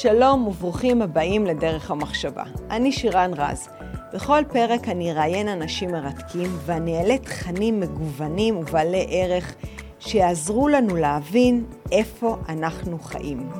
שלום 0.00 0.46
וברוכים 0.46 1.02
הבאים 1.02 1.46
לדרך 1.46 1.90
המחשבה. 1.90 2.44
אני 2.70 2.92
שירן 2.92 3.30
רז. 3.36 3.68
בכל 4.14 4.42
פרק 4.52 4.88
אני 4.88 5.12
אראיין 5.12 5.48
אנשים 5.48 5.90
מרתקים 5.90 6.50
ואני 6.66 6.98
אעלה 6.98 7.18
תכנים 7.18 7.80
מגוונים 7.80 8.56
ובעלי 8.56 9.06
ערך 9.10 9.54
שיעזרו 10.00 10.68
לנו 10.68 10.96
להבין 10.96 11.66
איפה 11.92 12.36
אנחנו 12.48 12.98
חיים. 12.98 13.50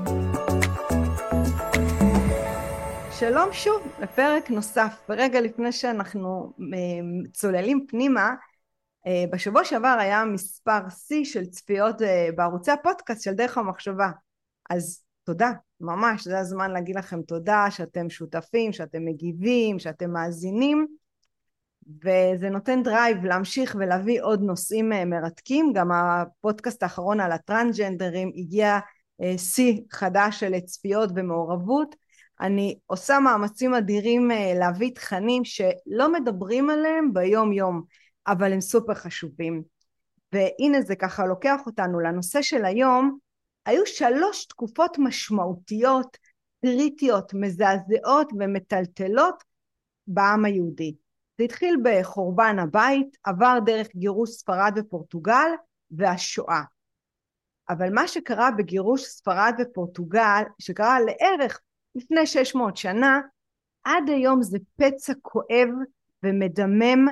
שלום 3.11 3.53
שוב 3.53 3.83
לפרק 4.01 4.51
נוסף. 4.51 5.07
ורגע 5.09 5.41
לפני 5.41 5.73
שאנחנו 5.73 6.53
אה, 6.75 7.29
צוללים 7.33 7.87
פנימה, 7.89 8.35
אה, 9.07 9.25
בשבוע 9.33 9.65
שעבר 9.65 9.97
היה 10.01 10.25
מספר 10.25 10.89
שיא 10.89 11.25
של 11.25 11.47
צפיות 11.47 12.03
אה, 12.03 12.29
בערוצי 12.37 12.71
הפודקאסט 12.71 13.23
של 13.23 13.33
דרך 13.33 13.59
המחשבה. 13.59 14.11
אז 14.71 15.03
תודה, 15.25 15.51
ממש, 15.81 16.25
זה 16.25 16.39
הזמן 16.39 16.71
להגיד 16.71 16.97
לכם 16.97 17.23
תודה 17.23 17.67
שאתם 17.71 18.11
שותפים, 18.11 18.73
שאתם 18.73 19.05
מגיבים, 19.05 19.79
שאתם 19.79 20.11
מאזינים, 20.11 20.87
וזה 22.05 22.51
נותן 22.51 22.83
drive 22.83 23.25
להמשיך 23.25 23.77
ולהביא 23.79 24.23
עוד 24.23 24.43
נושאים 24.43 24.93
אה, 24.93 25.05
מרתקים. 25.05 25.73
גם 25.75 25.93
הפודקאסט 25.93 26.83
האחרון 26.83 27.21
על 27.21 27.33
הטרנסג'נדרים 27.33 28.33
הגיע 28.37 28.79
אה, 29.23 29.39
שיא 29.39 29.81
חדש 29.91 30.41
של 30.41 30.61
צפיות 30.61 31.11
ומעורבות. 31.15 31.95
אני 32.41 32.79
עושה 32.87 33.19
מאמצים 33.21 33.75
אדירים 33.75 34.31
אה, 34.31 34.53
להביא 34.59 34.91
תכנים 34.95 35.45
שלא 35.45 36.13
מדברים 36.13 36.71
עליהם 36.71 37.13
ביום 37.13 37.53
יום, 37.53 37.83
אבל 38.27 38.53
הם 38.53 38.61
סופר 38.61 38.95
חשובים. 38.95 39.63
והנה 40.33 40.83
זה 40.83 40.97
ככה 40.97 41.27
לוקח 41.27 41.61
אותנו 41.67 42.01
לנושא 42.01 42.43
של 42.43 42.65
היום, 42.65 43.19
היו 43.67 43.87
שלוש 43.87 44.47
תקופות 44.47 44.99
משמעותיות, 44.99 46.17
קריטיות, 46.65 47.35
מזעזעות 47.35 48.33
ומטלטלות 48.39 49.45
בעם 50.07 50.45
היהודי. 50.45 50.95
זה 51.39 51.45
התחיל 51.45 51.77
בחורבן 51.85 52.59
הבית, 52.59 53.17
עבר 53.25 53.59
דרך 53.67 53.89
גירוש 53.97 54.31
ספרד 54.31 54.73
ופורטוגל 54.77 55.51
והשואה. 55.91 56.63
אבל 57.69 57.95
מה 57.95 58.09
שקרה 58.09 58.51
בגירוש 58.51 59.05
ספרד 59.05 59.55
ופורטוגל, 59.59 60.43
שקרה 60.59 60.99
לערך 61.01 61.61
לפני 61.95 62.27
600 62.27 62.77
שנה, 62.77 63.21
עד 63.85 64.09
היום 64.09 64.43
זה 64.43 64.59
פצע 64.77 65.13
כואב 65.23 65.69
ומדמם 66.23 67.07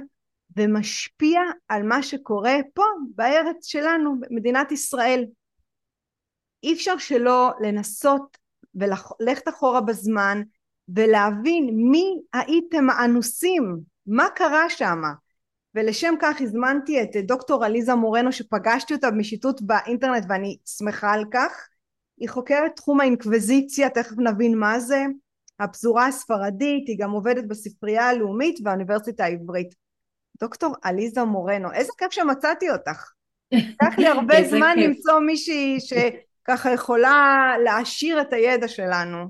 ומשפיע 0.56 1.40
על 1.68 1.82
מה 1.82 2.02
שקורה 2.02 2.56
פה 2.74 2.82
בארץ 3.14 3.66
שלנו, 3.66 4.20
במדינת 4.20 4.72
ישראל. 4.72 5.24
אי 6.64 6.72
אפשר 6.72 6.98
שלא 6.98 7.50
לנסות 7.60 8.38
וללכת 8.74 9.48
אחורה 9.48 9.80
בזמן 9.80 10.42
ולהבין 10.88 11.70
מי 11.74 12.04
הייתם 12.32 12.90
האנוסים, 12.90 13.76
מה 14.06 14.28
קרה 14.34 14.70
שם. 14.70 15.02
ולשם 15.74 16.14
כך 16.20 16.40
הזמנתי 16.40 17.02
את 17.02 17.16
דוקטור 17.16 17.64
עליזה 17.64 17.94
מורנו 17.94 18.32
שפגשתי 18.32 18.94
אותה 18.94 19.10
משיטוט 19.10 19.60
באינטרנט 19.60 20.24
ואני 20.28 20.58
שמחה 20.78 21.12
על 21.12 21.24
כך. 21.32 21.68
היא 22.18 22.28
חוקרת 22.28 22.76
תחום 22.76 23.00
האינקוויזיציה, 23.00 23.90
תכף 23.90 24.18
נבין 24.18 24.58
מה 24.58 24.80
זה, 24.80 25.04
הפזורה 25.60 26.06
הספרדית, 26.06 26.88
היא 26.88 26.96
גם 26.98 27.10
עובדת 27.10 27.44
בספרייה 27.44 28.08
הלאומית 28.08 28.58
והאוניברסיטה 28.64 29.24
העברית. 29.24 29.74
דוקטור 30.40 30.74
עליזה 30.82 31.24
מורנו, 31.24 31.72
איזה 31.72 31.92
כיף 31.98 32.12
שמצאתי 32.12 32.70
אותך. 32.70 33.10
לקח 33.52 33.98
לי 33.98 34.06
הרבה 34.16 34.48
זמן 34.48 34.78
למצוא 34.78 35.18
מישהי 35.18 35.80
ש... 35.80 35.92
ככה 36.44 36.72
יכולה 36.72 37.52
להעשיר 37.64 38.20
את 38.20 38.32
הידע 38.32 38.68
שלנו. 38.68 39.26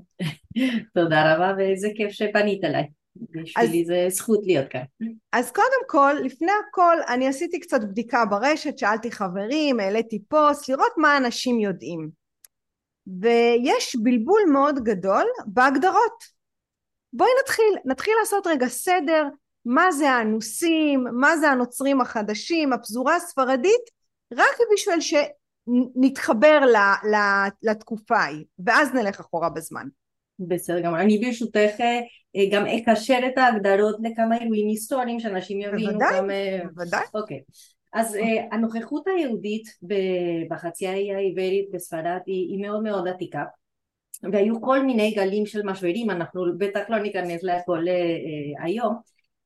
תודה 0.95 1.35
רבה 1.35 1.53
ואיזה 1.57 1.87
כיף 1.95 2.11
שפנית 2.11 2.63
אליי. 2.63 2.87
בשבילי 3.15 3.81
אז, 3.81 3.87
זה 3.87 4.05
זכות 4.09 4.39
להיות 4.43 4.67
כאן. 4.69 4.83
אז 5.31 5.51
קודם 5.51 5.87
כל, 5.87 6.13
לפני 6.23 6.51
הכל, 6.67 6.97
אני 7.07 7.27
עשיתי 7.27 7.59
קצת 7.59 7.81
בדיקה 7.81 8.25
ברשת, 8.25 8.77
שאלתי 8.77 9.11
חברים, 9.11 9.79
העליתי 9.79 10.19
פוסט, 10.27 10.69
לראות 10.69 10.91
מה 10.97 11.17
אנשים 11.17 11.59
יודעים. 11.59 12.09
ויש 13.21 13.95
בלבול 14.03 14.41
מאוד 14.51 14.83
גדול 14.83 15.25
בהגדרות. 15.45 16.23
בואי 17.13 17.29
נתחיל, 17.41 17.75
נתחיל 17.85 18.13
לעשות 18.19 18.47
רגע 18.47 18.67
סדר, 18.67 19.27
מה 19.65 19.91
זה 19.91 20.09
האנוסים, 20.09 21.03
מה 21.11 21.37
זה 21.37 21.49
הנוצרים 21.49 22.01
החדשים, 22.01 22.73
הפזורה 22.73 23.15
הספרדית, 23.15 23.89
רק 24.33 24.55
בשביל 24.73 24.99
ש... 24.99 25.13
נתחבר 25.95 26.59
ל, 26.65 26.75
ל, 27.09 27.15
לתקופה 27.63 28.17
ההיא, 28.17 28.45
ואז 28.59 28.93
נלך 28.93 29.19
אחורה 29.19 29.49
בזמן. 29.49 29.87
בסדר 30.39 30.79
גמור. 30.79 30.99
אני 30.99 31.17
ברשותך 31.17 31.79
אה, 32.35 32.45
גם 32.51 32.65
אקשר 32.65 33.19
את 33.27 33.37
ההגדרות 33.37 33.95
לכמה 34.03 34.37
אירועים 34.37 34.67
היסטוריים 34.67 35.19
שאנשים 35.19 35.61
יבינו. 35.61 35.91
בוודאי, 35.91 36.17
גם... 36.17 36.31
אה, 36.31 36.59
בוודאי. 36.73 37.03
אוקיי. 37.13 37.41
אז 37.93 38.15
אה, 38.15 38.45
הנוכחות 38.51 39.07
היהודית 39.07 39.63
בחצי 40.49 40.87
האי 40.87 41.13
העברית 41.13 41.69
בספרד 41.73 42.19
היא, 42.25 42.51
היא 42.51 42.61
מאוד 42.61 42.83
מאוד 42.83 43.07
עתיקה. 43.07 43.43
והיו 44.31 44.61
כל 44.61 44.85
מיני 44.85 45.11
גלים 45.11 45.45
של 45.45 45.61
משברים, 45.63 46.09
אנחנו 46.09 46.45
בטח 46.57 46.79
לא 46.89 46.99
ניכנס 46.99 47.43
לכל 47.43 47.85
היום, 48.63 48.93
אה, 48.93 48.99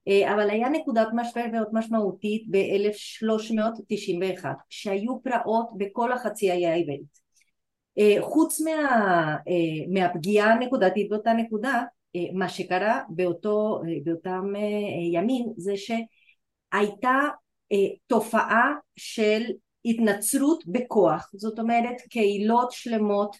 אבל 0.10 0.50
היה 0.50 0.70
נקודת 0.70 1.08
משבר 1.14 1.46
מאוד 1.52 1.68
משמעותית 1.74 2.46
ב-1391 2.50 4.46
שהיו 4.70 5.22
פרעות 5.24 5.70
בכל 5.78 6.12
החצי 6.12 6.52
האי 6.52 6.66
העברית 6.66 7.20
אה, 8.00 8.16
חוץ 8.22 8.62
מה, 8.62 8.72
אה, 9.48 9.86
מהפגיעה 9.94 10.54
הנקודתית 10.54 11.10
באותה 11.10 11.34
נקודה 11.34 11.84
מה 12.34 12.50
שקרה 12.50 13.02
באותו, 13.10 13.82
באותם 14.04 14.54
ימים 15.14 15.46
זה 15.58 15.74
שהייתה 15.78 17.20
תופעה 18.08 18.74
של 18.96 19.44
התנצרות 19.86 20.64
בכוח. 20.68 21.32
זאת 21.34 21.60
אומרת 21.60 21.96
קהילות 22.10 22.72
שלמות 22.72 23.36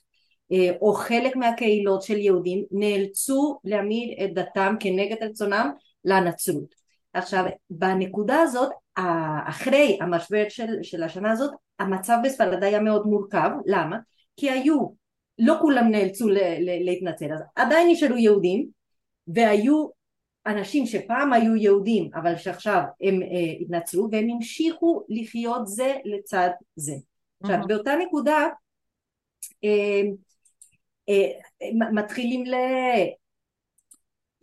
או 0.82 0.94
חלק 0.94 1.36
מהקהילות 1.36 2.02
של 2.02 2.18
יהודים 2.18 2.64
נאלצו 2.72 3.60
להעמיד 3.64 4.20
את 4.24 4.34
דתם 4.34 4.76
כנגד 4.80 5.24
רצונם 5.24 5.72
לנצרות. 6.06 6.76
עכשיו 7.14 7.46
בנקודה 7.70 8.42
הזאת 8.42 8.72
אחרי 9.48 9.98
המשבר 10.02 10.44
של, 10.50 10.84
של 10.84 11.04
השנה 11.04 11.32
הזאת 11.32 11.54
המצב 11.80 12.18
בספרד 12.24 12.64
היה 12.64 12.80
מאוד 12.80 13.06
מורכב 13.08 13.50
למה? 13.66 13.98
כי 14.38 14.50
היו 14.50 14.88
לא 15.40 15.56
כולם 15.62 15.92
נאלצו 15.92 16.30
ל, 16.30 16.38
ל, 16.38 16.86
להתנצל 16.86 17.34
אז 17.34 17.40
עדיין 17.56 17.88
נשארו 17.92 18.18
יהודים 18.18 18.68
והיו 19.28 19.88
אנשים 20.48 20.86
שפעם 20.86 21.34
היו 21.34 21.56
יהודים 21.56 22.10
אבל 22.16 22.38
שעכשיו 22.38 22.82
הם 23.02 23.22
אה, 23.22 23.62
התנצלו 23.62 24.08
והם 24.12 24.30
המשיכו 24.30 25.06
לחיות 25.10 25.68
זה 25.68 25.96
לצד 26.06 26.50
זה. 26.76 26.94
עכשיו 27.44 27.60
באותה 27.68 27.92
נקודה 27.96 28.48
אה, 29.64 30.02
אה, 31.10 31.32
מתחילים 31.92 32.46
ל... 32.46 32.56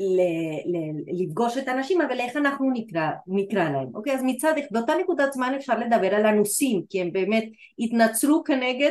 ל- 0.01 0.77
ל- 0.77 1.23
לפגוש 1.23 1.59
את 1.59 1.69
האנשים 1.69 2.01
אבל 2.01 2.21
איך 2.21 2.37
אנחנו 2.37 2.71
נקרא, 2.71 3.11
נקרא 3.27 3.65
להם 3.71 3.89
אוקיי? 3.95 4.15
אז 4.15 4.21
מצד 4.25 4.53
באותה 4.71 4.93
נקודת 5.01 5.33
זמן 5.33 5.53
אפשר 5.57 5.79
לדבר 5.79 6.15
על 6.15 6.27
אנוסים 6.27 6.83
כי 6.91 7.01
הם 7.01 7.13
באמת 7.13 7.45
התנצרו 7.79 8.45
כנגד 8.45 8.91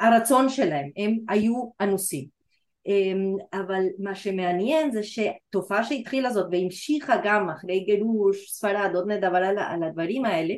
הרצון 0.00 0.48
שלהם 0.48 0.90
הם 0.96 1.18
היו 1.28 1.70
אנוסים 1.80 2.40
אמ, 2.86 3.34
אבל 3.52 3.82
מה 3.98 4.14
שמעניין 4.14 4.92
זה 4.92 5.00
שתופעה 5.02 5.84
שהתחילה 5.84 6.30
זאת 6.30 6.46
והמשיכה 6.52 7.16
גם 7.24 7.50
אחרי 7.50 7.80
גירוש 7.80 8.50
ספרד 8.50 8.90
עוד 8.94 9.10
נדבר 9.10 9.36
על, 9.36 9.58
על 9.58 9.82
הדברים 9.82 10.24
האלה 10.24 10.54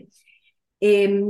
אמ, 0.83 1.23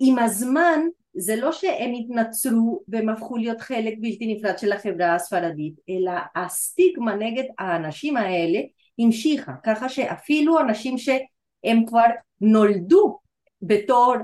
עם 0.00 0.18
הזמן 0.18 0.80
זה 1.14 1.36
לא 1.36 1.52
שהם 1.52 1.92
התנצרו 2.00 2.82
והם 2.88 3.08
הפכו 3.08 3.36
להיות 3.36 3.60
חלק 3.60 3.94
בלתי 4.00 4.34
נפרד 4.34 4.58
של 4.58 4.72
החברה 4.72 5.14
הספרדית 5.14 5.74
אלא 5.88 6.12
הסטיגמה 6.34 7.14
נגד 7.14 7.44
האנשים 7.58 8.16
האלה 8.16 8.60
המשיכה 8.98 9.52
ככה 9.64 9.88
שאפילו 9.88 10.60
אנשים 10.60 10.98
שהם 10.98 11.86
כבר 11.86 12.06
נולדו 12.40 13.18
בתור 13.62 14.14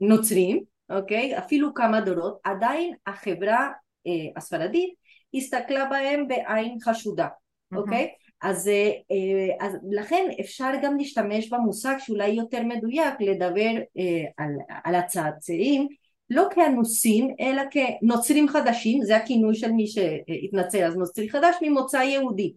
נוצרים 0.00 0.64
אוקיי? 0.90 1.38
אפילו 1.38 1.74
כמה 1.74 2.00
דורות 2.00 2.38
עדיין 2.44 2.94
החברה 3.06 3.70
אה, 4.06 4.12
הספרדית 4.36 4.94
הסתכלה 5.34 5.84
בהם 5.84 6.28
בעין 6.28 6.78
חשודה 6.82 7.28
אוקיי? 7.76 8.08
אז, 8.42 8.68
אה, 8.68 8.90
אה, 9.10 9.66
אז 9.66 9.76
לכן 9.90 10.28
אפשר 10.40 10.70
גם 10.82 10.96
להשתמש 10.96 11.48
במושג 11.48 11.94
שאולי 11.98 12.28
יותר 12.28 12.62
מדויק 12.62 13.14
לדבר 13.20 13.70
אה, 13.98 14.24
על, 14.36 14.50
על 14.84 14.94
הצעצעים 14.94 15.88
לא 16.34 16.46
כאנוסים 16.54 17.34
אלא 17.40 17.62
כנוצרים 17.70 18.48
חדשים 18.48 19.02
זה 19.02 19.16
הכינוי 19.16 19.54
של 19.54 19.72
מי 19.72 19.86
שהתנצל 19.86 20.84
אז 20.84 20.96
נוצרי 20.96 21.28
חדש 21.28 21.56
ממוצא 21.62 21.96
יהודי 21.96 22.52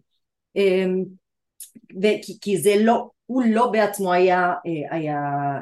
אמ, 0.56 1.04
וכי, 2.02 2.38
כי 2.40 2.56
זה 2.56 2.74
לא 2.80 3.10
הוא 3.26 3.42
לא 3.46 3.70
בעצמו 3.70 4.12
היה, 4.12 4.52
היה, 4.90 5.18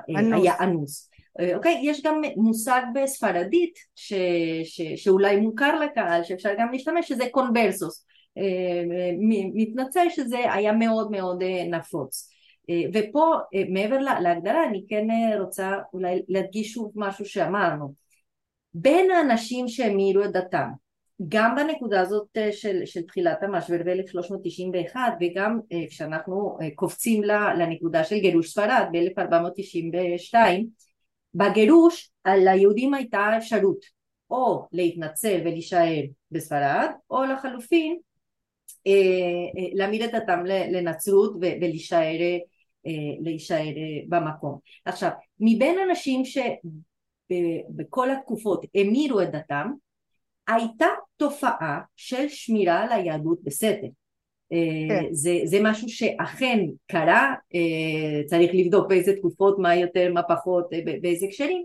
היה 0.08 0.54
אנוס 0.60 1.10
אוקיי? 1.54 1.80
יש 1.82 2.02
גם 2.02 2.22
מושג 2.36 2.82
בספרדית 2.94 3.78
ש, 3.94 4.12
ש, 4.64 4.82
שאולי 4.96 5.36
מוכר 5.36 5.80
לקהל, 5.80 6.24
שאפשר 6.24 6.50
גם 6.58 6.72
להשתמש, 6.72 7.08
שזה 7.08 7.24
קונברסוס. 7.30 8.06
מתנצל 9.54 10.06
שזה 10.08 10.52
היה 10.52 10.72
מאוד 10.72 11.10
מאוד 11.10 11.42
נפוץ. 11.70 12.30
ופה 12.94 13.34
מעבר 13.68 13.98
להגדרה 13.98 14.68
אני 14.68 14.84
כן 14.88 15.06
רוצה 15.40 15.70
אולי 15.92 16.22
להדגיש 16.28 16.72
שוב 16.72 16.92
משהו 16.94 17.24
שאמרנו. 17.24 18.05
בין 18.78 19.10
האנשים 19.10 19.68
שהמירו 19.68 20.24
את 20.24 20.32
דתם 20.32 20.68
גם 21.28 21.56
בנקודה 21.56 22.00
הזאת 22.00 22.36
של, 22.50 22.82
של 22.84 23.02
תחילת 23.02 23.42
המשבר 23.42 23.76
ב-1391 23.84 24.96
וגם 25.20 25.60
כשאנחנו 25.90 26.58
קופצים 26.74 27.22
לנקודה 27.58 28.04
של 28.04 28.18
גירוש 28.18 28.52
ספרד 28.52 28.86
ב-1492 28.92 30.36
בגירוש 31.34 32.10
ליהודים 32.26 32.94
הייתה 32.94 33.30
אפשרות 33.38 33.84
או 34.30 34.66
להתנצל 34.72 35.40
ולהישאר 35.40 36.02
בספרד 36.30 36.90
או 37.10 37.24
לחלופין 37.24 37.96
אה, 38.86 38.92
אה, 38.92 39.68
להעמיד 39.72 40.02
את 40.02 40.10
דתם 40.14 40.44
לנצרות 40.44 41.32
ולהישאר 41.40 42.18
להישאר 43.20 43.74
במקום. 44.08 44.58
עכשיו, 44.84 45.10
מבין 45.40 45.78
אנשים 45.90 46.22
שבכל 47.32 48.10
התקופות 48.10 48.64
המירו 48.74 49.20
את 49.20 49.30
דתם, 49.30 49.72
הייתה 50.48 50.86
תופעה 51.16 51.80
של 51.96 52.28
שמירה 52.28 52.82
על 52.82 52.92
היהדות 52.92 53.38
בסתר. 53.44 53.86
כן. 54.88 55.04
זה, 55.10 55.40
זה 55.44 55.58
משהו 55.62 55.88
שאכן 55.88 56.58
קרה, 56.86 57.34
צריך 58.26 58.50
לבדוק 58.54 58.88
באיזה 58.88 59.16
תקופות, 59.16 59.58
מה 59.58 59.76
יותר, 59.76 60.12
מה 60.12 60.22
פחות, 60.22 60.70
באיזה 61.02 61.26
קשרים, 61.26 61.64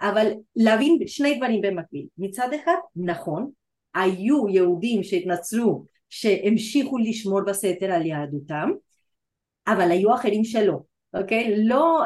אבל 0.00 0.32
להבין 0.56 0.98
שני 1.06 1.34
דברים 1.34 1.60
במקביל. 1.60 2.06
מצד 2.18 2.48
אחד, 2.62 2.76
נכון, 2.96 3.50
היו 3.94 4.48
יהודים 4.48 5.02
שהתנצרו 5.02 5.84
שהמשיכו 6.08 6.98
לשמור 6.98 7.40
בסתר 7.40 7.92
על 7.92 8.06
יהדותם, 8.06 8.70
אבל 9.66 9.90
היו 9.90 10.14
אחרים 10.14 10.44
שלא, 10.44 10.78
אוקיי? 11.14 11.64
לא, 11.64 12.02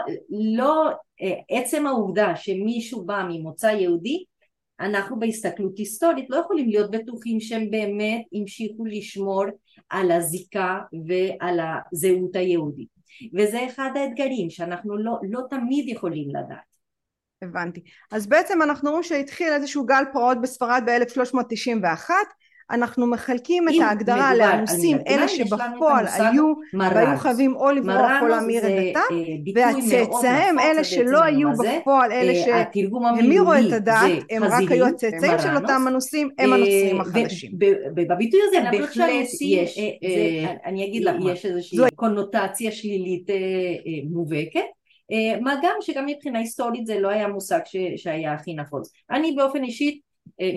לא, 0.56 0.90
אה, 1.22 1.58
עצם 1.58 1.86
העובדה 1.86 2.36
שמישהו 2.36 3.04
בא 3.04 3.26
ממוצא 3.28 3.66
יהודי, 3.66 4.24
אנחנו 4.80 5.18
בהסתכלות 5.18 5.78
היסטורית 5.78 6.30
לא 6.30 6.36
יכולים 6.36 6.68
להיות 6.68 6.90
בטוחים 6.90 7.40
שהם 7.40 7.70
באמת 7.70 8.22
המשיכו 8.32 8.84
לשמור 8.84 9.44
על 9.88 10.10
הזיקה 10.10 10.78
ועל 11.08 11.60
הזהות 11.92 12.36
היהודית. 12.36 12.88
וזה 13.34 13.66
אחד 13.66 13.90
האתגרים 13.94 14.50
שאנחנו 14.50 14.96
לא, 14.96 15.18
לא 15.30 15.40
תמיד 15.50 15.88
יכולים 15.88 16.28
לדעת. 16.28 16.74
הבנתי. 17.42 17.80
אז 18.12 18.26
בעצם 18.26 18.62
אנחנו 18.62 18.90
רואים 18.90 19.02
שהתחיל 19.02 19.52
איזשהו 19.52 19.86
גל 19.86 20.04
פרעות 20.12 20.40
בספרד 20.40 20.82
ב-1391 20.86 22.10
אנחנו 22.70 23.06
מחלקים 23.06 23.68
את 23.68 23.74
ההגדרה 23.82 24.34
לאנוסים, 24.34 24.98
אלה 25.08 25.28
שבפועל 25.28 26.06
היו 26.06 26.52
והיו 26.72 27.18
חייבים 27.18 27.56
או 27.56 27.70
לברוח 27.70 28.12
או 28.22 28.26
להמיר 28.26 28.66
את 28.66 28.72
דתם, 28.90 29.00
אה, 29.14 29.52
והצאצאיהם, 29.54 30.58
אלה 30.58 30.84
שלא 30.84 31.22
היו 31.22 31.48
בפועל, 31.52 32.12
אלה 32.12 32.32
אה, 32.32 32.64
שהמירו 33.14 33.52
את 33.52 33.72
הדת, 33.72 33.96
הם 34.30 34.44
רק 34.44 34.70
היו 34.70 34.86
הצאצאים 34.86 35.38
של 35.42 35.56
אותם 35.56 35.84
אנוסים, 35.88 36.30
הם 36.38 36.52
אה, 36.52 36.56
הנוצרים 36.56 37.00
החדשים. 37.00 37.50
בביטוי 37.94 38.40
הזה 38.48 38.58
בהחלט 38.72 39.08
יש, 39.40 39.78
אני 40.64 40.84
אגיד 40.84 41.04
לך, 41.04 41.14
יש 41.32 41.46
איזושהי 41.46 41.78
קונוטציה 41.94 42.72
שלילית 42.72 43.26
מובהקת. 44.10 44.60
מה 45.40 45.54
גם 45.62 45.74
שגם 45.80 46.06
מבחינה 46.06 46.38
היסטורית 46.38 46.86
זה 46.86 47.00
לא 47.00 47.08
היה 47.08 47.28
מושג 47.28 47.60
שהיה 47.96 48.32
הכי 48.32 48.54
נפוץ. 48.54 48.92
אני 49.10 49.32
באופן 49.32 49.64
אישי 49.64 49.88
אה, 49.88 50.03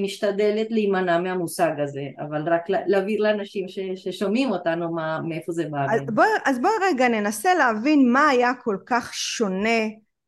משתדלת 0.03 0.67
להימנע 0.69 1.19
מהמושג 1.19 1.71
הזה, 1.83 2.01
אבל 2.19 2.53
רק 2.53 2.61
להעביר 2.69 3.23
לאנשים 3.23 3.67
ש, 3.67 3.79
ששומעים 3.95 4.51
אותנו 4.51 4.91
מה, 4.91 5.21
מאיפה 5.21 5.51
זה 5.51 5.65
בא. 5.69 5.85
אז 5.93 6.01
בואי 6.13 6.27
בוא 6.61 6.69
רגע 6.81 7.07
ננסה 7.07 7.53
להבין 7.53 8.11
מה 8.11 8.27
היה 8.27 8.51
כל 8.63 8.77
כך 8.85 9.13
שונה, 9.13 9.79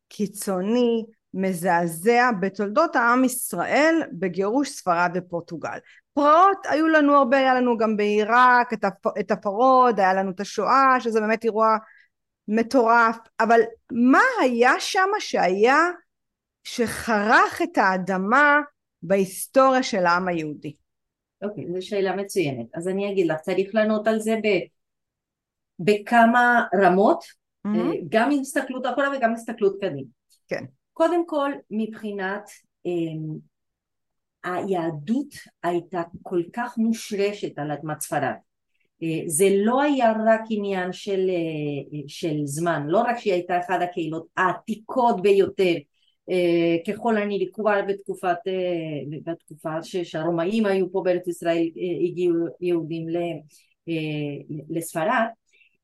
קיצוני, 0.08 1.04
מזעזע 1.34 2.30
בתולדות 2.40 2.96
העם 2.96 3.24
ישראל 3.24 4.02
בגירוש 4.12 4.68
ספרד 4.68 5.10
ופורטוגל. 5.14 5.78
פרעות 6.12 6.66
היו 6.68 6.88
לנו 6.88 7.16
הרבה, 7.16 7.36
היה 7.36 7.54
לנו 7.54 7.76
גם 7.76 7.96
בעיראק 7.96 8.72
את, 8.72 8.84
הפ, 8.84 9.06
את 9.20 9.30
הפרוד, 9.30 10.00
היה 10.00 10.14
לנו 10.14 10.30
את 10.30 10.40
השואה, 10.40 11.00
שזה 11.00 11.20
באמת 11.20 11.44
אירוע 11.44 11.76
מטורף, 12.48 13.16
אבל 13.40 13.60
מה 13.92 14.22
היה 14.40 14.72
שם 14.78 15.08
שהיה, 15.18 15.78
שחרך 16.64 17.62
את 17.62 17.78
האדמה 17.78 18.60
בהיסטוריה 19.02 19.82
של 19.82 20.06
העם 20.06 20.28
היהודי? 20.28 20.74
אוקיי, 21.42 21.64
okay, 21.64 21.72
זו 21.72 21.86
שאלה 21.86 22.16
מצוינת. 22.16 22.66
אז 22.74 22.88
אני 22.88 23.12
אגיד 23.12 23.26
לך, 23.26 23.40
צריך 23.40 23.74
לענות 23.74 24.08
על 24.08 24.18
זה 24.18 24.36
ב, 24.42 24.46
בכמה 25.78 26.64
רמות, 26.82 27.24
mm-hmm. 27.66 27.96
גם 28.08 28.30
הסתכלות 28.40 28.86
אחורה 28.86 29.08
וגם 29.16 29.32
הסתכלות 29.34 29.76
קדימה. 29.80 30.08
כן. 30.48 30.64
קודם 30.92 31.26
כל, 31.26 31.52
מבחינת 31.70 32.50
אה, 32.86 33.34
היהדות 34.44 35.34
הייתה 35.62 36.02
כל 36.22 36.42
כך 36.52 36.78
מושרשת 36.78 37.58
על 37.58 37.70
אדמת 37.70 38.00
ספרד. 38.00 38.34
אה, 39.02 39.22
זה 39.26 39.48
לא 39.56 39.82
היה 39.82 40.12
רק 40.26 40.40
עניין 40.50 40.92
של, 40.92 41.30
של 42.06 42.36
זמן, 42.44 42.86
לא 42.86 42.98
רק 42.98 43.18
שהיא 43.18 43.32
הייתה 43.32 43.58
אחת 43.58 43.82
הקהילות 43.82 44.26
העתיקות 44.36 45.22
ביותר 45.22 45.74
אה, 45.74 45.89
ככל 46.86 47.16
הנראה 47.16 47.82
בתקופת, 47.88 48.36
אה, 48.46 49.18
בתקופה 49.24 49.82
שהרומאים 49.82 50.66
היו 50.66 50.92
פה 50.92 51.02
בארץ 51.04 51.28
ישראל 51.28 51.56
אה, 51.76 52.04
הגיעו 52.04 52.46
יהודים 52.60 53.06
לספרד 54.70 55.26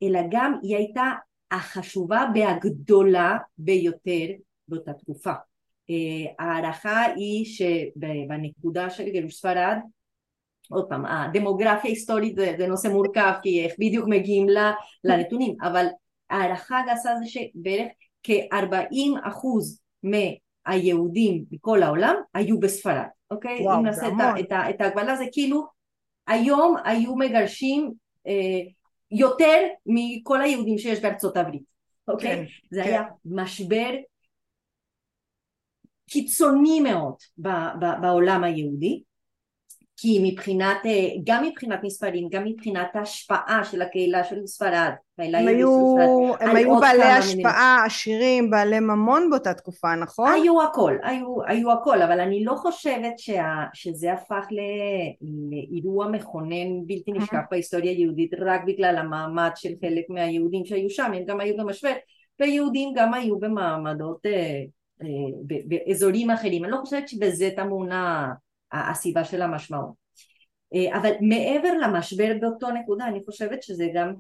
אלא 0.03 0.21
גם 0.31 0.55
היא 0.63 0.77
הייתה 0.77 1.13
החשובה 1.51 2.25
והגדולה 2.35 3.37
ביותר 3.59 4.27
באותה 4.69 4.93
תקופה. 4.93 5.33
ההערכה 6.39 7.03
היא 7.17 7.45
שבנקודה 7.45 8.91
של 8.91 9.09
גירוש 9.09 9.35
ספרד 9.35 9.77
עוד 10.71 10.89
פעם, 10.89 11.07
הדמוגרפיה 11.07 11.91
ההיסטורית 11.91 12.37
זה, 12.37 12.55
זה 12.59 12.67
נושא 12.67 12.89
מורכב 12.89 13.33
כי 13.43 13.65
איך 13.65 13.73
בדיוק 13.79 14.09
מגיעים 14.09 14.47
לנתונים, 15.05 15.57
אבל 15.63 15.87
ההערכה 16.31 16.81
הגסה 16.81 17.11
זה 17.19 17.27
שבערך 17.27 17.89
כ-40 18.23 19.29
אחוז 19.29 19.81
מהיהודים 20.07 21.45
מכל 21.51 21.83
העולם 21.83 22.15
היו 22.35 22.61
בספרד, 22.61 23.07
אוקיי? 23.31 23.63
וואו, 23.63 23.79
אם 23.79 23.87
נעשה 23.87 24.07
את, 24.41 24.53
את 24.71 24.81
ההגבלה 24.81 25.17
זה 25.17 25.25
כאילו 25.33 25.67
היום 26.27 26.77
היו 26.85 27.17
מגרשים 27.17 27.93
אה, 28.27 28.61
יותר 29.11 29.67
מכל 29.87 30.43
היהודים 30.43 30.79
שיש 30.79 31.01
בארצות 31.01 31.37
הברית, 31.37 31.63
אוקיי? 32.09 32.37
כן, 32.37 32.45
זה 32.71 32.83
כן. 32.83 32.89
היה 32.89 33.03
משבר 33.25 33.91
קיצוני 36.11 36.81
מאוד 36.81 37.15
ב, 37.39 37.49
ב, 37.81 37.85
בעולם 38.03 38.45
היהודי 38.45 39.03
כי 39.97 40.21
מבחינת, 40.23 40.77
אה, 40.87 41.09
גם 41.25 41.45
מבחינת 41.45 41.81
מספרים, 41.83 42.29
גם 42.31 42.45
מבחינת 42.45 42.87
ההשפעה 42.95 43.65
של 43.65 43.83
הקהילה 43.83 44.25
של 44.25 44.47
ספרד, 44.47 44.91
הם 45.19 45.49
היו, 45.49 46.35
הם 46.41 46.57
היו 46.57 46.81
בעלי 46.81 47.03
השפעה, 47.03 47.85
עשירים, 47.87 48.51
בעלי 48.51 48.81
ממון 48.81 49.31
באותה 49.31 49.55
תקופה, 49.55 49.95
נכון? 49.95 50.33
היו 50.33 50.63
הכל, 50.63 50.97
היו, 51.03 51.37
היו 51.47 51.73
הכל, 51.73 52.03
אבל 52.03 52.21
אני 52.21 52.45
לא 52.45 52.55
חושבת 52.55 53.19
שה, 53.19 53.65
שזה 53.75 54.13
הפך 54.13 54.47
ל, 54.51 54.61
לאירוע 55.51 56.09
מכונן 56.09 56.87
בלתי 56.87 57.13
נשכח 57.13 57.41
בהיסטוריה 57.51 57.91
היהודית 57.91 58.31
רק 58.39 58.61
בגלל 58.67 58.97
המעמד 58.97 59.51
של 59.55 59.73
חלק 59.81 60.05
מהיהודים 60.09 60.65
שהיו 60.65 60.91
שם, 60.91 61.13
הם 61.15 61.25
גם 61.27 61.41
היו 61.41 61.57
במשבר, 61.57 61.93
ויהודים 62.41 62.93
גם 62.95 63.15
היו 63.15 63.39
במעמדות 63.39 64.27
אה, 64.27 64.63
אה, 65.03 65.07
באזורים 65.67 66.31
אחרים, 66.31 66.65
אני 66.65 66.73
לא 66.73 66.77
חושבת 66.77 67.09
שבזה 67.09 67.51
טמונה 67.57 68.33
הסיבה 68.73 69.25
של 69.25 69.43
המשמעות. 69.43 70.07
אה, 70.75 70.99
אבל 70.99 71.11
מעבר 71.21 71.73
למשבר 71.83 72.33
באותו 72.41 72.71
נקודה 72.71 73.09
אני 73.09 73.25
חושבת 73.25 73.63
שזה 73.63 73.87
גם 73.95 74.15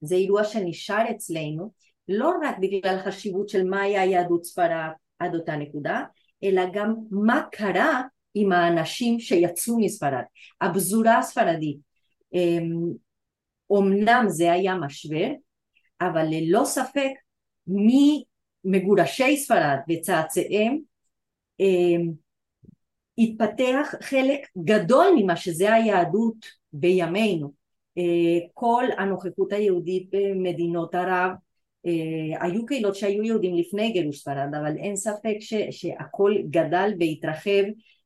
זה 0.00 0.14
אירוע 0.14 0.44
שנשאר 0.44 1.10
אצלנו 1.10 1.72
לא 2.08 2.32
רק 2.42 2.56
בגלל 2.60 2.98
החשיבות 2.98 3.48
של 3.48 3.64
מה 3.64 3.82
היה 3.82 4.04
יהדות 4.04 4.44
ספרד 4.44 4.90
עד 5.18 5.34
אותה 5.34 5.56
נקודה 5.56 6.04
אלא 6.44 6.62
גם 6.72 6.94
מה 7.10 7.42
קרה 7.52 8.02
עם 8.34 8.52
האנשים 8.52 9.20
שיצאו 9.20 9.78
מספרד 9.78 10.22
הפזורה 10.60 11.18
הספרדית 11.18 11.78
אומנם 13.70 14.24
זה 14.28 14.52
היה 14.52 14.74
משבר 14.74 15.28
אבל 16.00 16.26
ללא 16.30 16.64
ספק 16.64 17.10
ממגורשי 17.66 19.36
ספרד 19.36 19.78
וצאצאיהם 19.88 20.78
התפתח 23.20 23.94
חלק 24.02 24.40
גדול 24.64 25.06
ממה 25.16 25.36
שזה 25.36 25.74
היהדות 25.74 26.46
בימינו. 26.72 27.52
אה, 27.98 28.46
כל 28.54 28.84
הנוכחות 28.98 29.52
היהודית 29.52 30.08
במדינות 30.12 30.94
ערב 30.94 31.30
אה, 31.86 32.46
היו 32.46 32.66
קהילות 32.66 32.94
שהיו 32.94 33.22
יהודים 33.22 33.56
לפני 33.56 33.92
גירוש 33.92 34.18
ספרד 34.18 34.54
אבל 34.60 34.76
אין 34.76 34.96
ספק 34.96 35.36
ש, 35.40 35.54
שהכל 35.70 36.34
גדל 36.50 36.90
והתרחב 37.00 37.62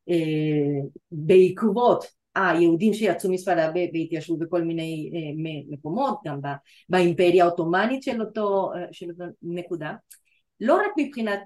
אה, 0.09 0.81
בעקבות 1.11 2.05
היהודים 2.35 2.93
שיצאו 2.93 3.31
מספרד 3.31 3.71
והתיישבו 3.93 4.37
בכל 4.37 4.61
מיני 4.61 5.11
מקומות 5.69 6.19
גם 6.25 6.39
באימפריה 6.89 7.45
העות'מאנית 7.45 8.03
של 8.03 8.21
של 8.91 9.09
אותו 9.09 9.23
נקודה 9.41 9.93
לא 10.59 10.75
רק 10.75 10.91
מבחינת 10.97 11.39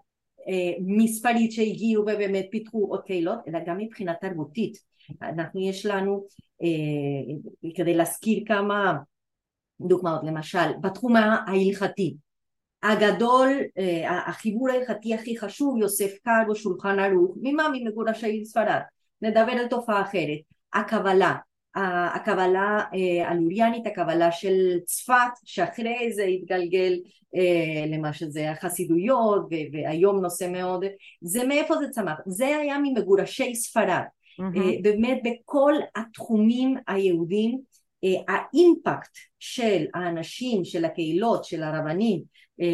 מספרית 0.86 1.52
שהגיעו 1.52 2.02
ובאמת 2.02 2.48
פיתחו 2.52 2.88
עוד 2.90 3.02
קהילות 3.04 3.40
אלא 3.48 3.60
גם 3.66 3.78
מבחינה 3.78 4.14
תרבותית. 4.14 4.78
אנחנו 5.22 5.62
יש 5.62 5.86
לנו 5.86 6.26
כדי 7.76 7.94
להזכיר 7.94 8.44
כמה 8.46 8.98
דוגמאות 9.82 10.22
למשל 10.24 10.78
בתחום 10.82 11.16
ההלכתי. 11.16 12.16
הגדול 12.84 13.50
החיבור 14.08 14.70
ההלכתי 14.70 15.14
הכי 15.14 15.38
חשוב 15.38 15.78
יוסף 15.78 16.12
קארו 16.24 16.56
שולחן 16.56 17.00
ערוך. 17.00 17.38
ממה? 17.42 17.70
ממגורשי 17.74 18.46
ספרד. 18.46 18.80
נדבר 19.22 19.52
על 19.52 19.68
תופעה 19.68 20.02
אחרת. 20.02 20.40
הקבלה 20.74 21.36
הקבלה 21.76 22.80
אה, 22.94 23.30
הלוריאנית, 23.30 23.88
הקבלה 23.88 24.32
של 24.32 24.80
צפת, 24.86 25.14
שאחרי 25.46 26.14
זה 26.14 26.24
התגלגל 26.24 27.00
אה, 27.36 27.86
למה 27.88 28.14
שזה 28.14 28.52
החסידויות 28.52 29.50
והיום 29.72 30.22
נושא 30.22 30.50
מאוד, 30.52 30.86
זה 31.22 31.44
מאיפה 31.48 31.76
זה 31.78 31.90
צמח? 31.90 32.20
זה 32.26 32.46
היה 32.46 32.78
ממגורשי 32.84 33.56
ספרד, 33.56 34.04
mm-hmm. 34.42 34.82
באמת 34.82 35.22
בכל 35.24 35.74
התחומים 35.96 36.78
היהודים 36.88 37.60
האימפקט 38.28 39.18
של 39.40 39.86
האנשים, 39.94 40.66
של 40.66 40.86
הקהילות, 40.86 41.46
של 41.46 41.64
הרבנים, 41.64 42.22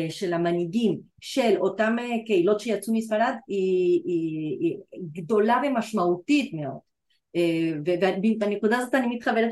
של 0.10 0.34
המנהיגים, 0.34 1.00
של 1.22 1.56
אותם 1.58 1.96
קהילות 2.26 2.60
שיצאו 2.60 2.94
מספרד 2.94 3.34
היא, 3.48 4.02
היא, 4.06 4.58
היא 4.60 4.78
גדולה 5.14 5.62
ומשמעותית 5.64 6.54
מאוד 6.54 6.80
ובנקודה 7.86 8.78
הזאת 8.78 8.96
אני 8.96 9.16
מתחברת 9.16 9.50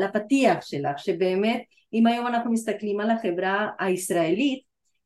לפתיח 0.00 0.58
שלך 0.60 0.98
שבאמת 0.98 1.62
אם 1.92 2.06
היום 2.06 2.26
אנחנו 2.26 2.52
מסתכלים 2.52 3.00
על 3.00 3.10
החברה 3.10 3.68
הישראלית 3.78 4.62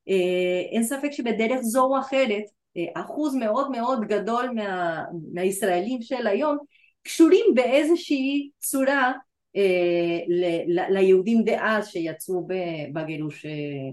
אה, 0.08 0.62
אין 0.72 0.82
ספק 0.82 1.10
שבדרך 1.10 1.60
זו 1.60 1.84
או 1.84 1.98
אחרת 1.98 2.44
אה, 2.76 3.02
אחוז 3.02 3.34
מאוד 3.34 3.70
מאוד 3.70 4.04
גדול 4.04 4.50
מה, 4.54 5.04
מהישראלים 5.32 6.02
של 6.02 6.26
היום 6.26 6.58
קשורים 7.02 7.44
באיזושהי 7.54 8.50
צורה 8.58 9.12
אה, 9.56 10.18
ל, 10.28 10.80
ליהודים 10.94 11.44
דאז 11.44 11.88
שיצאו 11.88 12.46
בגירוש 12.92 13.46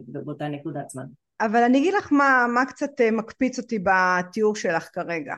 באותה 0.08 0.48
נקודת 0.48 0.90
זמן. 0.90 1.06
אבל 1.42 1.64
אני 1.64 1.78
אגיד 1.78 1.94
לך 1.94 2.12
מה, 2.12 2.46
מה 2.54 2.66
קצת 2.66 3.02
מקפיץ 3.12 3.60
אותי 3.60 3.80
בתיאור 3.80 4.56
שלך 4.56 4.90
כרגע. 4.94 5.36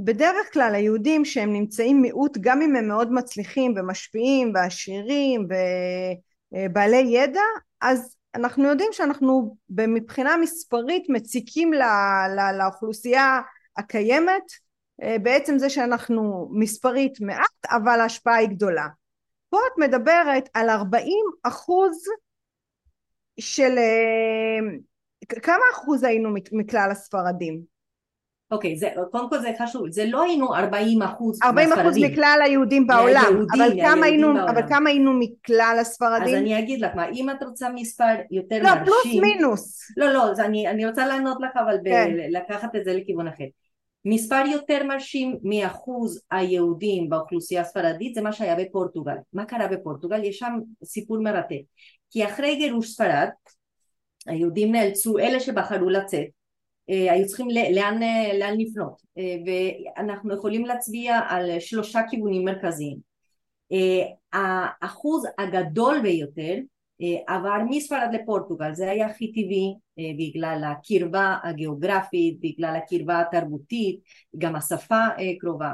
בדרך 0.00 0.52
כלל 0.52 0.74
היהודים 0.74 1.24
שהם 1.24 1.52
נמצאים 1.52 2.02
מיעוט 2.02 2.38
גם 2.40 2.62
אם 2.62 2.76
הם 2.76 2.88
מאוד 2.88 3.12
מצליחים 3.12 3.74
ומשפיעים 3.76 4.52
ועשירים 4.54 5.48
ובעלי 6.52 6.96
ידע 6.96 7.40
אז 7.80 8.16
אנחנו 8.34 8.64
יודעים 8.64 8.88
שאנחנו 8.92 9.56
מבחינה 9.70 10.36
מספרית 10.36 11.04
מציקים 11.08 11.72
לא, 11.72 11.86
לא, 12.36 12.58
לאוכלוסייה 12.58 13.40
הקיימת 13.76 14.42
בעצם 15.22 15.58
זה 15.58 15.70
שאנחנו 15.70 16.50
מספרית 16.52 17.20
מעט 17.20 17.66
אבל 17.70 18.00
ההשפעה 18.00 18.36
היא 18.36 18.48
גדולה 18.48 18.86
פה 19.50 19.58
את 19.72 19.78
מדברת 19.78 20.48
על 20.54 20.70
40 20.70 21.08
אחוז 21.42 22.04
של 23.40 23.78
כמה 25.42 25.64
אחוז 25.72 26.04
היינו 26.04 26.34
מכלל 26.52 26.90
הספרדים? 26.90 27.73
אוקיי, 28.50 28.76
זה, 28.76 28.88
קודם 29.10 29.30
כל 29.30 29.38
זה 29.38 29.50
חשוב, 29.62 29.90
זה 29.90 30.06
לא 30.06 30.22
היינו 30.22 30.54
40 30.54 31.02
אחוז 31.02 31.38
40 31.42 31.72
אחוז 31.72 31.98
מכלל 31.98 32.40
היהודים 32.44 32.86
בעולם, 32.86 33.24
היהודים, 33.28 33.62
אבל, 33.62 33.80
כמה 33.82 34.06
היינו, 34.06 34.26
בעולם. 34.26 34.48
אבל 34.48 34.68
כמה 34.68 34.90
היינו 34.90 35.12
מכלל 35.12 35.76
הספרדים? 35.80 36.34
אז 36.34 36.40
אני 36.40 36.58
אגיד 36.58 36.80
לך 36.80 36.90
מה, 36.94 37.08
אם 37.08 37.30
את 37.30 37.42
רוצה 37.42 37.68
מספר 37.74 38.14
יותר 38.30 38.58
לא, 38.62 38.70
מרשים... 38.70 38.80
לא, 38.80 38.84
פלוס 38.84 39.06
מינוס. 39.20 39.78
לא, 39.96 40.12
לא, 40.12 40.32
אני, 40.38 40.68
אני 40.68 40.86
רוצה 40.86 41.06
לענות 41.06 41.38
לך, 41.40 41.56
אבל 41.64 41.76
כן. 41.84 42.12
ב- 42.16 42.36
לקחת 42.36 42.76
את 42.76 42.84
זה 42.84 42.94
לכיוון 42.94 43.28
אחר. 43.28 43.44
מספר 44.04 44.42
יותר 44.52 44.84
מרשים 44.84 45.38
מאחוז 45.42 46.22
היהודים 46.30 47.08
באוכלוסייה 47.08 47.60
הספרדית 47.60 48.14
זה 48.14 48.22
מה 48.22 48.32
שהיה 48.32 48.56
בפורטוגל. 48.56 49.16
מה 49.32 49.44
קרה 49.44 49.68
בפורטוגל? 49.68 50.24
יש 50.24 50.38
שם 50.38 50.58
סיפור 50.84 51.18
מרתק. 51.22 51.60
כי 52.10 52.24
אחרי 52.24 52.56
גירוש 52.56 52.90
ספרד, 52.90 53.28
היהודים 54.26 54.72
נאלצו, 54.72 55.18
אלה 55.18 55.40
שבחרו 55.40 55.90
לצאת, 55.90 56.26
היו 56.88 57.26
צריכים 57.26 57.48
לאן, 57.50 58.00
לאן 58.38 58.58
לפנות. 58.58 59.02
אה, 59.18 59.36
ואנחנו 59.46 60.34
יכולים 60.34 60.64
להצביע 60.64 61.20
על 61.28 61.60
שלושה 61.60 62.00
כיוונים 62.10 62.44
מרכזיים. 62.44 62.98
אה, 63.72 64.02
האחוז 64.32 65.26
הגדול 65.38 66.00
ביותר 66.02 66.54
עבר 67.26 67.58
מספרד 67.70 68.08
לפורטוגל. 68.12 68.74
זה 68.74 68.90
היה 68.90 69.06
הכי 69.06 69.32
טבעי 69.32 69.74
בגלל 70.18 70.64
הקרבה 70.64 71.36
הגיאוגרפית 71.42 72.40
בגלל 72.40 72.76
הקרבה 72.76 73.20
התרבותית 73.20 74.00
גם 74.38 74.56
השפה 74.56 75.06
קרובה 75.40 75.72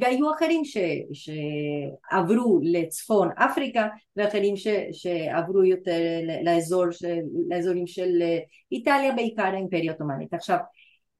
והיו 0.00 0.32
אחרים 0.34 0.64
ש, 0.64 0.76
שעברו 1.12 2.60
לצפון 2.62 3.28
אפריקה 3.36 3.88
ואחרים 4.16 4.56
ש, 4.56 4.66
שעברו 4.92 5.64
יותר 5.64 6.00
לאזור, 6.44 6.84
לאזורים 7.48 7.86
של 7.86 8.22
איטליה 8.72 9.12
בעיקר 9.12 9.42
האימפריה 9.42 9.92
העות'מאנית. 9.92 10.34
עכשיו 10.34 10.58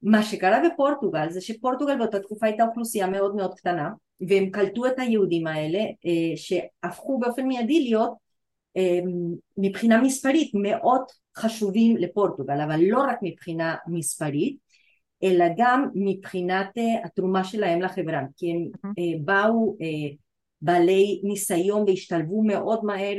מה 0.03 0.23
שקרה 0.23 0.63
בפורטוגל 0.69 1.31
זה 1.31 1.41
שפורטוגל 1.41 1.99
באותה 1.99 2.21
תקופה 2.21 2.47
הייתה 2.47 2.65
אוכלוסייה 2.65 3.07
מאוד 3.07 3.37
מאוד 3.37 3.55
קטנה 3.55 3.91
והם 4.29 4.51
קלטו 4.51 4.87
את 4.87 4.99
היהודים 4.99 5.47
האלה 5.47 5.81
שהפכו 6.37 7.19
באופן 7.19 7.47
מיידי 7.47 7.81
להיות 7.81 8.13
מבחינה 9.59 10.03
מספרית 10.03 10.51
מאוד 10.55 11.03
חשובים 11.37 11.97
לפורטוגל 11.97 12.61
אבל 12.61 12.81
לא 12.81 12.99
רק 12.99 13.19
מבחינה 13.23 13.75
מספרית 13.87 14.64
אלא 15.25 15.45
גם 15.57 15.89
מבחינת 15.95 16.79
uh, 16.79 17.07
התרומה 17.07 17.45
שלהם 17.45 17.83
לחברה, 17.83 18.21
כי 18.37 18.51
הם 18.51 18.69
uh, 18.87 18.91
באו 19.25 19.77
uh, 19.81 20.17
בעלי 20.63 21.21
ניסיון 21.25 21.85
והשתלבו 21.87 22.43
מאוד 22.43 22.85
מהר 22.85 23.17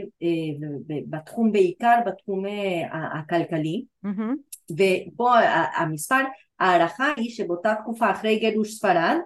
בתחום 1.09 1.51
בעיקר 1.51 1.99
בתחום 2.05 2.43
הכלכלי. 2.91 3.85
mm-hmm. 4.05 4.71
ופה 4.71 5.31
המספר 5.77 6.21
ההערכה 6.59 7.11
היא 7.17 7.29
שבאותה 7.29 7.73
תקופה 7.81 8.11
אחרי 8.11 8.39
גירוש 8.39 8.73
ספרד 8.73 9.17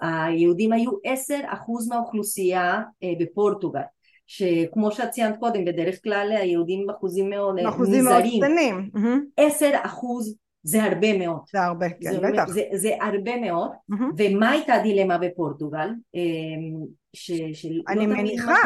היהודים 0.00 0.72
היו 0.72 0.90
עשר 1.04 1.38
אחוז 1.46 1.88
מהאוכלוסייה 1.88 2.82
בפורטוגל 3.20 3.80
שכמו 4.26 4.92
שאת 4.92 5.10
ציינת 5.10 5.38
קודם 5.38 5.64
בדרך 5.64 6.02
כלל 6.04 6.32
היהודים 6.32 6.86
באחוזים 6.86 7.30
מאוד 7.30 7.58
אחוזים 7.58 8.04
מאוד 8.04 8.22
קטנים. 8.38 8.90
עשר 9.36 9.70
אחוז 9.82 10.36
זה 10.62 10.84
הרבה 10.84 11.18
מאוד. 11.18 11.40
זה 11.52 11.62
הרבה, 11.62 11.86
כן, 11.90 12.12
זה, 12.12 12.20
בטח. 12.20 12.48
זה, 12.48 12.62
זה 12.72 12.90
הרבה 13.00 13.36
מאוד, 13.36 13.70
mm-hmm. 13.70 14.04
ומה 14.18 14.50
הייתה 14.50 14.74
הדילמה 14.74 15.18
בפורטוגל? 15.18 15.88
אמ, 16.14 16.84
ש, 17.12 17.32
שלא 17.52 17.82
אני 17.88 18.06
מניחה, 18.06 18.56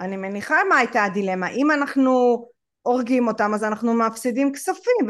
אני 0.00 0.16
מניחה 0.16 0.56
מה 0.68 0.76
הייתה 0.76 1.04
הדילמה. 1.04 1.50
אם 1.50 1.70
אנחנו 1.70 2.44
הורגים 2.82 3.28
אותם 3.28 3.50
אז 3.54 3.64
אנחנו 3.64 3.94
מפסידים 3.94 4.52
כספים 4.52 5.08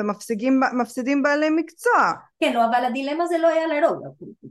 ומפסידים 0.72 1.22
בעלי 1.22 1.50
מקצוע. 1.50 2.12
כן, 2.40 2.52
לא, 2.52 2.64
אבל 2.64 2.84
הדילמה 2.84 3.26
זה 3.26 3.38
לא 3.38 3.48
היה 3.48 3.66
לרוב. 3.66 4.02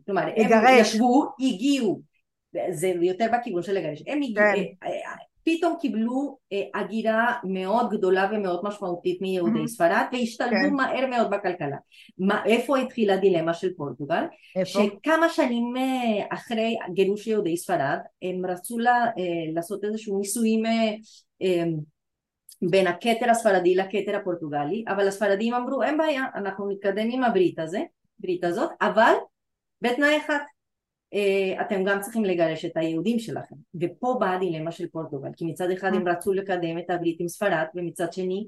כלומר, 0.05 0.21
הם 0.21 0.79
ישבו, 0.79 1.25
הגיעו, 1.39 2.01
זה 2.69 2.87
יותר 2.87 3.25
בכיוון 3.33 3.63
של 3.63 3.73
לגרש. 3.73 4.03
הם 4.07 4.17
הגיעו, 4.21 4.45
כן. 4.55 4.87
אה, 4.87 4.89
אה, 4.89 5.15
פתאום 5.47 5.75
קיבלו 5.81 6.37
אה, 6.53 6.81
הגירה 6.81 7.33
מאוד 7.43 7.89
גדולה 7.89 8.29
ומאוד 8.31 8.59
משמעותית 8.63 9.21
מיהודי 9.21 9.63
mm-hmm. 9.63 9.67
ספרד 9.67 10.05
והשתלבו 10.11 10.51
כן. 10.51 10.73
מהר 10.73 11.07
מאוד 11.07 11.29
בכלכלה. 11.29 11.77
מה, 12.17 12.45
איפה 12.45 12.77
התחילה 12.77 13.13
הדילמה 13.13 13.53
של 13.53 13.73
פורטוגל? 13.77 14.23
איפה? 14.55 14.79
שכמה 14.79 15.29
שנים 15.29 15.77
אה, 15.77 16.25
אחרי 16.29 16.75
גירוש 16.93 17.27
יהודי 17.27 17.57
ספרד 17.57 17.97
הם 18.21 18.45
רצו 18.45 18.79
לה, 18.79 19.05
אה, 19.05 19.53
לעשות 19.53 19.83
איזשהו 19.83 20.19
ניסויים 20.19 20.65
אה, 20.65 20.93
אה, 21.41 21.63
בין 22.69 22.87
הכתר 22.87 23.29
הספרדי 23.29 23.75
לכתר 23.75 24.15
הפורטוגלי 24.15 24.83
אבל 24.87 25.07
הספרדים 25.07 25.53
אמרו 25.53 25.83
אין 25.83 25.97
בעיה 25.97 26.23
אנחנו 26.35 26.69
נתקדם 26.69 27.07
עם 27.11 27.23
הברית 27.23 27.59
הזה, 27.59 27.79
ברית 28.19 28.43
הזאת 28.43 28.69
אבל 28.81 29.13
בתנאי 29.81 30.17
אחד 30.17 30.37
אתם 31.61 31.83
גם 31.83 32.01
צריכים 32.01 32.25
לגרש 32.25 32.65
את 32.65 32.71
היהודים 32.75 33.19
שלכם. 33.19 33.55
ופה 33.81 34.17
באה 34.19 34.35
הדילמה 34.35 34.71
של 34.71 34.87
פורטוגל 34.87 35.29
כי 35.37 35.45
מצד 35.45 35.71
אחד 35.71 35.93
הם 35.93 36.07
רצו 36.07 36.33
לקדם 36.33 36.77
את 36.77 36.89
הברית 36.89 37.17
עם 37.19 37.27
ספרד 37.27 37.65
ומצד 37.75 38.13
שני 38.13 38.47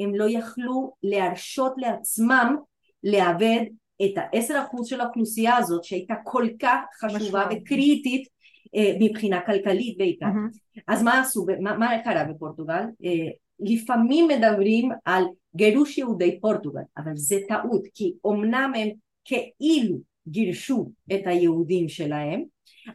הם 0.00 0.14
לא 0.14 0.24
יכלו 0.28 0.92
להרשות 1.02 1.72
לעצמם 1.76 2.56
לאבד 3.04 3.64
את 4.04 4.12
העשר 4.16 4.62
אחוז 4.66 4.86
של 4.86 5.00
האוכלוסייה 5.00 5.56
הזאת 5.56 5.84
שהייתה 5.84 6.14
כל 6.24 6.46
כך 6.58 6.78
חשובה 7.00 7.48
וקריטית 7.50 8.28
אה, 8.74 8.92
מבחינה 9.00 9.40
כלכלית 9.46 9.98
בעיקר. 9.98 10.26
mm-hmm. 10.26 10.80
אז 10.88 11.02
מה 11.02 11.20
עשו, 11.20 11.46
מה, 11.60 11.78
מה 11.78 11.90
קרה 12.04 12.24
בפורטוגל? 12.24 12.82
אה, 13.04 13.30
לפעמים 13.60 14.28
מדברים 14.28 14.90
על 15.04 15.24
גירוש 15.56 15.98
יהודי 15.98 16.40
פורטוגל, 16.40 16.80
אבל 16.98 17.12
זה 17.16 17.36
טעות, 17.48 17.82
כי 17.94 18.12
אמנם 18.26 18.72
הם 18.76 18.88
כאילו 19.24 19.96
גירשו 20.30 20.90
את 21.12 21.20
היהודים 21.26 21.88
שלהם, 21.88 22.42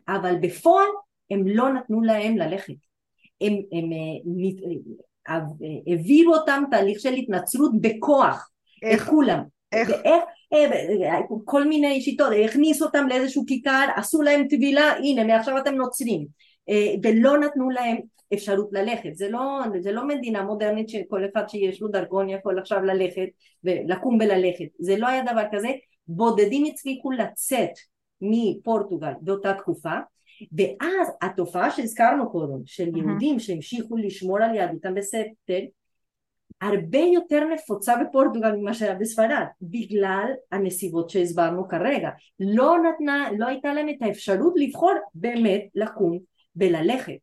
אבל 0.07 0.35
בפועל 0.41 0.87
הם 1.31 1.47
לא 1.47 1.73
נתנו 1.73 2.01
להם 2.01 2.37
ללכת. 2.37 2.73
הם, 3.41 3.53
הם 3.71 3.91
אה, 3.93 5.33
אה, 5.33 5.39
העבירו 5.87 6.33
אותם 6.35 6.63
תהליך 6.71 6.99
של 6.99 7.13
התנצרות 7.13 7.71
בכוח, 7.81 8.51
איך? 8.83 9.03
את 9.03 9.09
כולם. 9.09 9.43
איך? 9.71 9.89
ואיך, 9.89 10.23
אה, 11.03 11.19
כל 11.45 11.67
מיני 11.67 12.01
שיטות, 12.01 12.33
הכניסו 12.45 12.85
אותם 12.85 13.07
לאיזשהו 13.07 13.43
כיכר, 13.47 13.85
עשו 13.95 14.21
להם 14.21 14.47
טבילה, 14.47 14.91
הנה 14.91 15.23
מעכשיו 15.23 15.57
אתם 15.57 15.75
נוצרים, 15.75 16.25
ולא 17.03 17.37
נתנו 17.37 17.69
להם 17.69 17.97
אפשרות 18.33 18.69
ללכת, 18.71 19.15
זה 19.15 19.29
לא, 19.29 19.59
זה 19.79 19.91
לא 19.91 20.07
מדינה 20.07 20.43
מודרנית 20.43 20.89
שכל 20.89 21.25
אחד 21.25 21.49
שיש 21.49 21.81
לו 21.81 21.87
דרכון 21.87 22.29
יכול 22.29 22.59
עכשיו 22.59 22.81
ללכת 22.81 23.27
ולקום 23.63 24.15
וללכת, 24.15 24.65
זה 24.79 24.97
לא 24.97 25.07
היה 25.07 25.23
דבר 25.23 25.43
כזה, 25.51 25.69
בודדים 26.07 26.65
הצליחו 26.65 27.11
לצאת 27.11 27.71
מפורטוגל 28.21 29.11
באותה 29.21 29.53
תקופה 29.53 29.93
ואז 30.51 31.07
התופעה 31.21 31.71
שהזכרנו 31.71 32.31
קודם 32.31 32.65
של 32.65 32.97
יהודים 32.97 33.39
שהמשיכו 33.39 33.97
לשמור 33.97 34.43
על 34.43 34.55
יהדותם 34.55 34.93
בספטל 34.95 35.63
הרבה 36.61 36.99
יותר 36.99 37.43
נפוצה 37.53 37.93
בפורטוגל 37.97 38.51
ממה 38.51 38.73
שהיה 38.73 38.95
בספרד 38.95 39.45
בגלל 39.61 40.25
הנסיבות 40.51 41.09
שהסברנו 41.09 41.67
כרגע. 41.67 42.09
לא 42.39 42.75
נתנה, 42.83 43.29
לא 43.37 43.47
הייתה 43.47 43.73
להם 43.73 43.89
את 43.89 44.01
האפשרות 44.01 44.53
לבחור 44.55 44.93
באמת 45.15 45.63
לקום 45.75 46.19
וללכת. 46.55 47.13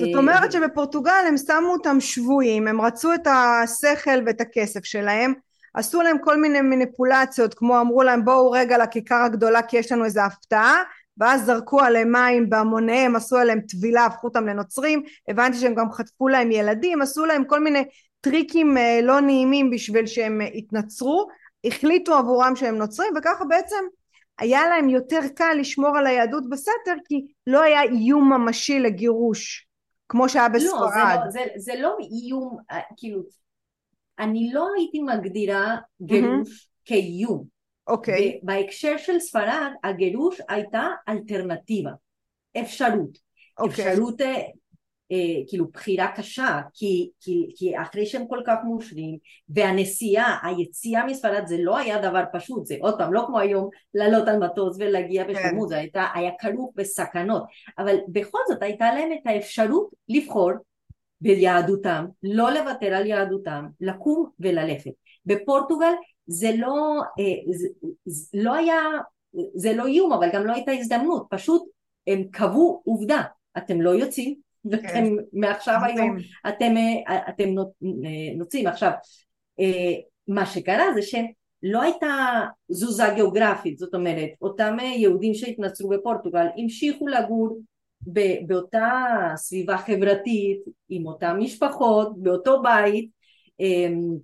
זאת 0.00 0.14
אומרת 0.14 0.52
שבפורטוגל 0.52 1.24
הם 1.28 1.36
שמו 1.36 1.72
אותם 1.72 2.00
שבויים, 2.00 2.68
הם 2.68 2.80
רצו 2.80 3.14
את 3.14 3.26
השכל 3.26 4.22
ואת 4.26 4.40
הכסף 4.40 4.84
שלהם, 4.84 5.34
עשו 5.74 6.02
להם 6.02 6.16
כל 6.18 6.40
מיני 6.40 6.60
מניפולציות 6.60 7.54
כמו 7.54 7.80
אמרו 7.80 8.02
להם 8.02 8.24
בואו 8.24 8.50
רגע 8.50 8.78
לכיכר 8.78 9.22
הגדולה 9.24 9.62
כי 9.62 9.76
יש 9.76 9.92
לנו 9.92 10.04
איזה 10.04 10.24
הפתעה. 10.24 10.82
ואז 11.18 11.44
זרקו 11.44 11.80
עליהם 11.80 12.12
מים 12.12 12.50
בהמוניהם, 12.50 13.16
עשו 13.16 13.36
עליהם 13.36 13.60
טבילה, 13.60 14.06
הפכו 14.06 14.26
אותם 14.26 14.46
לנוצרים, 14.46 15.02
הבנתי 15.28 15.56
שהם 15.56 15.74
גם 15.74 15.92
חטפו 15.92 16.28
להם 16.28 16.50
ילדים, 16.50 17.02
עשו 17.02 17.24
להם 17.24 17.44
כל 17.44 17.60
מיני 17.60 17.84
טריקים 18.20 18.78
אה, 18.78 19.00
לא 19.02 19.20
נעימים 19.20 19.70
בשביל 19.70 20.06
שהם 20.06 20.40
אה, 20.40 20.46
יתנצרו, 20.46 21.28
החליטו 21.64 22.14
עבורם 22.14 22.56
שהם 22.56 22.78
נוצרים 22.78 23.12
וככה 23.16 23.44
בעצם 23.44 23.84
היה 24.38 24.68
להם 24.68 24.88
יותר 24.88 25.20
קל 25.34 25.54
לשמור 25.58 25.98
על 25.98 26.06
היהדות 26.06 26.48
בסתר 26.48 26.94
כי 27.08 27.26
לא 27.46 27.62
היה 27.62 27.82
איום 27.82 28.32
ממשי 28.32 28.78
לגירוש 28.78 29.66
כמו 30.08 30.28
שהיה 30.28 30.48
בספרד. 30.48 31.18
לא, 31.24 31.30
זה 31.30 31.38
לא, 31.38 31.44
זה, 31.44 31.44
זה 31.56 31.72
לא 31.78 31.96
איום, 32.00 32.58
אה, 32.70 32.80
כאילו, 32.96 33.22
אני 34.22 34.50
לא 34.52 34.68
הייתי 34.76 35.00
מגדירה 35.00 35.76
גירוש 36.02 36.48
mm-hmm. 36.48 36.68
כאיום. 36.84 37.44
אוקיי. 37.86 38.38
Okay. 38.42 38.46
בהקשר 38.46 38.96
של 38.96 39.18
ספרד, 39.18 39.72
הגירוש 39.84 40.40
הייתה 40.48 40.88
אלטרנטיבה, 41.08 41.90
אפשרות. 42.60 43.16
Okay. 43.16 43.62
אוקיי. 43.62 43.92
אפשרות 43.92 44.20
אה, 44.20 44.42
אה, 45.12 45.42
כאילו 45.48 45.66
בחירה 45.72 46.08
קשה 46.16 46.60
כי, 46.74 47.10
כי, 47.20 47.46
כי 47.56 47.80
אחרי 47.82 48.06
שהם 48.06 48.28
כל 48.28 48.40
כך 48.46 48.56
מושרים 48.64 49.16
והנסיעה, 49.48 50.38
היציאה 50.42 51.06
מספרד 51.06 51.46
זה 51.46 51.56
לא 51.58 51.78
היה 51.78 51.98
דבר 51.98 52.22
פשוט, 52.32 52.66
זה 52.66 52.76
עוד 52.80 52.98
פעם 52.98 53.12
לא 53.12 53.24
כמו 53.26 53.38
היום 53.38 53.68
לעלות 53.94 54.28
על 54.28 54.38
מטוס 54.38 54.76
ולהגיע 54.80 55.24
בשלמות, 55.24 55.68
כן. 55.68 55.74
זה 55.74 55.78
הייתה, 55.78 56.06
היה 56.14 56.30
כרוך 56.40 56.72
בסכנות, 56.76 57.42
אבל 57.78 57.96
בכל 58.08 58.38
זאת 58.48 58.62
הייתה 58.62 58.94
להם 58.94 59.12
את 59.12 59.26
האפשרות 59.26 59.90
לבחור 60.08 60.52
ביהדותם, 61.22 62.06
לא 62.22 62.50
לוותר 62.50 62.94
על 62.94 63.06
יהדותם, 63.06 63.66
לקום 63.80 64.30
וללכת. 64.40 64.90
בפורטוגל 65.26 65.92
זה 66.26 66.50
לא, 66.56 67.00
זה, 67.50 67.68
זה 68.04 68.38
לא 68.42 68.54
היה, 68.54 68.80
זה 69.54 69.72
לא 69.72 69.86
איום 69.86 70.12
אבל 70.12 70.28
גם 70.32 70.46
לא 70.46 70.52
הייתה 70.52 70.72
הזדמנות, 70.72 71.26
פשוט 71.30 71.62
הם 72.06 72.22
קבעו 72.30 72.82
עובדה, 72.84 73.22
אתם 73.58 73.80
לא 73.80 73.90
יוצאים 73.90 74.34
ואתם. 74.64 75.16
מעכשיו 75.32 75.78
היום 75.84 76.16
אתם, 76.48 76.74
אתם 77.28 77.48
נוצאים 78.36 78.66
עכשיו 78.66 78.90
מה 80.28 80.46
שקרה 80.46 80.84
זה 80.94 81.02
שלא 81.02 81.82
הייתה 81.82 82.40
תזוזה 82.70 83.04
גיאוגרפית 83.14 83.78
זאת 83.78 83.94
אומרת 83.94 84.28
אותם 84.42 84.76
יהודים 84.96 85.34
שהתנצרו 85.34 85.88
בפורטוגל 85.88 86.46
המשיכו 86.56 87.08
לגור 87.08 87.58
באותה 88.46 89.04
סביבה 89.36 89.78
חברתית 89.78 90.60
עם 90.88 91.06
אותן 91.06 91.36
משפחות 91.38 92.22
באותו 92.22 92.62
בית 92.62 93.10
אמ, 93.60 94.16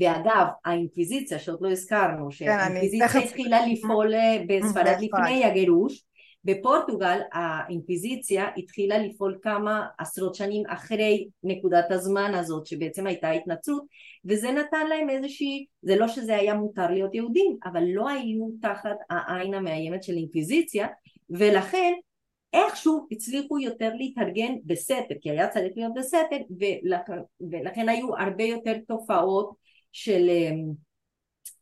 ואגב 0.00 0.46
האינקוויזיציה 0.64 1.38
שעוד 1.38 1.58
לא 1.60 1.70
הזכרנו 1.70 2.24
כן, 2.24 2.30
שהאינקוויזיציה 2.30 3.20
התחילה 3.20 3.66
לפעול 3.66 4.12
בספרד 4.48 4.96
לפני 5.00 5.44
הגירוש. 5.44 6.06
בפורטוגל 6.46 7.18
האינקוויזיציה 7.32 8.48
התחילה 8.56 8.98
לפעול 8.98 9.38
כמה 9.42 9.86
עשרות 9.98 10.34
שנים 10.34 10.62
אחרי 10.68 11.28
נקודת 11.42 11.90
הזמן 11.90 12.34
הזאת 12.34 12.66
שבעצם 12.66 13.06
הייתה 13.06 13.30
התנצרות 13.30 13.84
וזה 14.24 14.52
נתן 14.52 14.86
להם 14.86 15.10
איזושהי, 15.10 15.66
זה 15.82 15.96
לא 15.96 16.08
שזה 16.08 16.36
היה 16.36 16.54
מותר 16.54 16.90
להיות 16.90 17.14
יהודים 17.14 17.56
אבל 17.64 17.82
לא 17.86 18.08
היו 18.08 18.48
תחת 18.62 18.96
העין 19.10 19.54
המאיימת 19.54 20.02
של 20.02 20.12
אינקוויזיציה 20.12 20.86
ולכן 21.30 21.92
איכשהו 22.56 23.06
הצליחו 23.10 23.58
יותר 23.58 23.90
להתארגן 23.94 24.54
בסתר 24.64 25.14
כי 25.20 25.30
היה 25.30 25.48
צריך 25.48 25.72
להיות 25.76 25.92
בסתר 25.96 26.36
ולכן, 26.60 27.12
ולכן 27.50 27.88
היו 27.88 28.16
הרבה 28.16 28.44
יותר 28.44 28.74
תופעות 28.88 29.54
של, 29.92 30.28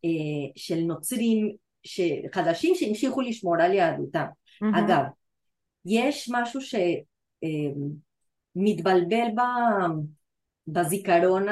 אה, 0.05 0.11
של 0.57 0.81
נוצרים 0.81 1.57
חדשים 2.33 2.75
שהמשיכו 2.75 3.21
לשמור 3.21 3.57
על 3.61 3.75
יהדותם 3.75 4.25
Mm-hmm. 4.63 4.79
אגב, 4.79 5.05
יש 5.85 6.31
משהו 6.33 6.61
שמתבלבל 8.57 9.39
אה, 9.39 9.87
בזיכרון 10.67 11.47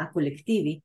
הקולקטיבי, 0.00 0.80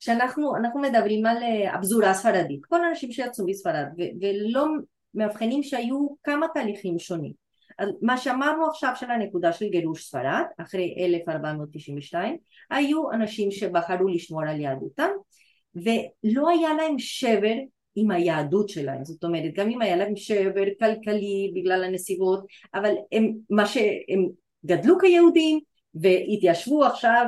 כשאנחנו 0.00 0.80
מדברים 0.82 1.26
על 1.26 1.36
אה, 1.36 1.74
הפזורה 1.74 2.10
הספרדית, 2.10 2.66
כל 2.66 2.84
האנשים 2.84 3.12
שיצאו 3.12 3.46
מספרד 3.46 3.84
ולא 4.20 4.66
מאבחנים 5.14 5.62
שהיו 5.62 6.06
כמה 6.22 6.46
תהליכים 6.54 6.98
שונים. 6.98 7.43
אז 7.78 7.88
מה 8.02 8.18
שאמרנו 8.18 8.66
עכשיו 8.66 8.92
של 8.96 9.10
הנקודה 9.10 9.52
של 9.52 9.68
גירוש 9.68 10.04
ספרד 10.04 10.44
אחרי 10.58 10.94
1492 10.98 12.36
היו 12.70 13.12
אנשים 13.12 13.50
שבחרו 13.50 14.08
לשמור 14.08 14.42
על 14.42 14.60
יהדותם 14.60 15.10
ולא 15.74 16.48
היה 16.48 16.74
להם 16.74 16.98
שבר 16.98 17.54
עם 17.96 18.10
היהדות 18.10 18.68
שלהם, 18.68 19.04
זאת 19.04 19.24
אומרת 19.24 19.54
גם 19.54 19.70
אם 19.70 19.82
היה 19.82 19.96
להם 19.96 20.16
שבר 20.16 20.64
כלכלי 20.78 21.52
בגלל 21.54 21.84
הנסיבות, 21.84 22.44
אבל 22.74 22.94
הם, 23.12 23.32
מה 23.50 23.66
שהם 23.66 24.28
גדלו 24.66 24.98
כיהודים 24.98 25.60
והתיישבו 25.94 26.84
עכשיו 26.84 27.26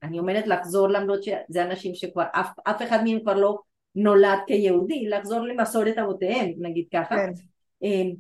אני 0.03 0.19
אומרת 0.19 0.47
לחזור 0.47 0.88
למרות 0.88 1.23
שזה 1.23 1.62
אנשים 1.62 1.95
שכבר 1.95 2.25
אף, 2.33 2.49
אף 2.64 2.83
אחד 2.83 3.05
מהם 3.05 3.21
כבר 3.21 3.35
לא 3.35 3.59
נולד 3.95 4.38
כיהודי, 4.47 5.09
לחזור 5.09 5.40
למסורת 5.40 5.99
אבותיהם 5.99 6.53
נגיד 6.59 6.85
ככה, 6.92 7.14
כן. 7.81 8.11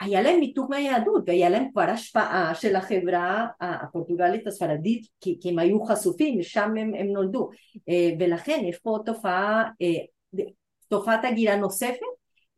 היה 0.00 0.22
להם 0.22 0.40
ניתוק 0.40 0.70
מהיהדות 0.70 1.22
והיה 1.26 1.48
להם 1.48 1.70
כבר 1.72 1.82
השפעה 1.82 2.54
של 2.54 2.76
החברה 2.76 3.46
הפורטוגלית 3.60 4.46
הספרדית 4.46 5.06
כי, 5.20 5.38
כי 5.40 5.50
הם 5.50 5.58
היו 5.58 5.84
חשופים, 5.84 6.42
שם 6.42 6.70
הם, 6.76 6.94
הם 6.94 7.06
נולדו 7.06 7.48
אה, 7.88 8.10
ולכן 8.18 8.60
יש 8.64 8.78
פה 8.78 8.98
תופעה, 9.06 9.64
אה, 9.82 10.44
תופעת 10.88 11.24
הגירה 11.24 11.56
נוספת 11.56 11.98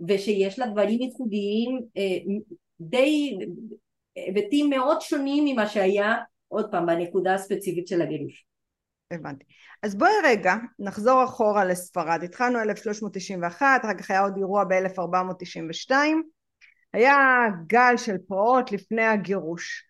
ושיש 0.08 0.58
לה 0.58 0.66
דברים 0.66 1.00
ייחודיים 1.02 1.80
אה, 1.96 2.34
די, 2.80 3.38
היבטים 4.16 4.70
מאוד 4.70 5.00
שונים 5.00 5.44
ממה 5.44 5.66
שהיה 5.66 6.14
עוד 6.48 6.70
פעם 6.70 6.86
בנקודה 6.86 7.34
הספציפית 7.34 7.88
של 7.88 8.02
הגירוש. 8.02 8.44
הבנתי. 9.10 9.44
אז 9.82 9.94
בואי 9.94 10.10
רגע 10.24 10.54
נחזור 10.78 11.24
אחורה 11.24 11.64
לספרד. 11.64 12.20
התחלנו 12.24 12.60
1391, 12.60 13.80
אחר 13.84 13.94
כך 13.98 14.10
היה 14.10 14.20
עוד 14.20 14.36
אירוע 14.36 14.64
ב-1492 14.64 15.92
היה 16.92 17.46
גל 17.66 17.96
של 17.96 18.16
פרעות 18.28 18.72
לפני 18.72 19.06
הגירוש. 19.06 19.84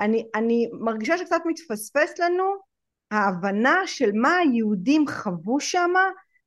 אני, 0.00 0.26
אני 0.34 0.70
מרגישה 0.72 1.18
שקצת 1.18 1.40
מתפספס 1.46 2.18
לנו 2.18 2.44
ההבנה 3.10 3.76
של 3.86 4.10
מה 4.14 4.36
היהודים 4.36 5.04
חוו 5.08 5.60
שם 5.60 5.90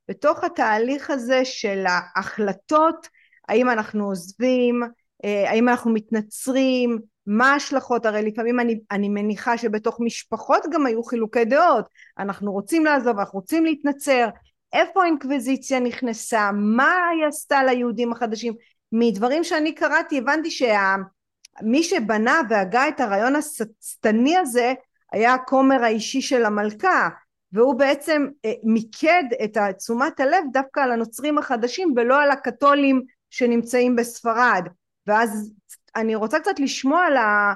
בתוך 0.07 0.43
התהליך 0.43 1.09
הזה 1.09 1.45
של 1.45 1.83
ההחלטות, 1.87 3.07
האם 3.49 3.69
אנחנו 3.69 4.05
עוזבים, 4.05 4.81
אה, 5.25 5.49
האם 5.49 5.69
אנחנו 5.69 5.93
מתנצרים, 5.93 6.99
מה 7.27 7.53
ההשלכות, 7.53 8.05
הרי 8.05 8.21
לפעמים 8.21 8.59
אני, 8.59 8.79
אני 8.91 9.09
מניחה 9.09 9.57
שבתוך 9.57 9.97
משפחות 9.99 10.63
גם 10.71 10.85
היו 10.85 11.03
חילוקי 11.03 11.45
דעות, 11.45 11.85
אנחנו 12.19 12.51
רוצים 12.51 12.85
לעזוב, 12.85 13.19
אנחנו 13.19 13.39
רוצים 13.39 13.65
להתנצר, 13.65 14.29
איפה 14.73 15.03
האינקוויזיציה 15.03 15.79
נכנסה, 15.79 16.49
מה 16.53 16.95
היא 17.15 17.25
עשתה 17.25 17.63
ליהודים 17.63 18.11
החדשים, 18.11 18.53
מדברים 18.91 19.43
שאני 19.43 19.75
קראתי 19.75 20.17
הבנתי 20.17 20.51
שמי 20.51 21.83
שבנה 21.83 22.41
והגה 22.49 22.87
את 22.87 22.99
הרעיון 22.99 23.35
השטני 23.35 24.37
הזה 24.37 24.73
היה 25.11 25.33
הכומר 25.33 25.83
האישי 25.83 26.21
של 26.21 26.45
המלכה 26.45 27.09
והוא 27.51 27.79
בעצם 27.79 28.27
אה, 28.45 28.51
מיקד 28.63 29.23
את 29.43 29.57
תשומת 29.77 30.19
הלב 30.19 30.43
דווקא 30.53 30.79
על 30.79 30.91
הנוצרים 30.91 31.37
החדשים 31.37 31.93
ולא 31.95 32.21
על 32.21 32.31
הקתולים 32.31 33.01
שנמצאים 33.29 33.95
בספרד. 33.95 34.67
ואז 35.07 35.51
אני 35.95 36.15
רוצה 36.15 36.39
קצת 36.39 36.59
לשמוע 36.59 37.09
לה, 37.09 37.53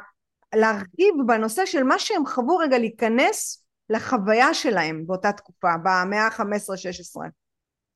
להרחיב 0.56 1.16
בנושא 1.26 1.66
של 1.66 1.84
מה 1.84 2.00
שהם 2.00 2.26
חוו 2.26 2.58
רגע 2.58 2.78
להיכנס 2.78 3.66
לחוויה 3.90 4.54
שלהם 4.54 5.08
באותה 5.08 5.32
תקופה 5.32 5.78
במאה 5.78 6.28
ה-15-16 6.28 7.22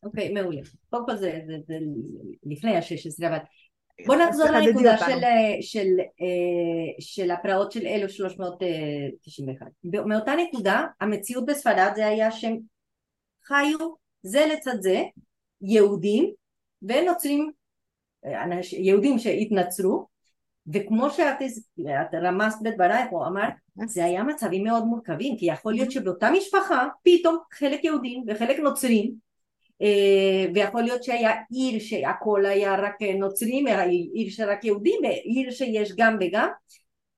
אוקיי, 0.03 0.33
מעולה. 0.33 0.61
קודם 0.89 1.05
כל 1.05 1.15
זה, 1.15 1.39
זה, 1.47 1.53
זה 1.67 1.77
לפני 2.43 2.75
ה-16, 2.75 3.27
אבל 3.27 3.37
בוא 4.05 4.15
נחזור 4.15 4.47
לנקודה 4.47 4.97
של, 4.97 5.19
של, 5.61 5.87
אה, 5.99 6.95
של 6.99 7.31
הפרעות 7.31 7.71
של 7.71 7.87
1391. 7.87 9.67
מאותה 9.83 10.31
נקודה, 10.35 10.83
המציאות 11.01 11.45
בספרד 11.45 11.91
זה 11.95 12.07
היה 12.07 12.31
שהם 12.31 12.57
חיו 13.43 13.77
זה 14.21 14.45
לצד 14.53 14.81
זה, 14.81 15.03
יהודים 15.61 16.31
ונוצרים, 16.81 17.51
יהודים 18.71 19.19
שהתנצרו, 19.19 20.07
וכמו 20.73 21.09
שאת 21.09 21.37
רמזת 22.13 22.57
בדברייך 22.63 23.11
או 23.11 23.27
אמרת, 23.27 23.53
זה 23.85 24.05
היה 24.05 24.23
מצבים 24.23 24.63
מאוד 24.63 24.83
מורכבים, 24.83 25.37
כי 25.37 25.45
יכול 25.45 25.73
להיות 25.73 25.91
שבאותה 25.91 26.31
משפחה 26.31 26.87
פתאום 27.03 27.37
חלק 27.53 27.83
יהודים 27.83 28.23
וחלק 28.27 28.59
נוצרים 28.59 29.05
אה, 29.05 29.28
ויכול 30.53 30.81
להיות 30.81 31.03
שהיה 31.03 31.31
עיר 31.51 31.79
שהכל 31.79 32.45
היה 32.45 32.75
רק 32.75 33.01
נוצרים, 33.19 33.67
עיר 34.13 34.29
שרק 34.29 34.63
יהודים, 34.63 34.99
עיר 35.23 35.51
שיש 35.51 35.93
גם 35.97 36.17
וגם. 36.19 36.49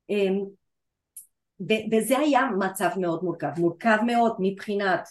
אה, 0.10 0.28
וזה 1.92 2.18
היה 2.20 2.48
מצב 2.60 2.90
מאוד 2.98 3.24
מורכב, 3.24 3.50
מורכב 3.58 3.98
מאוד 4.06 4.36
מבחינת 4.40 5.08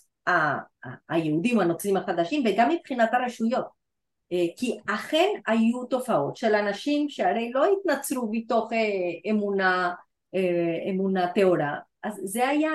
היהודים 1.08 1.60
הנוצרים 1.60 1.96
החדשים 1.96 2.42
וגם 2.46 2.68
מבחינת 2.70 3.14
הרשויות. 3.14 3.66
אה, 4.32 4.46
כי 4.56 4.78
אכן 4.86 5.28
היו 5.46 5.84
תופעות 5.84 6.36
של 6.36 6.54
אנשים 6.54 7.08
שהרי 7.08 7.50
לא 7.54 7.66
התנצרו 7.72 8.28
מתוך 8.30 8.70
אמונה, 9.30 9.94
אמונה 10.90 11.32
טהורה. 11.34 11.74
אז 12.02 12.20
זה 12.24 12.48
היה 12.48 12.72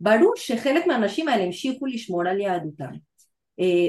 ברור 0.00 0.32
שחלק 0.36 0.86
מהאנשים 0.86 1.28
האלה 1.28 1.44
המשיכו 1.44 1.86
לשמור 1.86 2.28
על 2.28 2.40
יהדותם. 2.40 2.84
אה, 2.84 3.13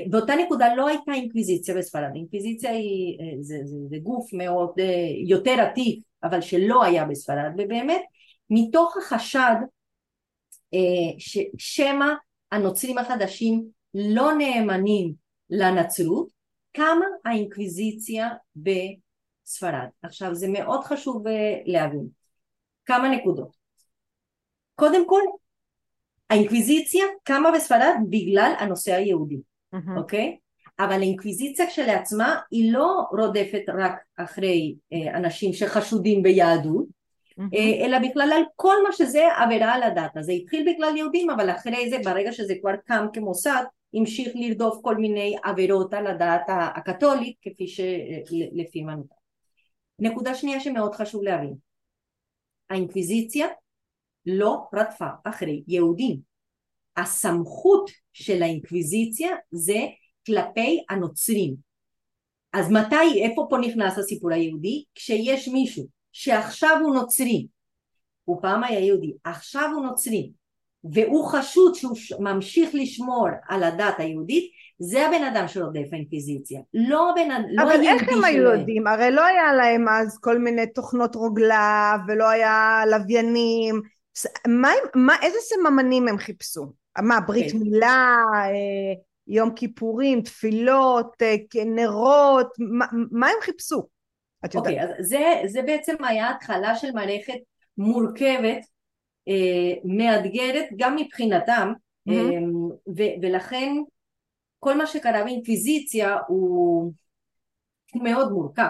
באותה 0.10 0.36
נקודה 0.36 0.76
לא 0.76 0.88
הייתה 0.88 1.12
אינקוויזיציה 1.14 1.76
בספרד, 1.76 2.10
אינקוויזיציה 2.16 2.72
היא, 2.72 3.20
אה, 3.20 3.26
זה, 3.42 3.58
זה, 3.64 3.78
זה 3.90 3.98
גוף 4.04 4.34
מאוד 4.34 4.70
אה, 4.80 4.86
יותר 5.28 5.52
עתיק 5.52 6.00
אבל 6.24 6.42
שלא 6.42 6.84
היה 6.84 7.06
בספרד 7.06 7.52
ובאמת 7.58 8.02
מתוך 8.50 8.98
החשד 8.98 9.56
ששמא 11.18 12.06
הנוצרים 12.52 12.98
החדשים 12.98 13.66
לא 13.94 14.34
נאמנים 14.38 15.14
לנצרות 15.50 16.30
קמה 16.72 17.06
האינקוויזיציה 17.26 18.30
בספרד. 18.56 19.88
עכשיו 20.02 20.36
זה 20.36 20.48
מאוד 20.48 20.84
חשוב 20.84 21.24
להבין 21.66 22.08
כמה 22.86 23.10
נקודות. 23.10 23.56
קודם 24.76 25.10
כל 25.10 25.22
האינקוויזיציה 26.30 27.06
קמה 27.24 27.52
בספרד 27.52 27.96
בגלל 28.10 28.54
הנושא 28.60 28.94
היהודי 28.94 29.38
אוקיי? 29.98 30.38
אבל 30.80 30.92
האינקוויזיציה 30.92 31.68
כשלעצמה 31.68 32.40
היא 32.52 32.74
לא 32.74 33.04
רודפת 33.12 33.62
רק 33.68 33.94
אחרי 34.18 34.76
אה, 34.94 35.18
אנשים 35.18 35.54
שחשודים 35.54 36.24
ביהדות, 36.24 36.86
אה, 37.40 37.86
אלא 37.86 38.00
בכלל 38.00 38.30
על 38.36 38.44
כל 38.56 38.76
מה 38.84 38.92
שזה 38.92 39.24
עבירה 39.38 39.74
על 39.74 39.84
הדת. 39.84 40.12
זה 40.20 40.32
התחיל 40.32 40.74
בכלל 40.74 40.98
יהודים, 40.98 41.30
אבל 41.30 41.50
אחרי 41.50 41.90
זה, 41.90 41.98
ברגע 42.04 42.32
שזה 42.32 42.54
כבר 42.62 42.76
קם 42.86 43.06
כמוסד, 43.14 43.64
המשיך 43.94 44.32
לרדוף 44.36 44.80
כל 44.82 44.98
מיני 44.98 45.36
עבירות 45.44 45.94
על 45.94 46.08
הדת 46.08 46.42
הקתולית, 46.48 47.36
כפי 47.42 47.68
שלפי 47.68 48.80
אה, 48.80 48.86
מנותק. 48.86 49.16
נקודה 50.00 50.36
שנייה 50.36 50.60
שמאוד 50.60 50.96
חשוב 50.96 51.24
להבין, 51.24 51.56
האינקוויזיציה 52.70 53.48
לא 54.26 54.64
רדפה 54.74 55.08
אחרי 55.24 55.64
יהודים, 55.68 56.20
הסמכות 56.98 57.90
של 58.16 58.44
האינקוויזיציה 58.44 59.30
זה 59.52 59.86
כלפי 60.26 60.84
הנוצרים. 60.90 61.56
אז 62.54 62.72
מתי, 62.72 63.22
איפה 63.24 63.48
פה 63.50 63.58
נכנס 63.58 63.98
הסיפור 63.98 64.34
היהודי? 64.34 64.84
כשיש 64.96 65.48
מישהו 65.48 65.88
שעכשיו 66.12 66.78
הוא 66.84 66.96
נוצרי, 66.96 67.48
הוא 68.24 68.42
פעם 68.42 68.64
היה 68.64 68.80
יהודי, 68.80 69.14
עכשיו 69.24 69.70
הוא 69.76 69.86
נוצרי, 69.86 70.32
והוא 70.94 71.26
חשוד 71.26 71.76
שהוא 71.76 71.96
ממשיך 72.20 72.70
לשמור 72.74 73.28
על 73.50 73.64
הדת 73.64 73.96
היהודית, 73.98 74.52
זה 74.80 75.08
הבן 75.08 75.24
אדם 75.24 75.48
שרודף 75.48 75.88
האינקוויזיציה, 75.92 76.62
לא 76.74 77.12
הבן 77.12 77.32
אדם, 77.32 77.44
לא 77.50 77.70
היהודי 77.70 77.84
שלהם. 77.84 77.98
אבל 77.98 78.02
איך 78.02 78.18
הם 78.18 78.24
היו 78.24 78.44
יודעים? 78.44 78.88
הרי 78.88 79.12
לא 79.12 79.26
היה 79.26 79.54
להם 79.54 79.90
אז 79.90 80.20
כל 80.20 80.38
מיני 80.38 80.68
תוכנות 80.68 81.16
רוגלה, 81.16 81.96
ולא 82.08 82.30
היה 82.30 82.84
לוויינים, 82.92 83.82
מה, 84.48 84.70
מה, 84.96 85.16
איזה 85.22 85.38
סממנים 85.42 86.08
הם 86.08 86.18
חיפשו? 86.18 86.85
מה, 87.02 87.20
ברית 87.28 87.52
כן. 87.52 87.58
מילה, 87.58 88.24
אה, 88.44 88.94
יום 89.28 89.56
כיפורים, 89.56 90.22
תפילות, 90.22 91.22
אה, 91.22 91.36
נרות, 91.66 92.48
מה, 92.60 92.86
מה 93.12 93.28
הם 93.28 93.36
חיפשו? 93.42 93.88
אוקיי, 94.56 94.82
אז 94.84 94.90
זה, 95.00 95.42
זה 95.46 95.62
בעצם 95.62 96.04
היה 96.04 96.30
התחלה 96.30 96.76
של 96.76 96.92
מערכת 96.92 97.38
מורכבת, 97.78 98.66
אה, 99.28 99.74
מאתגרת 99.86 100.66
גם 100.78 100.96
מבחינתם, 100.96 101.74
mm-hmm. 102.10 102.14
ו, 102.98 103.04
ולכן 103.22 103.74
כל 104.60 104.78
מה 104.78 104.88
שקרה 104.88 105.24
באינקוויזיציה 105.24 106.18
הוא 106.28 106.92
מאוד 107.96 108.32
מורכב. 108.32 108.70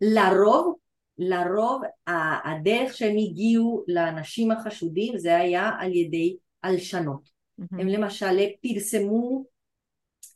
לרוב, 0.00 0.76
לרוב 1.18 1.82
הדרך 2.44 2.94
שהם 2.94 3.16
הגיעו 3.16 3.84
לאנשים 3.88 4.50
החשודים 4.50 5.18
זה 5.18 5.36
היה 5.36 5.70
על 5.78 5.92
ידי 5.94 6.36
הלשנות. 6.62 7.39
הם 7.72 7.88
למשל 7.88 8.38
פרסמו 8.62 9.44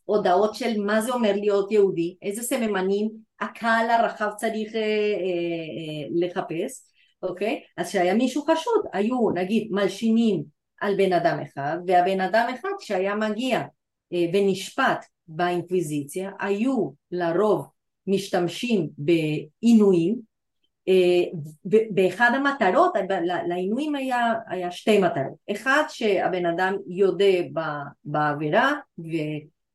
הודעות 0.05 0.55
של 0.55 0.81
מה 0.81 1.01
זה 1.01 1.13
אומר 1.13 1.33
להיות 1.37 1.73
יהודי, 1.73 2.17
איזה 2.23 2.43
סממנים 2.43 3.11
הקהל 3.41 3.91
הרחב 3.91 4.31
צריך 4.37 4.75
אה, 4.75 4.81
אה, 4.81 4.85
אה, 4.85 6.09
לחפש, 6.11 6.83
אוקיי? 7.23 7.61
אז 7.77 7.89
כשהיה 7.89 8.15
מישהו 8.15 8.43
חשוד 8.43 8.83
היו 8.93 9.31
נגיד 9.31 9.69
מלשינים 9.71 10.45
על 10.81 10.97
בן 10.97 11.13
אדם 11.13 11.39
אחד 11.41 11.79
והבן 11.87 12.21
אדם 12.21 12.55
אחד 12.55 12.71
שהיה 12.81 13.15
מגיע 13.15 13.63
אה, 14.13 14.27
ונשפט 14.33 15.05
באינקוויזיציה 15.29 16.31
היו 16.41 16.91
לרוב 17.11 17.67
משתמשים 18.07 18.89
בעינויים 18.99 20.34
באחד 21.91 22.31
המטרות, 22.35 22.93
לעינויים 23.49 23.95
היה, 23.95 24.33
היה 24.49 24.71
שתי 24.71 24.99
מטרות, 24.99 25.35
אחד 25.51 25.83
שהבן 25.89 26.47
אדם 26.47 26.75
יודה 26.87 27.35
בעבירה 28.05 28.73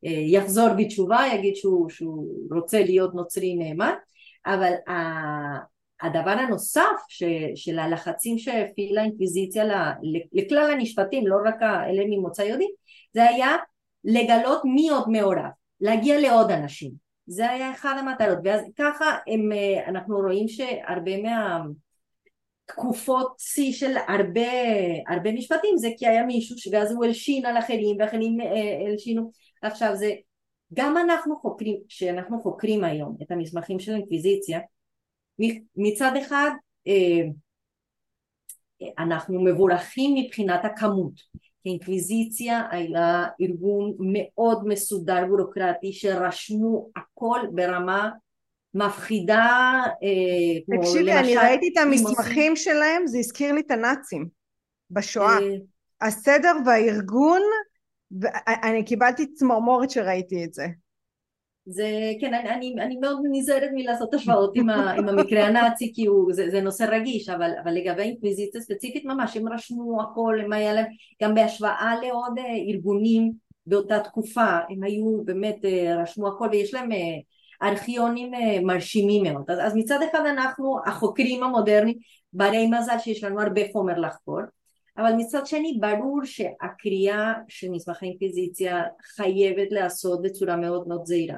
ויחזור 0.04 0.68
בתשובה, 0.78 1.20
יגיד 1.34 1.56
שהוא, 1.56 1.90
שהוא 1.90 2.28
רוצה 2.52 2.84
להיות 2.84 3.16
נוצרי 3.16 3.56
נאמן, 3.56 3.94
אבל 4.46 4.74
הדבר 6.02 6.32
הנוסף 6.32 7.06
ש, 7.08 7.24
של 7.56 7.80
הלחצים 7.80 8.38
שהפעילה 8.38 9.02
האינקוויזיציה 9.02 9.64
לכלל 10.34 10.72
הנשפטים, 10.72 11.28
לא 11.28 11.36
רק 11.46 11.62
אלה 11.62 12.04
ממוצא 12.10 12.42
יהודי, 12.42 12.68
זה 13.14 13.24
היה 13.30 13.56
לגלות 14.04 14.62
מי 14.66 14.90
עוד 14.90 15.10
מעורב, 15.10 15.50
להגיע 15.82 16.20
לעוד 16.20 16.52
אנשים 16.52 17.09
זה 17.30 17.50
היה 17.50 17.72
אחד 17.72 17.96
המטרות 18.00 18.38
ואז 18.44 18.62
ככה 18.78 19.06
הם, 19.28 19.52
אה, 19.52 19.90
אנחנו 19.90 20.18
רואים 20.18 20.48
שהרבה 20.48 21.12
מהתקופות 22.68 23.36
שיא 23.40 23.74
של 23.74 23.98
הרבה, 24.08 24.52
הרבה 25.08 25.32
משפטים. 25.32 25.78
זה 25.78 25.90
כי 25.98 26.08
היה 26.08 26.26
מישהו 26.26 26.58
שאז 26.58 26.92
הוא 26.92 27.06
הלשין 27.06 27.46
על 27.46 27.58
אחרים 27.58 27.98
ואחרים 28.00 28.42
אה, 28.42 28.88
הלשינו. 28.88 29.32
עכשיו 29.62 29.96
זה 29.96 30.14
גם 30.74 30.98
אנחנו 30.98 31.36
חוקרים, 31.36 31.78
כשאנחנו 31.88 32.42
חוקרים 32.42 32.84
היום 32.84 33.18
את 33.22 33.32
המסמכים 33.32 33.80
של 33.80 33.92
האינקוויזיציה 33.92 34.60
מצד 35.76 36.12
אחד 36.22 36.52
אה, 36.88 37.22
אנחנו 39.00 39.44
מבורכים 39.44 40.16
מבחינת 40.16 40.66
הכמות 40.66 41.14
האינקוויזיציה 41.66 42.64
היה 42.72 43.26
ארגון 43.42 43.94
מאוד 44.00 44.68
מסודר 44.68 45.26
בירוקרטי 45.26 45.94
שרשמו 45.94 46.90
הכל 46.96 47.40
ברמה 47.52 48.10
מפחידה 48.74 49.82
אה, 50.04 50.78
תקשיבי 50.78 51.14
אני 51.14 51.38
ראיתי 51.38 51.70
את 51.74 51.78
המסמכים 51.78 52.56
שלהם 52.56 53.08
זה 53.08 53.18
הזכיר 53.18 53.54
לי 53.54 53.62
את 53.62 53.72
הנאצים 53.72 54.28
בשואה. 54.92 55.38
אה, 55.38 56.08
הסדר 56.08 56.54
והארגון 56.66 57.42
אני 58.48 58.86
קיבלתי 58.86 59.34
צמרמורת 59.34 59.90
שראיתי 59.90 60.46
את 60.46 60.54
זה 60.54 60.68
זה 61.72 62.12
כן 62.22 62.34
אני, 62.34 62.50
אני, 62.50 62.76
אני 62.82 62.98
מאוד 62.98 63.20
נזהרת 63.32 63.70
מלעשות 63.74 64.14
השוואות 64.14 64.52
עם, 64.56 64.70
ה, 64.70 64.92
עם 64.92 65.10
המקרה 65.10 65.48
הנאצי 65.48 65.92
כי 65.96 66.06
הוא, 66.06 66.34
זה, 66.34 66.50
זה 66.50 66.62
נושא 66.62 66.84
רגיש 66.92 67.30
אבל, 67.30 67.52
אבל 67.64 67.72
לגבי 67.72 68.02
אינקוויזיציה 68.02 68.62
ספציפית 68.62 69.06
ממש 69.06 69.38
הם 69.38 69.54
רשמו 69.54 70.02
הכל 70.02 70.38
הם 70.44 70.54
היה 70.54 70.74
להם 70.74 70.86
גם 71.24 71.36
בהשוואה 71.36 71.94
לעוד 72.02 72.40
אה, 72.40 72.74
ארגונים 72.74 73.32
באותה 73.66 74.00
תקופה 74.00 74.58
הם 74.70 74.84
היו 74.84 75.24
באמת 75.26 75.66
אה, 75.66 76.02
רשמו 76.02 76.28
הכל 76.28 76.48
ויש 76.52 76.74
להם 76.74 76.92
אה, 76.92 77.68
ארכיונים 77.70 78.32
מרשימים 78.64 79.24
מאוד. 79.24 79.52
אז, 79.52 79.60
אז 79.62 79.76
מצד 79.76 80.00
אחד 80.12 80.26
אנחנו 80.26 80.80
החוקרים 80.86 81.44
המודרניים 81.44 81.98
ברי 82.34 82.68
מזל 82.68 83.00
שיש 83.00 83.24
לנו 83.24 83.42
הרבה 83.42 83.62
חומר 83.74 84.00
לחקור 84.00 84.40
אבל 84.98 85.14
מצד 85.18 85.48
שני 85.48 85.78
ברור 85.80 86.20
שהקריאה 86.24 87.34
של 87.48 87.70
מסמכי 87.70 88.06
אינקוויזיציה 88.06 88.84
חייבת 89.16 89.72
להיעשות 89.72 90.22
בצורה 90.22 90.56
מאוד 90.56 90.88
מאוד 90.88 91.06
זהירה 91.06 91.38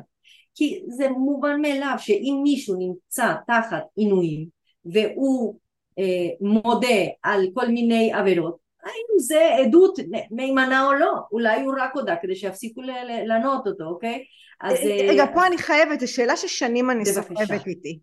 כי 0.56 0.84
זה 0.88 1.10
מובן 1.10 1.62
מאליו 1.62 1.96
שאם 1.98 2.40
מישהו 2.44 2.76
נמצא 2.80 3.34
תחת 3.48 3.84
עינויים 3.96 4.48
והוא 4.86 5.60
אה, 6.00 6.30
מודה 6.42 7.02
על 7.24 7.48
כל 7.54 7.68
מיני 7.68 8.14
עבירות 8.14 8.58
האם 8.84 9.20
זה 9.20 9.50
עדות 9.60 10.00
מהימנה 10.32 10.86
או 10.86 10.94
לא? 10.94 11.14
אולי 11.32 11.62
הוא 11.62 11.74
רק 11.80 11.92
הודה 11.94 12.16
כדי 12.22 12.36
שיפסיקו 12.36 12.82
לענות 13.28 13.68
אותו 13.68 13.84
אוקיי? 13.84 14.24
אז 14.62 14.78
אה, 14.78 15.02
אה, 15.02 15.10
רגע 15.10 15.26
פה 15.34 15.48
אני 15.48 15.58
חייבת 15.58 16.00
זו 16.00 16.14
שאלה 16.14 16.38
ששנים 16.38 16.92
אני 16.92 17.06
סוחבת 17.06 17.68
איתי. 17.68 18.00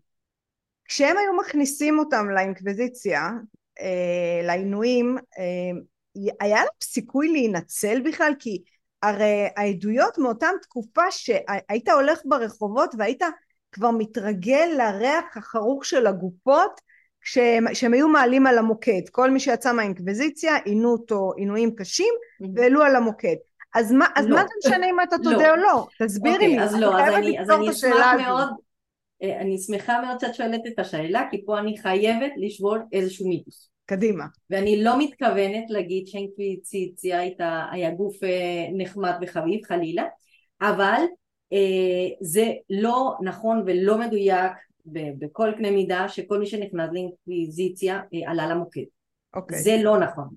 כשהם 0.85 1.17
היו 1.17 1.33
מכניסים 1.39 1.99
אותם 1.99 2.29
לאינקוויזיציה 2.29 3.29
אה, 3.81 4.41
לעינויים 4.43 5.17
אה, 5.39 5.79
היה 6.39 6.57
להם 6.57 6.67
סיכוי 6.83 7.27
להינצל 7.27 8.01
בכלל? 8.05 8.33
כי 8.39 8.63
הרי 9.03 9.47
העדויות 9.55 10.17
מאותם 10.17 10.53
תקופה 10.61 11.11
שהיית 11.11 11.89
הולך 11.89 12.19
ברחובות 12.25 12.95
והיית 12.97 13.21
כבר 13.71 13.91
מתרגל 13.91 14.69
לריח 14.77 15.37
החרוך 15.37 15.85
של 15.85 16.07
הגופות 16.07 16.81
כשהם, 17.21 17.65
כשהם 17.71 17.93
היו 17.93 18.07
מעלים 18.07 18.47
על 18.47 18.57
המוקד 18.57 19.01
כל 19.11 19.31
מי 19.31 19.39
שיצא 19.39 19.73
מהאינקוויזיציה 19.73 20.57
עינו 20.57 20.91
אותו 20.91 21.31
עינויים 21.37 21.75
קשים 21.75 22.13
והעלו 22.55 22.83
על 22.83 22.95
המוקד 22.95 23.35
אז 23.75 23.91
מה, 23.91 24.05
אז 24.15 24.25
לא. 24.27 24.35
מה 24.35 24.41
זה 24.41 24.53
משנה 24.65 24.89
אם 24.89 25.01
אתה 25.01 25.17
תודה 25.17 25.37
לא. 25.37 25.49
או 25.49 25.55
לא? 25.55 25.87
תסבירי 26.05 26.35
אוקיי, 26.35 26.47
לי, 26.47 26.63
אז 26.63 26.75
לא, 26.75 26.99
אז 27.01 27.13
אני, 27.13 27.41
אז 27.41 27.49
אני 27.49 27.69
אשמח 27.69 28.13
מאוד, 28.17 28.49
אה, 29.23 29.41
אני 29.41 29.57
שמחה 29.57 30.01
מאוד 30.01 30.19
שאת 30.19 30.35
שואלת 30.35 30.61
את 30.67 30.79
השאלה 30.79 31.23
כי 31.31 31.45
פה 31.45 31.59
אני 31.59 31.77
חייבת 31.77 32.31
לשבור 32.37 32.77
איזשהו 32.93 33.27
מיתוס 33.27 33.69
קדימה. 33.89 34.25
ואני 34.49 34.83
לא 34.83 34.99
מתכוונת 34.99 35.63
להגיד 35.69 36.07
שאינקוויציציה 36.07 37.19
הייתה, 37.19 37.65
היה 37.71 37.91
גוף 37.91 38.23
אה, 38.23 38.67
נחמד 38.77 39.13
וחביב 39.21 39.65
חלילה, 39.65 40.03
אבל 40.61 41.01
אה, 41.53 42.07
זה 42.21 42.51
לא 42.69 43.13
נכון 43.21 43.63
ולא 43.65 43.97
מדויק 43.97 44.51
בכל 44.85 45.51
קנה 45.57 45.71
מידה 45.71 46.09
שכל 46.09 46.39
מי 46.39 46.45
שנכנס 46.45 46.89
לאינקוויזיציה 46.93 48.01
אה, 48.13 48.31
עלה 48.31 48.47
למוקד. 48.47 48.81
אוקיי. 49.35 49.59
זה 49.59 49.77
לא 49.83 49.99
נכון. 49.99 50.27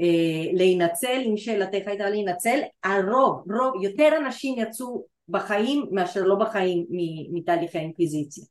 אה, 0.00 0.52
להינצל, 0.52 1.22
אם 1.26 1.36
שאלתך 1.36 1.86
הייתה 1.86 2.10
להינצל, 2.10 2.58
הרוב, 2.84 3.52
רוב, 3.52 3.82
יותר 3.82 4.08
אנשים 4.18 4.58
יצאו 4.58 5.04
בחיים 5.28 5.86
מאשר 5.90 6.22
לא 6.22 6.34
בחיים 6.34 6.86
מתהליכי 7.32 7.78
האינקוויזיציה. 7.78 8.44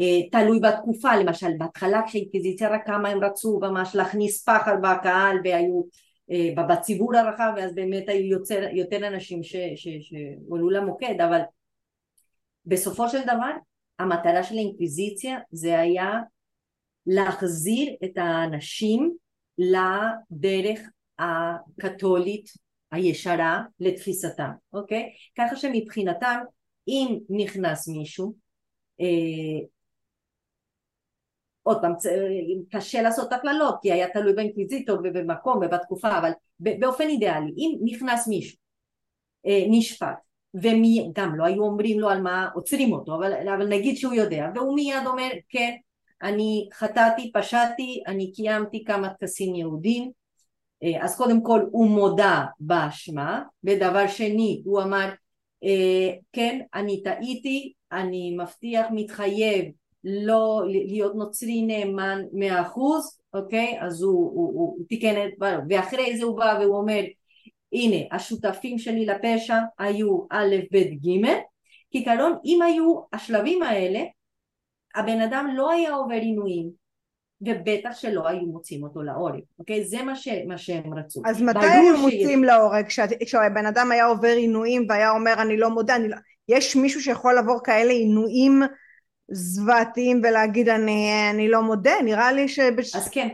אה, 0.00 0.28
תלוי 0.32 0.60
בתקופה 0.60 1.16
למשל 1.16 1.50
בהתחלה 1.58 2.02
כשהאינקוויזיציה 2.06 2.68
רק 2.70 2.86
כמה 2.86 3.08
הם 3.08 3.24
רצו 3.24 3.58
ממש 3.62 3.94
להכניס 3.94 4.44
פחד 4.44 4.76
בקהל 4.82 5.36
והיו 5.44 5.82
אה, 6.30 6.64
בציבור 6.68 7.16
הרחב 7.16 7.52
ואז 7.56 7.74
באמת 7.74 8.08
היו 8.08 8.26
יותר, 8.26 8.68
יותר 8.72 9.06
אנשים 9.06 9.40
שהועלו 9.42 10.70
למוקד 10.70 11.20
אבל 11.20 11.40
בסופו 12.66 13.08
של 13.08 13.22
דבר 13.22 13.50
המטרה 13.98 14.42
של 14.42 14.54
האינקוויזיציה 14.54 15.38
זה 15.50 15.80
היה 15.80 16.10
להחזיר 17.06 17.94
את 18.04 18.12
האנשים 18.16 19.16
לדרך 19.58 20.80
הקתולית 21.18 22.50
הישרה 22.92 23.62
לתפיסתם, 23.80 24.50
אוקיי? 24.72 25.10
ככה 25.38 25.56
שמבחינתם 25.56 26.40
אם 26.88 27.18
נכנס 27.30 27.88
מישהו 27.88 28.34
אה, 29.00 29.66
עוד 31.68 31.80
פעם 31.80 31.92
קשה 32.70 33.02
לעשות 33.02 33.32
הכללות 33.32 33.74
כי 33.82 33.92
היה 33.92 34.08
תלוי 34.08 34.32
באינקוויזיטור 34.32 34.98
ובמקום 35.04 35.56
ובתקופה 35.56 36.18
אבל 36.18 36.30
באופן 36.60 37.08
אידיאלי 37.08 37.50
אם 37.56 37.78
נכנס 37.84 38.28
מישהו 38.28 38.58
אה, 39.46 39.64
נשפט 39.70 40.16
וגם 40.54 41.34
לא 41.36 41.44
היו 41.44 41.62
אומרים 41.62 42.00
לו 42.00 42.08
על 42.08 42.22
מה 42.22 42.48
עוצרים 42.54 42.92
אותו 42.92 43.14
אבל, 43.14 43.48
אבל 43.48 43.68
נגיד 43.68 43.96
שהוא 43.96 44.14
יודע 44.14 44.50
והוא 44.54 44.74
מיד 44.74 45.06
אומר 45.06 45.28
כן 45.48 45.76
אני 46.22 46.68
חטאתי 46.74 47.32
פשעתי 47.32 48.02
אני 48.06 48.32
קיימתי 48.32 48.84
כמה 48.84 49.08
טקסים 49.08 49.54
יהודים. 49.54 50.10
אה, 50.82 51.04
אז 51.04 51.16
קודם 51.16 51.42
כל 51.42 51.60
הוא 51.70 51.86
מודה 51.86 52.44
באשמה 52.60 53.42
ודבר 53.64 54.06
שני 54.06 54.62
הוא 54.64 54.82
אמר 54.82 55.08
אה, 55.64 56.10
כן 56.32 56.60
אני 56.74 57.02
טעיתי 57.02 57.72
אני 57.92 58.36
מבטיח 58.36 58.86
מתחייב 58.90 59.64
לא 60.04 60.62
להיות 60.66 61.14
נוצרי 61.14 61.62
נאמן 61.62 62.22
מאה 62.32 62.62
אחוז, 62.62 63.18
אוקיי? 63.34 63.78
אז 63.80 64.02
הוא, 64.02 64.12
הוא, 64.12 64.52
הוא, 64.54 64.76
הוא 64.76 64.86
תיקן 64.88 65.26
את 65.26 65.36
דברו, 65.36 65.62
ואחרי 65.68 66.16
זה 66.16 66.24
הוא 66.24 66.38
בא 66.38 66.58
והוא 66.60 66.76
אומר 66.76 67.00
הנה 67.72 67.96
השותפים 68.12 68.78
שלי 68.78 69.06
לפשע 69.06 69.56
היו 69.78 70.18
א' 70.30 70.56
ב' 70.72 70.76
ג' 70.76 71.26
כעיקרון 71.90 72.36
אם 72.44 72.62
היו 72.62 73.00
השלבים 73.12 73.62
האלה 73.62 74.00
הבן 74.94 75.20
אדם 75.20 75.54
לא 75.56 75.70
היה 75.70 75.94
עובר 75.94 76.14
עינויים 76.14 76.70
ובטח 77.40 77.90
שלא 77.92 78.28
היו 78.28 78.46
מוצאים 78.46 78.82
אותו 78.82 79.02
להורג, 79.02 79.40
אוקיי? 79.58 79.84
זה 79.84 80.02
מה, 80.02 80.16
ש, 80.16 80.28
מה 80.46 80.58
שהם 80.58 80.94
רצו. 80.94 81.22
אז 81.26 81.42
מתי 81.42 81.66
היו 81.66 81.96
מוצאים 81.96 82.40
שיש... 82.40 82.48
להורג? 82.48 82.86
כשהבן 83.24 83.66
אדם 83.66 83.92
היה 83.92 84.06
עובר 84.06 84.28
עינויים 84.28 84.86
והיה 84.88 85.10
אומר 85.10 85.34
אני 85.42 85.56
לא 85.56 85.70
מודה, 85.70 85.96
אני 85.96 86.08
לא... 86.08 86.16
יש 86.48 86.76
מישהו 86.76 87.00
שיכול 87.00 87.34
לעבור 87.34 87.60
כאלה 87.64 87.92
עינויים 87.92 88.62
זוועתיים 89.30 90.20
ולהגיד 90.24 90.68
אני, 90.68 91.10
אני 91.30 91.48
לא 91.48 91.62
מודה, 91.62 91.92
נראה 92.04 92.32
לי 92.32 92.48
ש... 92.48 92.58
אז 92.94 93.08
כן. 93.08 93.28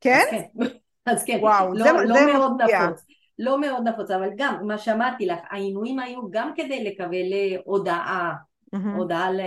כן? 0.00 0.24
אז 0.32 0.42
כן. 0.58 0.64
אז 1.12 1.24
כן. 1.24 1.38
וואו, 1.40 1.74
לא, 1.74 1.84
זה, 1.84 1.92
לא 1.92 2.14
זה 2.14 2.26
מאוד 2.32 2.52
מפתיע. 2.62 2.86
נפוץ. 2.86 3.04
לא 3.38 3.60
מאוד 3.60 3.88
נפוץ, 3.88 4.10
אבל 4.10 4.28
גם 4.36 4.66
מה 4.66 4.78
שאמרתי 4.78 5.26
לך, 5.26 5.38
העינויים 5.50 5.98
היו 5.98 6.30
גם 6.30 6.52
כדי 6.56 6.84
לקבל 6.84 7.32
אה, 7.32 7.56
הודעה, 7.64 8.32
מהמם. 8.72 8.94
הודעה 8.94 9.32
ל- 9.32 9.40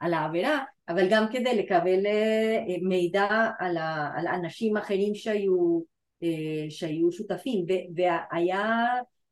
על 0.00 0.14
העבירה, 0.14 0.58
אבל 0.88 1.08
גם 1.10 1.24
כדי 1.32 1.56
לקבל 1.56 2.06
אה, 2.06 2.58
מידע 2.82 3.48
על, 3.58 3.76
ה, 3.76 4.10
על 4.16 4.26
אנשים 4.26 4.76
אחרים 4.76 5.14
שהיו, 5.14 5.80
אה, 6.22 6.66
שהיו 6.70 7.12
שותפים, 7.12 7.64
והיה, 7.96 8.84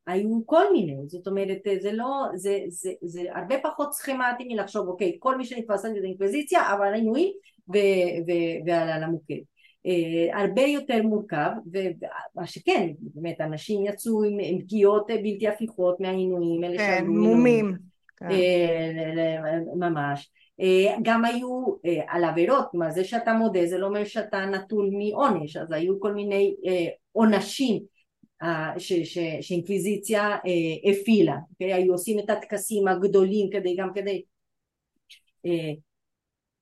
היו 0.07 0.41
כל 0.45 0.73
מיני, 0.73 0.95
זאת 1.07 1.27
אומרת 1.27 1.57
אה, 1.67 1.75
זה 1.81 1.91
לא, 1.91 2.25
זה, 2.35 2.59
זה, 2.67 2.91
זה 3.01 3.21
הרבה 3.35 3.55
פחות 3.63 3.93
סכמטי 3.93 4.43
מלחשוב 4.47 4.87
אוקיי 4.87 5.15
כל 5.19 5.37
מי 5.37 5.45
שנתפס 5.45 5.85
על 5.85 5.97
ידי 5.97 6.07
אינקוויזיציה 6.07 6.73
אבל 6.73 6.93
עינויים 6.93 7.31
ו- 7.69 8.21
ו- 8.27 8.65
ועלה 8.65 8.99
למוקד 8.99 9.41
Uh, 9.87 10.37
הרבה 10.37 10.61
יותר 10.61 11.01
מורכב 11.03 11.49
ומה 11.73 12.47
שכן 12.47 12.89
באמת 12.99 13.41
אנשים 13.41 13.85
יצאו 13.85 14.23
עם, 14.23 14.37
עם 14.41 14.61
פגיעות 14.61 15.07
בלתי 15.07 15.47
הפיכות 15.47 15.99
מהעינויים 15.99 16.63
אלה 16.63 16.77
כן. 16.77 17.05
מומים. 17.07 17.75
כן. 18.17 18.25
אה, 18.31 18.91
ל- 19.15 19.79
ממש. 19.79 20.31
אה, 20.61 20.95
גם 21.01 21.25
היו 21.25 21.63
אה, 21.85 22.01
על 22.07 22.23
עבירות, 22.23 22.65
כלומר 22.71 22.89
זה 22.91 23.03
שאתה 23.03 23.33
מודה 23.33 23.65
זה 23.65 23.77
לא 23.77 23.87
אומר 23.87 24.03
שאתה 24.03 24.45
נטול 24.45 24.89
מעונש, 24.91 25.57
אז 25.57 25.71
היו 25.71 25.99
כל 25.99 26.13
מיני 26.13 26.55
אה, 26.67 26.87
עונשים 27.11 27.75
אה, 27.75 27.81
ש- 28.77 28.93
ש- 28.93 29.37
שאינקוויזיציה 29.41 30.29
אה, 30.29 30.91
הפעילה, 30.91 31.37
אוקיי? 31.51 31.73
היו 31.73 31.91
עושים 31.93 32.19
את 32.19 32.29
הטקסים 32.29 32.87
הגדולים 32.87 33.49
כדי 33.51 33.75
גם 33.75 33.89
כדי 33.95 34.21
אה, 35.45 35.73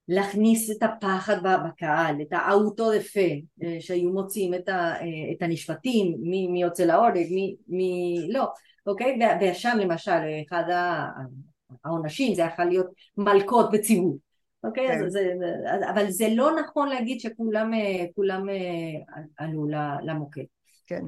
להכניס 0.07 0.71
את 0.71 0.83
הפחד 0.83 1.37
בקהל, 1.43 2.21
את 2.21 2.27
האוטו 2.31 2.91
דה 2.91 2.99
פה, 2.99 3.19
אה, 3.63 3.77
שהיו 3.79 4.09
מוצאים 4.09 4.53
את, 4.53 4.69
ה, 4.69 4.95
אה, 5.01 5.31
את 5.31 5.41
הנשפטים, 5.41 6.15
מי, 6.21 6.47
מי 6.47 6.61
יוצא 6.61 6.83
להורג, 6.83 7.27
מי, 7.31 7.55
מי 7.67 8.17
לא, 8.29 8.45
אוקיי? 8.87 9.19
ושם 9.41 9.77
למשל 9.81 10.19
אחד 10.47 10.63
העונשים 11.83 12.35
זה 12.35 12.41
יכול 12.41 12.65
להיות 12.65 12.87
מלקות 13.17 13.71
בציבור, 13.71 14.17
אוקיי? 14.63 14.87
כן. 14.87 15.05
אז 15.05 15.11
זה, 15.11 15.33
אבל 15.89 16.09
זה 16.09 16.27
לא 16.35 16.51
נכון 16.61 16.89
להגיד 16.89 17.19
שכולם 17.19 17.71
כולם 18.15 18.47
עלו 19.37 19.67
למוקד. 20.03 20.43
כן. 20.87 21.01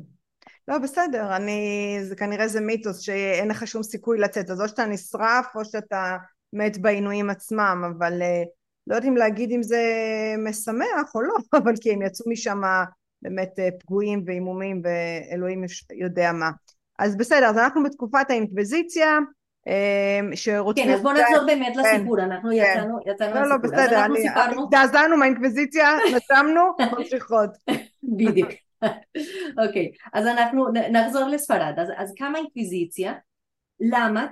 לא, 0.67 0.78
בסדר, 0.78 1.36
אני, 1.36 1.97
זה 2.04 2.15
כנראה 2.15 2.47
זה 2.47 2.62
מיתוס 2.62 3.00
שאין 3.00 3.47
לך 3.47 3.67
שום 3.67 3.84
סיכוי 3.84 4.17
לצאת, 4.17 4.50
אז 4.50 4.62
או 4.62 4.67
שאתה 4.67 4.86
נשרף 4.86 5.56
או 5.56 5.65
שאתה 5.65 6.17
מת 6.54 6.78
בעינויים 6.78 7.30
עצמם, 7.30 7.91
אבל 7.97 8.21
אה, 8.21 8.43
לא 8.88 8.95
יודעים 8.95 9.17
להגיד 9.17 9.52
אם 9.52 9.63
זה 9.63 9.84
משמח 10.38 11.15
או 11.15 11.21
לא, 11.21 11.34
אבל 11.63 11.74
כי 11.82 11.93
הם 11.93 12.02
יצאו 12.02 12.32
משם 12.32 12.62
באמת 13.21 13.60
אה, 13.60 13.69
פגועים 13.80 14.24
ועימומים 14.26 14.82
ואלוהים 14.84 15.63
יודע 15.93 16.32
מה. 16.32 16.50
אז 17.00 17.17
בסדר, 17.17 17.45
אז 17.45 17.58
אנחנו 17.58 17.84
בתקופת 17.84 18.26
האינקוויזיציה, 18.30 19.17
אה, 19.67 20.19
שרוצים... 20.36 20.86
כן, 20.86 20.93
אז 20.93 21.02
בוא 21.02 21.13
נחזור 21.13 21.45
באמת 21.45 21.74
כן, 21.74 21.80
לסיפור, 21.80 22.19
אנחנו 22.19 22.50
כן. 22.50 22.56
יצאנו, 22.56 23.00
יצאנו 23.06 23.36
לא, 23.36 23.41
לא, 23.41 23.56
לסיפור. 23.56 23.80
אז 23.80 23.88
בסדר, 23.88 24.06
הזדעזענו 24.62 25.17
מהאינקוויזיציה, 25.17 25.95
נשמנו, 26.15 26.62
ממשיכות. 26.97 27.50
בדיוק. 28.04 28.50
אוקיי, 29.67 29.91
אז 30.13 30.28
אנחנו 30.28 30.65
נחזור 30.91 31.28
לספרד. 31.28 31.74
אז, 31.78 31.88
אז 31.98 32.13
קמה 32.17 32.38
אינקוויזיציה, 32.38 33.13
למה? 33.80 34.28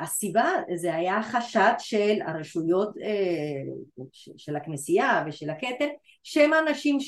הסיבה 0.00 0.48
זה 0.74 0.94
היה 0.94 1.22
חשד 1.22 1.72
של 1.78 2.18
הרשויות 2.26 2.96
אה, 3.02 4.06
של 4.36 4.56
הכנסייה 4.56 5.24
ושל 5.26 5.50
הכתר, 5.50 5.88
שהם 6.22 6.50
אנשים. 6.68 6.98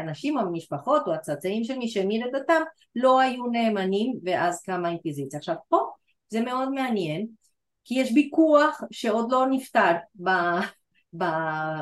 אנשים 0.00 0.38
או 0.38 0.52
משפחות 0.52 1.02
או 1.06 1.14
הצאצאים 1.14 1.64
של 1.64 1.78
מי 1.78 1.88
שהמיר 1.88 2.26
את 2.26 2.32
דתם 2.32 2.62
לא 2.96 3.20
היו 3.20 3.46
נאמנים 3.46 4.18
ואז 4.24 4.62
קמה 4.62 4.88
אינקוויזיציה. 4.88 5.38
עכשיו 5.38 5.54
פה 5.68 5.78
זה 6.28 6.40
מאוד 6.40 6.72
מעניין 6.72 7.26
כי 7.84 7.94
יש 7.94 8.12
ויכוח 8.14 8.80
שעוד 8.90 9.32
לא 9.32 9.46
נפתר 9.50 9.92
ב, 10.14 10.30
ב, 11.18 11.24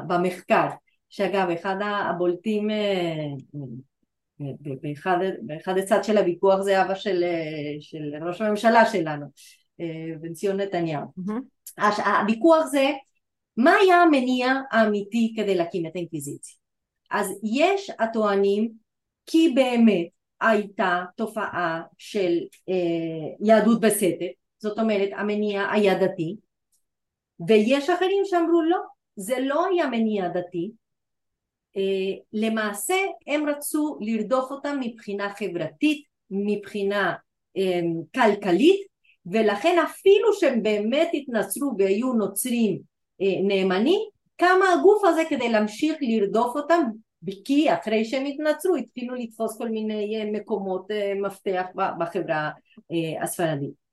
במחקר 0.06 0.66
שאגב 1.10 1.50
אחד 1.50 1.76
הבולטים 1.82 2.70
אה, 2.70 3.26
באחד, 4.82 5.18
באחד 5.42 5.78
הצד 5.78 6.04
של 6.04 6.18
הוויכוח 6.18 6.60
זה 6.60 6.82
אבא 6.82 6.94
של, 6.94 7.24
אה, 7.24 7.76
של 7.80 8.24
ראש 8.26 8.40
הממשלה 8.40 8.86
שלנו 8.86 9.26
אה, 9.80 9.86
בן 10.20 10.32
ציון 10.32 10.60
נתניהו. 10.60 11.04
הש- 11.78 12.00
הוויכוח 12.20 12.66
זה 12.66 12.90
מה 13.56 13.72
היה 13.82 14.02
המניע 14.02 14.54
האמיתי 14.70 15.32
כדי 15.36 15.54
להקים 15.54 15.86
את 15.86 15.92
האינקוויזיציה 15.94 16.56
אז 17.10 17.40
יש 17.42 17.90
הטוענים 17.98 18.70
כי 19.26 19.52
באמת 19.54 20.06
הייתה 20.40 21.04
תופעה 21.16 21.82
של 21.98 22.38
אה, 22.68 22.74
יהדות 23.40 23.80
בסתר 23.80 24.26
זאת 24.58 24.78
אומרת 24.78 25.08
המניע 25.16 25.70
היה 25.70 25.98
דתי 25.98 26.36
ויש 27.48 27.90
אחרים 27.90 28.24
שאמרו 28.24 28.62
לא 28.62 28.78
זה 29.16 29.34
לא 29.40 29.66
היה 29.66 29.86
מניע 29.86 30.28
דתי 30.28 30.70
למעשה 32.32 32.94
הם 33.26 33.48
רצו 33.48 33.98
לרדוף 34.00 34.50
אותם 34.50 34.78
מבחינה 34.80 35.34
חברתית, 35.38 36.04
מבחינה 36.30 37.14
אה, 37.56 37.80
כלכלית 38.14 38.86
ולכן 39.26 39.78
אפילו 39.84 40.32
שהם 40.32 40.62
באמת 40.62 41.08
התנצרו 41.14 41.74
והיו 41.78 42.12
נוצרים 42.12 42.80
אה, 43.22 43.40
נאמנים 43.42 44.00
קמה 44.36 44.72
הגוף 44.72 45.04
הזה 45.04 45.22
כדי 45.28 45.48
להמשיך 45.48 45.96
לרדוף 46.00 46.56
אותם 46.56 46.82
כי 47.44 47.74
אחרי 47.74 48.04
שהם 48.04 48.26
התנצרו 48.26 48.76
התחילו 48.76 49.14
לתפוס 49.14 49.58
כל 49.58 49.68
מיני 49.68 50.20
אה, 50.20 50.30
מקומות 50.32 50.90
אה, 50.90 51.12
מפתח 51.22 51.66
בחברה 51.98 52.50
אה, 52.92 53.22
הספרדית. 53.22 53.84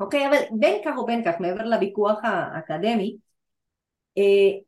אוקיי, 0.00 0.28
אבל 0.28 0.36
בין 0.58 0.82
כך 0.84 0.98
ובין 0.98 1.24
כך 1.24 1.40
מעבר 1.40 1.64
לוויכוח 1.64 2.18
האקדמי 2.22 3.16
אה, 4.18 4.58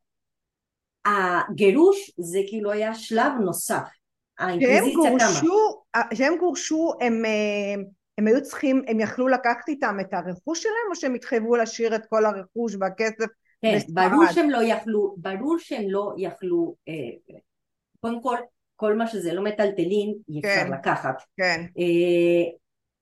הגירוש 1.06 2.10
זה 2.18 2.38
כאילו 2.48 2.70
היה 2.70 2.94
שלב 2.94 3.32
נוסף. 3.44 3.88
קמה. 4.36 4.56
גורשו, 4.94 5.82
כשהם 6.10 6.36
גורשו 6.38 6.92
הם, 7.00 7.24
אה, 7.24 7.82
הם 8.18 8.26
היו 8.26 8.42
צריכים, 8.42 8.82
הם 8.88 9.00
יכלו 9.00 9.28
לקחת 9.28 9.68
איתם 9.68 9.96
את 10.00 10.14
הרכוש 10.14 10.62
שלהם 10.62 10.90
או 10.90 10.96
שהם 10.96 11.14
התחייבו 11.14 11.56
להשאיר 11.56 11.94
את 11.94 12.06
כל 12.06 12.24
הרכוש 12.24 12.76
והכסף 12.80 13.26
כן, 13.62 13.76
בספרד? 13.76 14.10
ברור 14.10 14.26
שהם 14.32 14.50
לא 14.50 14.62
יכלו, 14.62 15.14
ברור 15.18 15.58
שהם 15.58 15.90
לא 15.90 16.14
יכלו, 16.18 16.74
אה, 16.88 17.34
קודם 18.00 18.22
כל, 18.22 18.36
כל 18.76 18.96
מה 18.96 19.06
שזה 19.06 19.32
לא 19.32 19.44
מטלטלין 19.44 20.14
אי 20.28 20.40
אפשר 20.40 20.64
כן. 20.64 20.72
לקחת. 20.72 21.22
כן, 21.36 21.64
אה, 21.78 22.52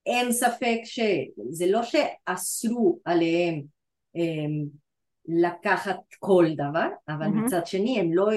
אין 0.06 0.32
ספק 0.32 0.78
שזה 0.84 1.66
לא 1.66 1.80
שאסרו 1.82 2.98
עליהם 3.04 3.62
אה, 4.16 4.22
לקחת 5.28 5.96
כל 6.18 6.46
דבר, 6.54 6.86
אבל 7.08 7.26
מהמם. 7.26 7.44
מצד 7.44 7.66
שני 7.66 8.00
הם 8.00 8.12
לא, 8.12 8.28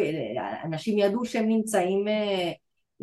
אנשים 0.63 0.97
ידעו 0.97 1.25
שהם 1.25 1.47
נמצאים 1.47 2.07
אה, 2.07 2.51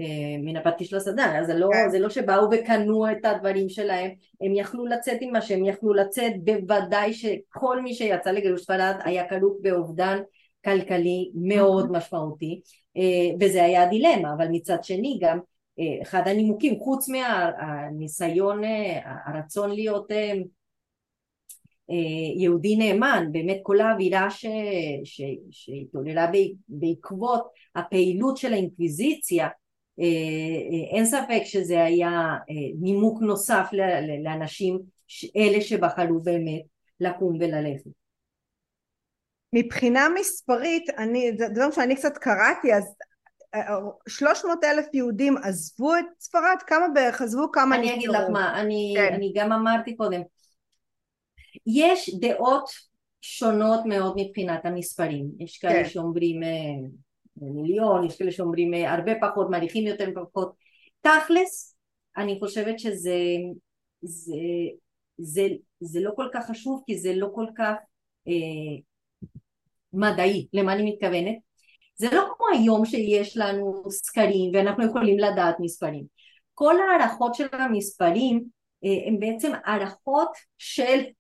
אה, 0.01 0.37
מן 0.43 0.57
הפטיש 0.57 0.93
לסדן, 0.93 1.37
אז 1.41 1.47
זה 1.47 1.55
לא, 1.55 1.69
כן. 1.73 1.91
זה 1.91 1.99
לא 1.99 2.09
שבאו 2.09 2.49
וקנו 2.53 3.11
את 3.11 3.25
הדברים 3.25 3.69
שלהם, 3.69 4.11
הם 4.41 4.55
יכלו 4.55 4.87
לצאת 4.87 5.19
עם 5.21 5.33
מה 5.33 5.41
שהם 5.41 5.65
יכלו 5.65 5.95
לצאת, 5.95 6.33
בוודאי 6.45 7.13
שכל 7.13 7.83
מי 7.83 7.95
שיצא 7.95 8.31
לגירוש 8.31 8.63
ספרד 8.63 8.95
היה 9.05 9.29
כרוך 9.29 9.57
באובדן 9.61 10.19
כלכלי 10.65 11.31
מאוד 11.35 11.93
משמעותי, 11.93 12.61
אה, 12.97 13.37
וזה 13.41 13.65
היה 13.65 13.83
הדילמה, 13.83 14.33
אבל 14.37 14.47
מצד 14.51 14.85
שני 14.85 15.19
גם 15.23 15.39
אה, 15.79 16.03
אחד 16.03 16.23
הנימוקים, 16.27 16.79
חוץ 16.81 17.09
מהניסיון, 17.09 18.65
אה, 18.65 19.01
הרצון 19.27 19.71
להיות 19.71 20.11
אה, 20.11 20.33
יהודי 22.37 22.77
נאמן, 22.77 23.29
באמת 23.33 23.59
כל 23.63 23.81
האווירה 23.81 24.31
ש- 24.31 24.47
ש- 25.05 25.39
שהתעוררה 25.51 26.27
ב- 26.27 26.55
בעקבות 26.69 27.49
הפעילות 27.75 28.37
של 28.37 28.53
האינקוויזיציה, 28.53 29.49
אה, 30.01 30.05
אה, 30.05 30.97
אין 30.97 31.07
ספק 31.07 31.43
שזה 31.45 31.85
היה 31.85 32.11
אה, 32.51 32.55
נימוק 32.81 33.23
נוסף 33.23 33.69
לאנשים, 34.25 34.79
אלה 35.37 35.61
שבחרו 35.61 36.21
באמת 36.21 36.63
לקום 37.01 37.37
וללכת. 37.41 37.91
מבחינה 39.53 40.09
מספרית, 40.21 40.91
אני, 40.91 41.33
זה 41.39 41.49
דבר 41.49 41.71
שאני 41.71 41.97
קצת 41.97 42.19
קראתי, 42.19 42.75
אז 42.75 42.95
אה, 43.55 43.61
300 44.09 44.65
אלף 44.65 44.87
יהודים 44.95 45.37
עזבו 45.37 45.95
את 45.95 46.05
ספרד, 46.21 46.57
כמה 46.67 46.89
בערך 46.95 47.23
עזבו, 47.23 47.53
כמה 47.53 47.77
אני 47.77 47.95
אגיד 47.95 48.11
לך 48.11 48.31
מה, 48.33 48.61
אני, 48.61 48.95
כן. 48.97 49.15
אני 49.15 49.33
גם 49.37 49.53
אמרתי 49.53 49.97
קודם, 49.97 50.21
יש 51.67 52.11
דעות 52.21 52.71
שונות 53.21 53.81
מאוד 53.85 54.15
מבחינת 54.17 54.65
המספרים, 54.65 55.27
יש 55.39 55.59
כאלה 55.59 55.85
כן. 55.85 55.89
שאומרים 55.89 56.43
אה, 56.43 56.89
מיליון, 57.37 58.07
יש 58.07 58.19
כאלה 58.19 58.33
שאומרים 58.33 58.75
אה, 58.75 58.93
הרבה 58.93 59.13
פחות, 59.21 59.51
מעריכים 59.51 59.87
יותר 59.87 60.09
פחות, 60.15 60.53
תכלס 61.01 61.77
אני 62.17 62.39
חושבת 62.39 62.79
שזה 62.79 63.17
זה, 64.03 64.35
זה, 65.19 65.43
זה 65.81 66.01
לא 66.01 66.11
כל 66.17 66.29
כך 66.33 66.47
חשוב 66.47 66.83
כי 66.87 66.99
זה 66.99 67.15
לא 67.15 67.29
כל 67.35 67.47
כך 67.59 67.75
אה, 68.29 68.81
מדעי, 69.93 70.47
למה 70.53 70.73
אני 70.73 70.91
מתכוונת? 70.93 71.37
זה 71.95 72.09
לא 72.13 72.25
כמו 72.37 72.47
היום 72.53 72.85
שיש 72.85 73.37
לנו 73.37 73.83
סקרים 73.91 74.51
ואנחנו 74.55 74.87
יכולים 74.87 75.19
לדעת 75.19 75.57
מספרים. 75.61 76.05
כל 76.55 76.75
ההערכות 76.81 77.35
של 77.35 77.47
המספרים 77.53 78.45
אה, 78.85 79.09
הן 79.09 79.21
בעצם 79.21 79.53
הערכות 79.65 80.31
של, 80.59 80.83
אה, 80.83 81.11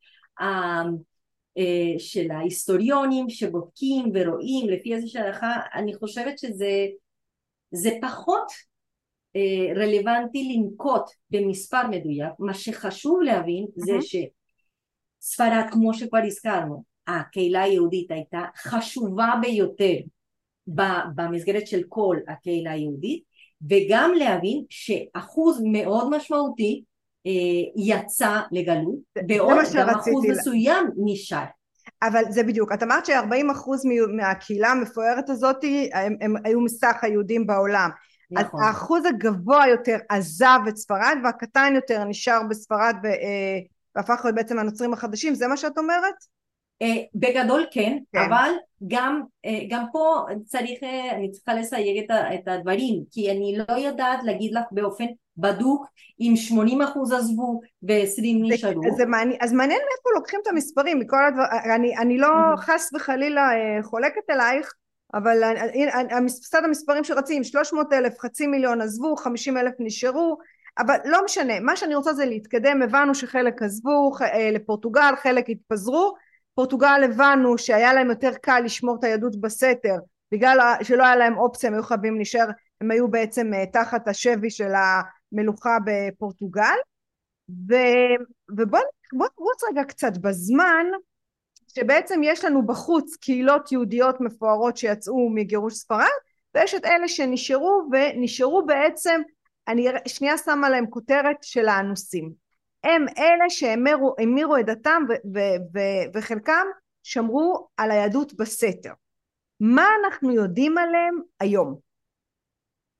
של 1.98 2.30
ההיסטוריונים 2.30 3.30
שבודקים 3.30 4.12
ורואים 4.14 4.68
לפי 4.68 4.94
איזושהי 4.94 5.20
הערכה, 5.20 5.60
אני 5.74 5.94
חושבת 5.94 6.38
שזה 6.38 7.90
פחות 8.02 8.52
אה, 9.36 9.74
רלוונטי 9.76 10.56
לנקוט 10.56 11.02
במספר 11.30 11.86
מדויק, 11.90 12.32
מה 12.38 12.54
שחשוב 12.54 13.22
להבין 13.22 13.66
זה 13.74 13.92
שספרד 15.22 15.64
כמו 15.70 15.94
שכבר 15.94 16.20
הזכרנו, 16.26 16.84
הקהילה 17.06 17.62
היהודית 17.62 18.10
הייתה 18.10 18.44
חשובה 18.56 19.32
ביותר 19.42 19.96
במסגרת 21.14 21.66
של 21.66 21.82
כל 21.88 22.16
הקהילה 22.28 22.72
היהודית 22.72 23.24
וגם 23.68 24.12
להבין 24.18 24.64
שאחוז 24.68 25.62
מאוד 25.72 26.16
משמעותי 26.16 26.82
אה, 26.84 26.91
יצא 27.76 28.40
לגלות 28.52 28.94
בעוד 29.26 29.64
גם 29.74 29.88
אחוז 29.88 30.24
מסוים 30.28 30.90
נשאר 31.04 31.44
אבל 32.02 32.22
זה 32.30 32.42
בדיוק, 32.42 32.72
את 32.72 32.82
אמרת 32.82 33.06
ש-40% 33.06 33.70
מהקהילה 34.16 34.68
המפוארת 34.68 35.30
הזאת 35.30 35.64
הם, 35.92 36.16
הם 36.20 36.34
היו 36.44 36.60
מסך 36.60 36.96
היהודים 37.02 37.46
בעולם 37.46 37.90
נכון. 38.30 38.62
האחוז 38.62 39.04
הגבוה 39.06 39.68
יותר 39.68 39.96
עזב 40.08 40.58
את 40.68 40.76
ספרד 40.76 41.16
והקטן 41.24 41.72
יותר 41.74 42.04
נשאר 42.04 42.40
בספרד 42.50 42.94
אה, 43.04 43.58
והפך 43.96 44.20
להיות 44.24 44.36
בעצם 44.36 44.58
הנוצרים 44.58 44.92
החדשים, 44.92 45.34
זה 45.34 45.48
מה 45.48 45.56
שאת 45.56 45.78
אומרת? 45.78 46.14
אה, 46.82 47.02
בגדול 47.14 47.66
כן, 47.70 47.98
כן, 48.12 48.18
אבל 48.18 48.50
גם, 48.88 49.22
אה, 49.44 49.60
גם 49.68 49.84
פה 49.92 50.26
צריך, 50.44 50.82
אני 51.12 51.30
צריכה 51.30 51.54
לסייג 51.54 52.10
את 52.10 52.48
הדברים, 52.48 53.02
כי 53.10 53.30
אני 53.30 53.58
לא 53.58 53.74
יודעת 53.74 54.18
להגיד 54.24 54.52
לך 54.54 54.64
באופן 54.72 55.04
בדוק 55.36 55.86
אם 56.20 56.32
80 56.36 56.82
אחוז 56.82 57.12
עזבו 57.12 57.60
ו-20 57.82 58.52
נשארו. 58.52 58.82
זה, 58.82 58.88
זה 58.96 59.06
מעניין, 59.06 59.38
אז 59.40 59.52
מעניין 59.52 59.80
מאיפה 59.80 60.10
לוקחים 60.14 60.40
את 60.42 60.46
המספרים, 60.46 60.98
מכל 60.98 61.24
הדבר, 61.28 61.74
אני, 61.74 61.96
אני 61.96 62.18
לא 62.18 62.28
חס 62.56 62.90
וחלילה 62.94 63.50
חולקת 63.82 64.30
אלייך, 64.30 64.72
אבל 65.14 65.42
מסד 66.22 66.64
המספרים 66.64 67.04
שרצים 67.04 67.44
300 67.44 67.92
אלף, 67.92 68.18
חצי 68.18 68.46
מיליון 68.46 68.80
עזבו, 68.80 69.16
50 69.16 69.56
אלף 69.56 69.74
נשארו, 69.78 70.38
אבל 70.78 70.96
לא 71.04 71.24
משנה, 71.24 71.60
מה 71.60 71.76
שאני 71.76 71.94
רוצה 71.94 72.12
זה 72.12 72.24
להתקדם, 72.24 72.82
הבנו 72.82 73.14
שחלק 73.14 73.62
עזבו 73.62 74.12
אה, 74.20 74.50
לפורטוגל, 74.50 75.14
חלק 75.22 75.44
התפזרו, 75.48 76.14
פורטוגל 76.54 77.00
הבנו 77.04 77.58
שהיה 77.58 77.94
להם 77.94 78.10
יותר 78.10 78.32
קל 78.42 78.60
לשמור 78.64 78.96
את 78.98 79.04
היהדות 79.04 79.40
בסתר, 79.40 79.96
בגלל 80.32 80.74
שלא 80.82 81.04
היה 81.04 81.16
להם 81.16 81.38
אופציה 81.38 81.68
הם 81.68 81.74
היו 81.74 81.82
חייבים 81.82 82.16
להישאר, 82.16 82.46
הם 82.80 82.90
היו 82.90 83.08
בעצם 83.08 83.54
אה, 83.54 83.66
תחת 83.66 84.08
השבי 84.08 84.50
של 84.50 84.72
המלוכה 85.32 85.76
בפורטוגל, 85.86 86.76
ובואו 88.48 88.82
נקבוץ 89.12 89.64
רגע 89.70 89.84
קצת 89.84 90.18
בזמן, 90.18 90.86
שבעצם 91.74 92.20
יש 92.24 92.44
לנו 92.44 92.66
בחוץ 92.66 93.16
קהילות 93.16 93.72
יהודיות 93.72 94.20
מפוארות 94.20 94.76
שיצאו 94.76 95.30
מגירוש 95.30 95.74
ספרד 95.74 96.06
ויש 96.54 96.74
את 96.74 96.84
אלה 96.84 97.08
שנשארו 97.08 97.88
ונשארו 97.92 98.66
בעצם 98.66 99.20
אני 99.68 99.86
שנייה 100.06 100.38
שמה 100.38 100.70
להם 100.70 100.86
כותרת 100.90 101.36
של 101.42 101.68
האנוסים 101.68 102.32
הם 102.84 103.06
אלה 103.18 103.44
שהמירו 103.48 104.56
את 104.60 104.66
דתם 104.66 105.02
ו- 105.08 105.36
ו- 105.36 105.78
ו- 105.78 106.18
וחלקם 106.18 106.66
שמרו 107.02 107.68
על 107.76 107.90
היהדות 107.90 108.34
בסתר 108.34 108.92
מה 109.60 109.86
אנחנו 110.04 110.30
יודעים 110.30 110.78
עליהם 110.78 111.20
היום? 111.40 111.78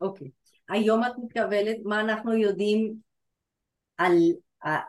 אוקיי 0.01 0.27
okay. 0.27 0.42
היום 0.69 1.05
את 1.05 1.13
מתכוונת 1.25 1.77
מה 1.85 2.01
אנחנו 2.01 2.35
יודעים 2.37 2.95
על, 3.99 4.17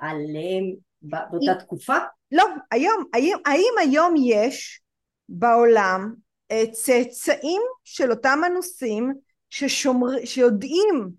עליהם 0.01 0.63
באותה 1.01 1.55
תקופה? 1.59 1.97
לא, 2.32 2.43
היום, 2.71 3.03
האם, 3.13 3.38
האם 3.45 3.74
היום 3.80 4.13
יש 4.17 4.82
בעולם 5.30 6.13
אה, 6.51 6.63
צאצאים 6.71 7.61
של 7.84 8.11
אותם 8.11 8.39
אנוסים 8.45 9.13
ששומר, 9.49 10.26
שיודעים 10.26 11.09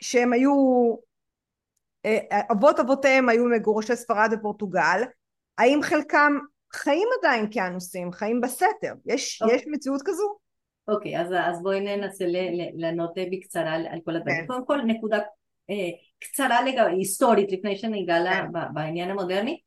שהם 0.00 0.32
היו, 0.32 0.52
אה, 2.04 2.40
אבות 2.52 2.80
אבותיהם 2.80 3.28
היו 3.28 3.44
מגורשי 3.44 3.96
ספרד 3.96 4.30
ופורטוגל, 4.32 5.02
האם 5.58 5.80
חלקם 5.82 6.32
חיים 6.72 7.08
עדיין 7.18 7.46
כאנוסים, 7.50 8.12
חיים 8.12 8.40
בסתר? 8.40 8.94
יש, 9.06 9.42
okay. 9.42 9.44
אוקיי. 9.44 9.56
יש 9.56 9.64
מציאות 9.66 10.02
כזו? 10.04 10.36
אוקיי, 10.88 11.16
okay, 11.16 11.20
אז, 11.20 11.32
אז 11.32 11.62
בואי 11.62 11.80
ננסה 11.80 12.24
לענות 12.74 13.10
בקצרה 13.32 13.72
על, 13.72 13.86
על 13.86 13.98
כל 14.04 14.16
הדברים. 14.16 14.40
כן. 14.40 14.46
קודם 14.46 14.66
כל 14.66 14.78
נקודה 14.86 15.18
אה, 15.70 15.90
קצרה 16.18 16.62
לגבי, 16.62 16.92
היסטורית 16.96 17.52
לפני 17.52 17.76
שניגע. 17.76 18.24
כן. 18.24 18.74
בעניין 18.74 19.10
המודרני. 19.10 19.60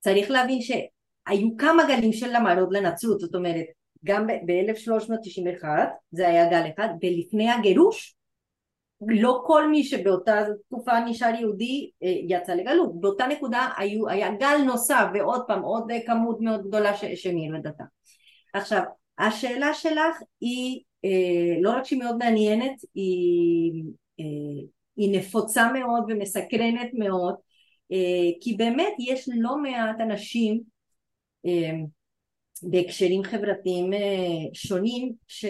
צריך 0.00 0.30
להבין 0.30 0.60
שהיו 0.60 1.56
כמה 1.58 1.82
גלים 1.88 2.12
של 2.12 2.30
למרות 2.32 2.68
לנצרות, 2.72 3.20
זאת 3.20 3.34
אומרת 3.34 3.64
גם 4.04 4.26
ב-1391 4.26 5.66
זה 6.10 6.28
היה 6.28 6.50
גל 6.50 6.70
אחד, 6.74 6.88
ולפני 7.02 7.50
הגירוש 7.50 8.16
לא 9.08 9.42
כל 9.46 9.68
מי 9.68 9.84
שבאותה 9.84 10.44
תקופה 10.66 11.00
נשאר 11.00 11.34
יהודי 11.40 11.90
אה, 12.02 12.14
יצא 12.28 12.54
לגלות, 12.54 13.00
באותה 13.00 13.26
נקודה 13.26 13.68
היו, 13.76 14.08
היה 14.08 14.30
גל 14.34 14.58
נוסף 14.66 15.06
ועוד 15.14 15.42
פעם 15.46 15.62
עוד 15.62 15.92
כמות 16.06 16.40
מאוד 16.40 16.66
גדולה 16.68 16.92
שמירו 17.14 17.56
את 17.56 17.62
דתה. 17.62 17.84
עכשיו 18.54 18.82
השאלה 19.18 19.74
שלך 19.74 20.22
היא 20.40 20.80
אה, 21.04 21.60
לא 21.60 21.70
רק 21.70 21.84
שהיא 21.84 21.98
מאוד 21.98 22.16
מעניינת, 22.16 22.84
היא, 22.94 23.84
אה, 24.20 24.64
היא 24.96 25.18
נפוצה 25.18 25.72
מאוד 25.72 26.04
ומסקרנת 26.08 26.90
מאוד 26.94 27.34
אה, 27.92 28.30
כי 28.40 28.54
באמת 28.54 28.92
יש 28.98 29.28
לא 29.34 29.56
מעט 29.58 30.00
אנשים 30.00 30.60
אה, 31.46 31.70
בהקשרים 32.62 33.24
חברתיים 33.24 33.92
אה, 33.92 33.98
שונים 34.52 35.12
ש, 35.28 35.44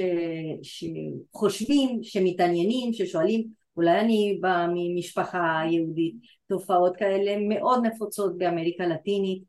שחושבים, 0.63 1.99
שמתעניינים, 2.03 2.93
ששואלים 2.93 3.45
אולי 3.77 4.01
אני 4.01 4.39
באה 4.41 4.67
ממשפחה 4.75 5.63
יהודית, 5.71 6.15
תופעות 6.49 6.97
כאלה 6.97 7.37
מאוד 7.49 7.87
נפוצות 7.87 8.39
באמריקה 8.39 8.85
הלטינית, 8.85 9.43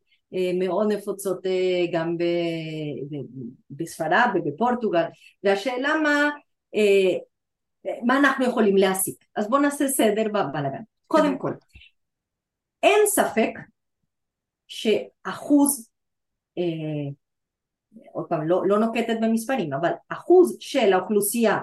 מאוד 0.60 0.92
נפוצות 0.92 1.40
גם 1.94 2.18
בספרד 3.70 4.30
ובפורטוגל, 4.36 5.04
והשאלה 5.44 5.94
מה, 6.04 6.30
מה 8.04 8.18
אנחנו 8.20 8.46
יכולים 8.46 8.78
להסיק. 8.78 9.26
אז 9.36 9.50
בואו 9.50 9.62
נעשה 9.62 9.88
סדר 9.88 10.24
בבלאגן. 10.28 10.82
קודם 11.08 11.38
כל, 11.38 11.52
אין 12.84 13.00
ספק 13.08 13.52
שאחוז, 14.68 15.90
אה, 16.58 17.12
עוד 18.12 18.26
פעם 18.30 18.48
לא, 18.48 18.62
לא 18.68 18.80
נוקטת 18.80 19.18
במספרים, 19.22 19.74
אבל 19.74 19.92
אחוז 20.10 20.58
של 20.60 20.94
האוכלוסייה 20.94 21.60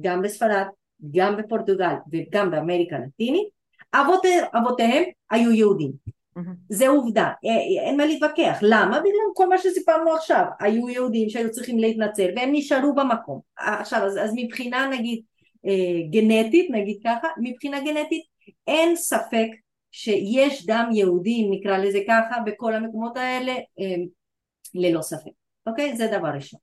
גם 0.00 0.22
בספרד, 0.22 0.66
גם 1.14 1.36
בפורטוגל 1.36 1.94
וגם 2.12 2.50
באמריקה 2.50 2.96
הלטינית, 2.96 3.48
אבות, 3.94 4.22
אבותיהם 4.54 5.04
היו 5.30 5.52
יהודים. 5.52 5.92
Mm-hmm. 6.36 6.54
זה 6.68 6.88
עובדה, 6.88 7.24
אה, 7.44 7.86
אין 7.86 7.96
מה 7.96 8.06
להתווכח. 8.06 8.58
למה? 8.62 8.98
בגלל 9.00 9.30
כל 9.34 9.48
מה 9.48 9.58
שסיפרנו 9.58 10.12
עכשיו. 10.12 10.44
היו 10.60 10.88
יהודים 10.88 11.28
שהיו 11.28 11.50
צריכים 11.50 11.78
להתנצל 11.78 12.28
והם 12.36 12.48
נשארו 12.52 12.94
במקום. 12.94 13.40
עכשיו, 13.58 14.00
אז, 14.02 14.18
אז 14.18 14.32
מבחינה 14.36 14.90
נגיד 14.92 15.22
אה, 15.66 16.08
גנטית, 16.10 16.70
נגיד 16.70 16.98
ככה, 17.04 17.28
מבחינה 17.42 17.80
גנטית 17.80 18.22
אין 18.66 18.96
ספק 18.96 19.48
שיש 19.90 20.66
דם 20.66 20.90
יהודי, 20.92 21.48
נקרא 21.50 21.78
לזה 21.78 21.98
ככה, 22.08 22.40
בכל 22.46 22.74
המקומות 22.74 23.16
האלה, 23.16 23.54
אמ, 23.78 24.06
ללא 24.74 25.02
ספק. 25.02 25.30
אוקיי? 25.66 25.96
זה 25.96 26.06
דבר 26.06 26.28
ראשון. 26.28 26.60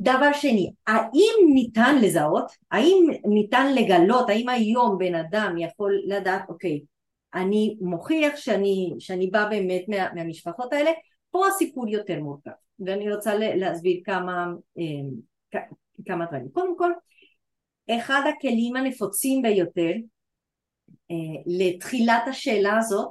דבר 0.00 0.32
שני, 0.32 0.70
האם 0.86 1.34
ניתן 1.54 1.98
לזהות, 2.02 2.52
האם 2.70 3.06
ניתן 3.24 3.74
לגלות, 3.74 4.30
האם 4.30 4.48
היום 4.48 4.98
בן 4.98 5.14
אדם 5.14 5.54
יכול 5.58 6.00
לדעת, 6.06 6.42
אוקיי, 6.48 6.80
אני 7.34 7.76
מוכיח 7.80 8.36
שאני, 8.36 8.94
שאני 8.98 9.26
בא 9.26 9.48
באמת 9.48 9.84
מה, 9.88 10.14
מהמשפחות 10.14 10.72
האלה, 10.72 10.90
פה 11.30 11.46
הסיפור 11.48 11.88
יותר 11.88 12.20
מורכב, 12.20 12.50
ואני 12.80 13.14
רוצה 13.14 13.34
להסביר 13.34 14.00
כמה, 14.04 14.46
אמ, 14.78 15.10
כמה 16.06 16.26
דברים. 16.26 16.48
קודם 16.52 16.78
כל, 16.78 16.92
אחד 17.90 18.22
הכלים 18.36 18.76
הנפוצים 18.76 19.42
ביותר 19.42 19.92
אה, 21.10 21.42
לתחילת 21.46 22.22
השאלה 22.28 22.78
הזאת 22.78 23.08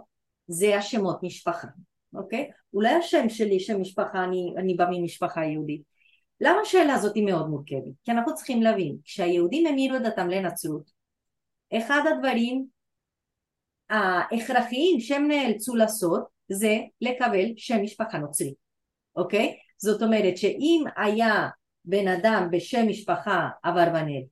זה 0.47 0.77
השמות 0.77 1.23
משפחה, 1.23 1.67
אוקיי? 2.13 2.49
אולי 2.73 2.93
השם 2.93 3.29
שלי, 3.29 3.59
שם 3.59 3.81
משפחה, 3.81 4.23
אני, 4.23 4.53
אני 4.57 4.73
בא 4.73 4.85
ממשפחה 4.91 5.45
יהודית. 5.45 5.81
למה 6.41 6.61
השאלה 6.61 6.93
הזאת 6.93 7.15
היא 7.15 7.25
מאוד 7.25 7.49
מורכבת? 7.49 7.93
כי 8.03 8.11
אנחנו 8.11 8.35
צריכים 8.35 8.61
להבין, 8.61 8.97
כשהיהודים 9.03 9.67
המירו 9.67 9.97
את 9.97 10.01
דתם 10.01 10.29
לנצרות, 10.29 10.91
אחד 11.73 12.01
הדברים 12.13 12.65
ההכרחיים 13.89 14.99
שהם 14.99 15.27
נאלצו 15.27 15.75
לעשות 15.75 16.23
זה 16.49 16.77
לקבל 17.01 17.45
שם 17.57 17.83
משפחה 17.83 18.17
נוצרי, 18.17 18.53
אוקיי? 19.15 19.57
זאת 19.77 20.01
אומרת 20.01 20.37
שאם 20.37 20.83
היה 20.97 21.47
בן 21.85 22.07
אדם 22.07 22.47
בשם 22.51 22.87
משפחה 22.87 23.49
אברבנאל 23.65 24.23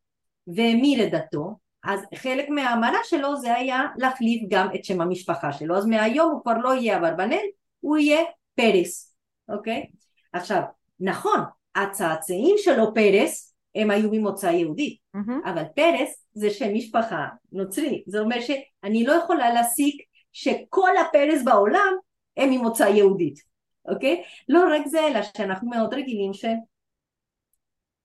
והמיר 0.48 1.04
את 1.04 1.12
דתו 1.12 1.58
אז 1.84 2.00
חלק 2.16 2.50
מההמרה 2.50 3.00
שלו 3.04 3.36
זה 3.38 3.56
היה 3.56 3.82
להחליף 3.98 4.42
גם 4.50 4.68
את 4.76 4.86
שם 4.86 5.02
המשפחה 5.02 5.52
שלו 5.54 5.78
אז 5.78 5.86
מהיום 5.86 6.32
הוא 6.32 6.42
כבר 6.42 6.58
לא 6.58 6.74
יהיה 6.74 6.98
אברבנאל 6.98 7.46
הוא 7.80 7.98
יהיה 7.98 8.24
פרס 8.56 9.16
אוקיי 9.50 9.86
עכשיו 10.34 10.62
נכון 11.00 11.40
הצאצאים 11.76 12.56
שלו 12.58 12.94
פרס 12.94 13.55
הם 13.76 13.92
היו 13.92 14.10
ממוצא 14.12 14.48
יהודי. 14.48 14.98
Mm-hmm. 15.16 15.50
אבל 15.50 15.64
פרס 15.76 16.26
זה 16.34 16.50
שם 16.50 16.74
משפחה 16.74 17.28
נוצרי. 17.52 18.04
זה 18.08 18.20
אומר 18.20 18.42
שאני 18.42 19.04
לא 19.04 19.14
יכולה 19.14 19.54
להסיק 19.54 20.02
שכל 20.32 20.92
הפרס 20.98 21.44
בעולם 21.44 21.94
הם 22.38 22.50
ממוצא 22.50 22.84
יהודית 22.84 23.56
אוקיי? 23.88 24.24
לא 24.50 24.64
רק 24.76 24.88
זה 24.88 25.08
אלא 25.08 25.20
שאנחנו 25.38 25.70
מאוד 25.70 25.94
רגילים 25.94 26.32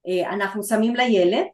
שאנחנו 0.07 0.63
שמים 0.63 0.97
לילד 0.97 1.45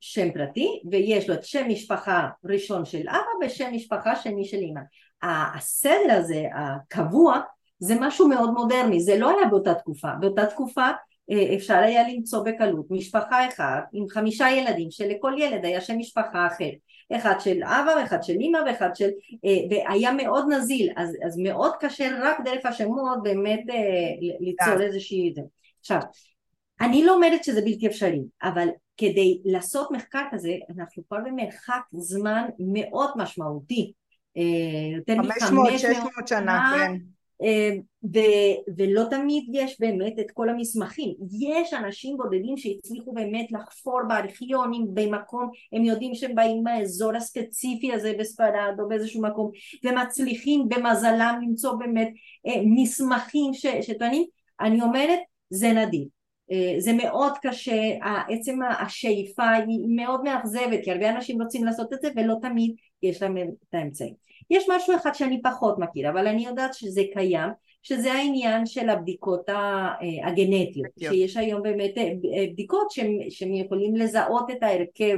שם 0.00 0.32
פרטי 0.32 0.82
ויש 0.90 1.28
לו 1.28 1.34
את 1.34 1.44
שם 1.44 1.68
משפחה 1.68 2.28
ראשון 2.44 2.84
של 2.84 3.08
אבא 3.08 3.46
ושם 3.46 3.70
משפחה 3.72 4.16
שני 4.16 4.44
של 4.44 4.56
אמא. 4.56 4.80
הסדר 5.22 6.12
הזה 6.18 6.44
הקבוע 6.54 7.40
זה 7.78 7.94
משהו 8.00 8.28
מאוד 8.28 8.50
מודרני. 8.50 9.00
זה 9.00 9.18
לא 9.18 9.30
היה 9.30 9.48
באותה 9.48 9.74
תקופה. 9.74 10.08
באותה 10.20 10.46
תקופה 10.46 10.86
אה, 10.86 10.92
אפשר 11.56 11.74
היה 11.74 12.08
למצוא 12.08 12.44
בקלות 12.44 12.86
משפחה 12.90 13.48
אחת 13.48 13.84
עם 13.92 14.08
חמישה 14.08 14.50
ילדים 14.50 14.90
שלכל 14.90 15.32
ילד 15.38 15.64
היה 15.64 15.80
שם 15.80 15.98
משפחה 15.98 16.46
אחר. 16.46 16.70
אחד 17.16 17.40
של 17.40 17.62
אבא 17.64 17.90
ואחד 18.00 18.22
של 18.22 18.32
אמא 18.40 18.58
ואחד 18.66 18.90
של 18.94 19.08
אה, 19.44 19.56
והיה 19.70 20.12
מאוד 20.12 20.44
נזיל. 20.52 20.92
אז, 20.96 21.16
אז 21.26 21.38
מאוד 21.38 21.72
קשה 21.80 22.08
רק 22.22 22.36
דרך 22.44 22.66
השמות 22.66 23.22
באמת 23.22 23.60
אה, 23.70 24.36
ליצור 24.40 24.74
כן. 24.78 24.80
איזושהי 24.80 25.34
עכשיו 25.80 26.00
אני 26.80 27.04
לא 27.04 27.14
אומרת 27.14 27.44
שזה 27.44 27.60
בלתי 27.60 27.86
אפשרי 27.86 28.22
אבל 28.42 28.68
כדי 28.96 29.40
לעשות 29.44 29.90
מחקר 29.90 30.22
כזה 30.30 30.52
אנחנו 30.76 31.02
כבר 31.08 31.18
במרחק 31.24 31.80
זמן 31.92 32.44
מאוד 32.58 33.10
משמעותי. 33.16 33.92
יותר 34.96 35.14
מ-500-600 35.14 36.26
שנה 36.26 36.72
כן 36.76 36.96
ו- 38.14 38.72
ולא 38.76 39.02
תמיד 39.10 39.44
יש 39.52 39.80
באמת 39.80 40.18
את 40.20 40.30
כל 40.30 40.48
המסמכים. 40.48 41.14
יש 41.40 41.74
אנשים 41.74 42.16
בודדים 42.16 42.56
שהצליחו 42.56 43.12
באמת 43.12 43.46
לחפור 43.52 44.00
בארכיונים 44.08 44.86
במקום, 44.94 45.50
הם 45.72 45.84
יודעים 45.84 46.14
שהם 46.14 46.34
באים 46.34 46.62
מהאזור 46.62 47.16
הספציפי 47.16 47.92
הזה 47.92 48.12
בספרד 48.18 48.74
או 48.78 48.88
באיזשהו 48.88 49.22
מקום, 49.22 49.50
ומצליחים 49.84 50.68
במזלם 50.68 51.38
למצוא 51.42 51.74
באמת 51.74 52.08
אה, 52.46 52.62
מסמכים 52.66 53.54
ש- 53.54 53.66
שטוענים, 53.80 54.24
אני 54.60 54.82
אומרת 54.82 55.18
זה 55.50 55.72
נדיר. 55.72 56.04
אה, 56.52 56.74
זה 56.78 56.92
מאוד 56.92 57.32
קשה, 57.42 57.80
עצם 58.28 58.58
השאיפה 58.80 59.50
היא 59.50 59.78
מאוד 59.96 60.22
מאכזבת 60.24 60.80
כי 60.84 60.90
הרבה 60.90 61.10
אנשים 61.10 61.42
רוצים 61.42 61.64
לעשות 61.64 61.92
את 61.92 61.98
זה 62.02 62.08
ולא 62.16 62.34
תמיד 62.42 62.74
יש 63.02 63.22
להם 63.22 63.36
את 63.36 63.74
האמצעים. 63.74 64.14
יש 64.52 64.64
משהו 64.68 64.96
אחד 64.96 65.14
שאני 65.14 65.42
פחות 65.42 65.78
מכירה, 65.78 66.10
אבל 66.10 66.26
אני 66.26 66.46
יודעת 66.46 66.74
שזה 66.74 67.02
קיים, 67.12 67.50
שזה 67.82 68.12
העניין 68.12 68.66
של 68.66 68.88
הבדיקות 68.88 69.48
אה, 69.48 69.94
הגנטיות, 70.24 70.86
שיש 70.98 71.36
היום 71.36 71.62
באמת 71.62 71.98
אה, 71.98 72.02
אה, 72.02 72.46
בדיקות 72.52 72.90
שהם 73.30 73.54
יכולים 73.54 73.96
לזהות 73.96 74.50
את 74.50 74.62
ההרכב 74.62 75.16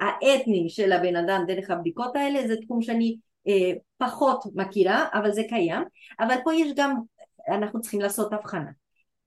האתני 0.00 0.68
של 0.68 0.92
הבן 0.92 1.16
אדם 1.16 1.44
דרך 1.46 1.70
הבדיקות 1.70 2.16
האלה, 2.16 2.48
זה 2.48 2.56
תחום 2.56 2.82
שאני 2.82 3.16
פחות 3.98 4.44
מכירה, 4.54 5.06
אבל 5.14 5.32
זה 5.32 5.42
קיים, 5.48 5.82
אבל 6.20 6.34
פה 6.44 6.54
יש 6.54 6.72
גם, 6.76 6.94
אנחנו 7.48 7.80
צריכים 7.80 8.00
לעשות 8.00 8.32
הבחנה. 8.32 8.70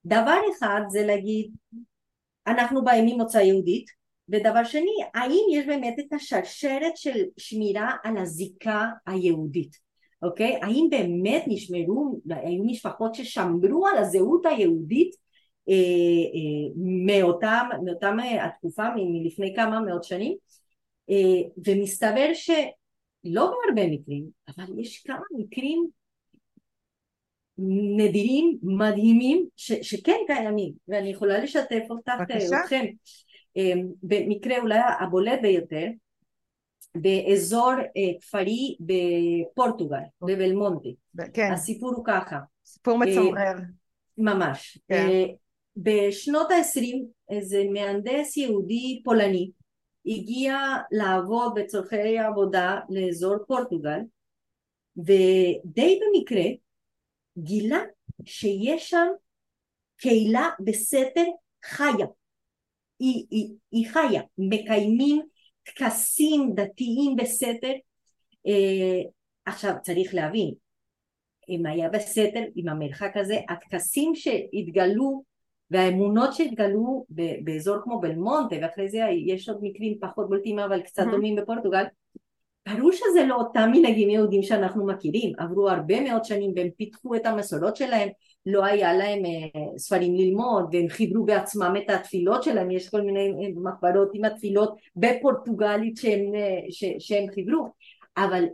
דבר 0.05 0.37
אחד 0.57 0.81
זה 0.87 1.05
להגיד, 1.05 1.51
אנחנו 2.47 2.83
באים 2.83 3.05
ממוצא 3.05 3.37
יהודית, 3.37 4.04
ודבר 4.29 4.63
שני, 4.63 4.95
האם 5.13 5.43
יש 5.51 5.65
באמת 5.65 5.95
את 5.99 6.13
השרשרת 6.13 6.97
של 6.97 7.23
שמירה 7.37 7.91
על 8.03 8.17
הזיקה 8.17 8.89
היהודית, 9.07 9.75
אוקיי? 10.21 10.59
האם 10.61 10.87
באמת 10.89 11.43
נשמרו, 11.47 12.19
היו 12.29 12.63
משפחות 12.63 13.15
ששמרו 13.15 13.87
על 13.87 13.97
הזהות 13.97 14.45
היהודית 14.45 15.15
אה, 15.69 15.73
אה, 15.73 16.71
מאותם, 17.07 17.69
מאותם 17.85 18.17
אה, 18.19 18.45
התקופה, 18.45 18.83
מלפני 18.95 19.53
כמה 19.55 19.81
מאות 19.81 20.03
שנים? 20.03 20.35
אה, 21.09 21.49
ומסתבר 21.67 22.29
שלא 22.33 23.51
בהרבה 23.51 23.87
מקרים, 23.91 24.25
אבל 24.47 24.79
יש 24.79 25.03
כמה 25.07 25.25
מקרים 25.37 25.87
נדירים, 27.97 28.57
מדהימים, 28.63 29.45
ש, 29.55 29.71
שכן 29.71 30.17
קיימים, 30.27 30.73
ואני 30.87 31.09
יכולה 31.09 31.37
לשתף 31.39 31.83
אותך, 31.89 32.11
בבקשה. 32.19 32.57
אתכם. 32.63 32.85
אמ, 33.55 33.87
במקרה 34.03 34.57
אולי 34.57 34.79
הבולט 34.99 35.39
ביותר 35.41 35.87
באזור 36.95 37.73
אה, 37.97 38.19
כפרי 38.21 38.75
בפורטוגל, 38.79 39.97
אוקיי. 40.21 40.35
בבלמונטי. 40.35 40.95
כן. 41.33 41.51
הסיפור 41.53 41.93
הוא 41.95 42.05
ככה. 42.05 42.39
סיפור 42.65 42.93
אה, 42.93 42.99
מצמרר. 42.99 43.55
ממש. 44.17 44.79
כן. 44.87 45.07
אה, 45.09 45.25
בשנות 45.77 46.51
ה-20 46.51 46.95
איזה 47.29 47.63
מהנדס 47.73 48.37
יהודי 48.37 49.01
פולני 49.03 49.51
הגיע 50.05 50.57
לעבוד 50.91 51.53
בצורכי 51.55 52.19
עבודה 52.19 52.79
לאזור 52.89 53.35
פורטוגל 53.47 53.99
ודי 54.97 55.99
במקרה 56.01 56.43
גילה 57.37 57.79
שיש 58.25 58.89
שם 58.89 59.07
קהילה 59.97 60.49
בסתר 60.59 61.25
חיה 61.65 62.05
היא, 62.99 63.25
היא, 63.31 63.49
היא 63.71 63.87
חיה, 63.87 64.21
מקיימים 64.37 65.21
טקסים 65.63 66.51
דתיים 66.55 67.15
בסתר. 67.15 67.73
אה, 68.47 69.01
עכשיו 69.45 69.73
צריך 69.81 70.13
להבין, 70.13 70.53
אם 71.49 71.65
היה 71.65 71.89
בסתר, 71.89 72.43
עם 72.55 72.69
המרחק 72.69 73.11
הזה, 73.15 73.37
הטקסים 73.49 74.15
שהתגלו 74.15 75.23
והאמונות 75.71 76.33
שהתגלו 76.33 77.05
באזור 77.43 77.77
כמו 77.83 77.99
בלמונטה, 77.99 78.55
ואחרי 78.61 78.89
זה 78.89 78.99
יש 79.25 79.49
עוד 79.49 79.57
מקרים 79.61 79.97
פחות 80.01 80.29
בולטים 80.29 80.59
אבל 80.59 80.81
קצת 80.81 81.03
דומים 81.11 81.35
בפורטוגל, 81.35 81.83
ברור 82.69 82.91
שזה 82.91 83.25
לא 83.27 83.35
אותם 83.35 83.69
מנהגים 83.73 84.09
יהודים 84.09 84.43
שאנחנו 84.43 84.85
מכירים, 84.87 85.33
עברו 85.37 85.69
הרבה 85.69 86.01
מאוד 86.01 86.25
שנים 86.25 86.53
והם 86.55 86.69
פיתחו 86.77 87.15
את 87.15 87.25
המסורות 87.25 87.75
שלהם, 87.75 88.09
לא 88.45 88.65
היה 88.65 88.93
להם 88.93 89.25
אה, 89.25 89.77
ספרים 89.77 90.15
ללמוד 90.15 90.69
והם 90.71 90.89
חיברו 90.89 91.25
בעצמם 91.25 91.73
את 91.77 91.89
התפילות 91.89 92.43
שלהם, 92.43 92.71
יש 92.71 92.89
כל 92.89 93.01
מיני 93.01 93.29
אה, 93.29 93.49
מחברות 93.55 94.09
עם 94.13 94.25
התפילות 94.25 94.75
בפורטוגלית 94.95 95.97
שהם, 95.97 96.35
אה, 96.35 96.59
ש, 96.69 96.83
שהם 96.99 97.25
חיברו, 97.33 97.67
אבל 98.17 98.45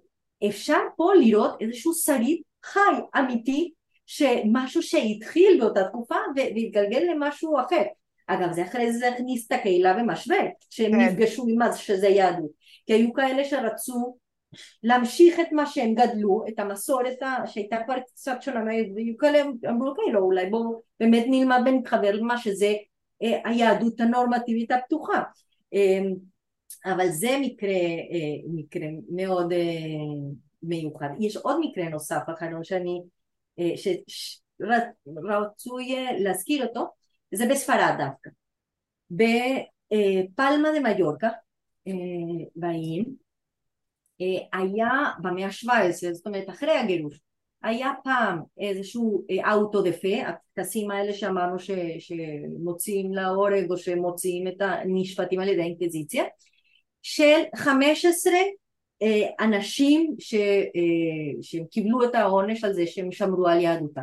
אפשר 0.47 0.79
פה 0.95 1.11
לראות 1.19 1.61
איזשהו 1.61 1.93
שריד 1.93 2.41
חי 2.63 3.19
אמיתי 3.19 3.71
שמשהו 4.05 4.83
שהתחיל 4.83 5.57
באותה 5.59 5.83
תקופה 5.83 6.15
והתגלגל 6.35 7.03
למשהו 7.11 7.59
אחר. 7.59 7.83
אגב 8.27 8.51
זה 8.51 8.63
אחרי 8.63 8.93
זה 8.93 9.09
הכניס 9.09 9.47
את 9.47 9.51
הקהילה 9.51 9.93
במשבר 9.93 10.45
שהם 10.69 10.91
כן. 10.91 10.99
נפגשו 10.99 11.45
עם 11.47 11.57
מה 11.57 11.73
שזה 11.73 12.07
יהדות. 12.07 12.51
כי 12.85 12.93
היו 12.93 13.13
כאלה 13.13 13.45
שרצו 13.45 14.17
להמשיך 14.83 15.39
את 15.39 15.51
מה 15.51 15.65
שהם 15.65 15.93
גדלו, 15.93 16.43
את 16.49 16.59
המסורת 16.59 17.19
שהייתה 17.45 17.77
כבר 17.85 17.99
קצת 17.99 18.37
שונה 18.41 18.59
והיו 18.65 19.17
כאלה 19.17 19.43
אמרו 19.69 19.87
אוקיי 19.87 20.13
לא 20.13 20.19
אולי 20.19 20.49
בואו 20.49 20.81
באמת 20.99 21.25
נלמד 21.29 21.61
ונתחבר 21.65 22.11
למה 22.11 22.37
שזה 22.37 22.73
אה, 23.23 23.39
היהדות 23.45 23.99
הנורמטיבית 23.99 24.71
הפתוחה 24.71 25.23
אמ, 25.73 26.13
אבל 26.85 27.09
זה 27.09 27.37
מקרה, 27.41 27.69
אה, 27.69 28.37
מקרה 28.53 28.87
מאוד 29.15 29.53
אה, 29.53 29.57
מיוחד. 30.63 31.09
יש 31.19 31.37
עוד 31.37 31.57
מקרה 31.59 31.89
נוסף 31.89 32.21
אחרון 32.37 32.63
שאני, 32.63 33.01
שרצוי 34.57 35.95
להזכיר 36.19 36.67
אותו, 36.67 36.85
זה 37.31 37.45
בספרד 37.49 37.95
דווקא. 37.97 38.29
בפלמה 39.11 40.69
דה 40.73 40.79
מיורקה 40.79 41.29
באיים 42.55 43.05
אה, 43.05 43.11
היה 44.53 44.89
במאה 45.21 45.45
ה-17, 45.45 46.13
זאת 46.13 46.27
אומרת 46.27 46.49
אחרי 46.49 46.77
הגירוש, 46.77 47.19
היה 47.63 47.91
פעם 48.03 48.39
איזשהו 48.59 49.25
אה, 49.31 49.51
אאוטו 49.51 49.81
דה 49.81 49.91
פה, 49.91 50.27
הטקסים 50.27 50.91
האלה 50.91 51.13
שאמרנו 51.13 51.59
ש, 51.59 51.71
שמוציאים 51.99 53.13
להורג 53.13 53.71
או 53.71 53.77
שמוציאים 53.77 54.47
את 54.47 54.55
הנשפטים 54.59 55.39
על 55.39 55.47
ידי 55.47 55.61
האינקוויזיציה, 55.61 56.23
של 57.01 57.41
15 57.55 58.33
אה, 59.01 59.45
אנשים 59.45 60.15
ש, 60.19 60.35
שהם 61.41 61.65
קיבלו 61.71 62.03
את 62.03 62.15
העונש 62.15 62.63
על 62.63 62.73
זה 62.73 62.87
שהם 62.87 63.11
שמרו 63.11 63.47
על 63.47 63.61
יהדותם. 63.61 64.01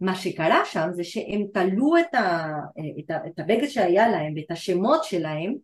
מה 0.00 0.14
שקרה 0.14 0.64
שם 0.64 0.88
זה 0.92 1.04
שהם 1.04 1.46
תלו 1.52 1.96
את, 1.96 2.14
ה, 2.14 2.56
את, 2.98 3.10
ה, 3.10 3.26
את 3.26 3.38
הבגד 3.38 3.68
שהיה 3.68 4.08
להם 4.08 4.32
ואת 4.36 4.50
השמות 4.50 5.04
שלהם 5.04 5.54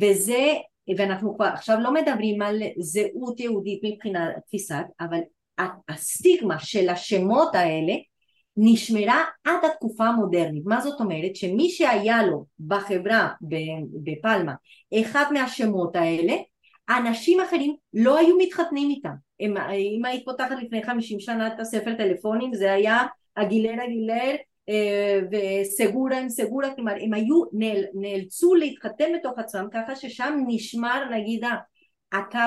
וזה 0.00 0.54
ואנחנו 0.96 1.34
כבר 1.34 1.44
עכשיו 1.44 1.80
לא 1.80 1.94
מדברים 1.94 2.42
על 2.42 2.62
זהות 2.78 3.40
יהודית 3.40 3.80
מבחינת 3.84 4.34
תפיסת, 4.46 4.84
אבל 5.00 5.18
הסטיגמה 5.88 6.58
של 6.58 6.88
השמות 6.88 7.54
האלה 7.54 7.92
נשמרה 8.56 9.24
עד 9.44 9.64
התקופה 9.72 10.04
המודרנית. 10.04 10.62
מה 10.66 10.80
זאת 10.80 11.00
אומרת? 11.00 11.36
שמי 11.36 11.70
שהיה 11.70 12.26
לו 12.26 12.44
בחברה 12.66 13.28
בפלמה 14.04 14.52
אחד 15.00 15.24
מהשמות 15.32 15.96
האלה, 15.96 16.34
אנשים 16.88 17.40
אחרים 17.40 17.74
לא 17.94 18.18
היו 18.18 18.36
מתחתנים 18.38 18.90
איתם. 18.90 19.14
אם 19.40 20.04
היית 20.04 20.24
פותחת 20.24 20.56
לפני 20.62 20.84
50 20.84 21.20
שנה 21.20 21.46
את 21.46 21.60
הספר 21.60 21.94
טלפונים 21.94 22.54
זה 22.54 22.72
היה 22.72 22.98
הגילר 23.36 23.70
אה, 23.70 24.34
וסגורה 25.30 26.18
עם 26.18 26.28
סגורה, 26.28 26.74
כלומר 26.74 26.92
הם 27.00 27.14
היו, 27.14 27.42
נאל, 27.52 27.84
נאלצו 27.94 28.54
להתחתן 28.54 29.12
בתוך 29.18 29.38
עצמם 29.38 29.66
ככה 29.72 29.96
ששם 29.96 30.38
נשמר 30.46 31.04
נגיד 31.10 31.44
הקו 32.12 32.38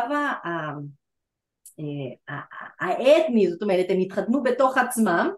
אה, 1.79 2.39
האתני, 2.79 3.49
זאת 3.49 3.61
אומרת 3.61 3.85
הם 3.89 3.99
התחתנו 3.99 4.43
בתוך 4.43 4.77
עצמם 4.77 5.29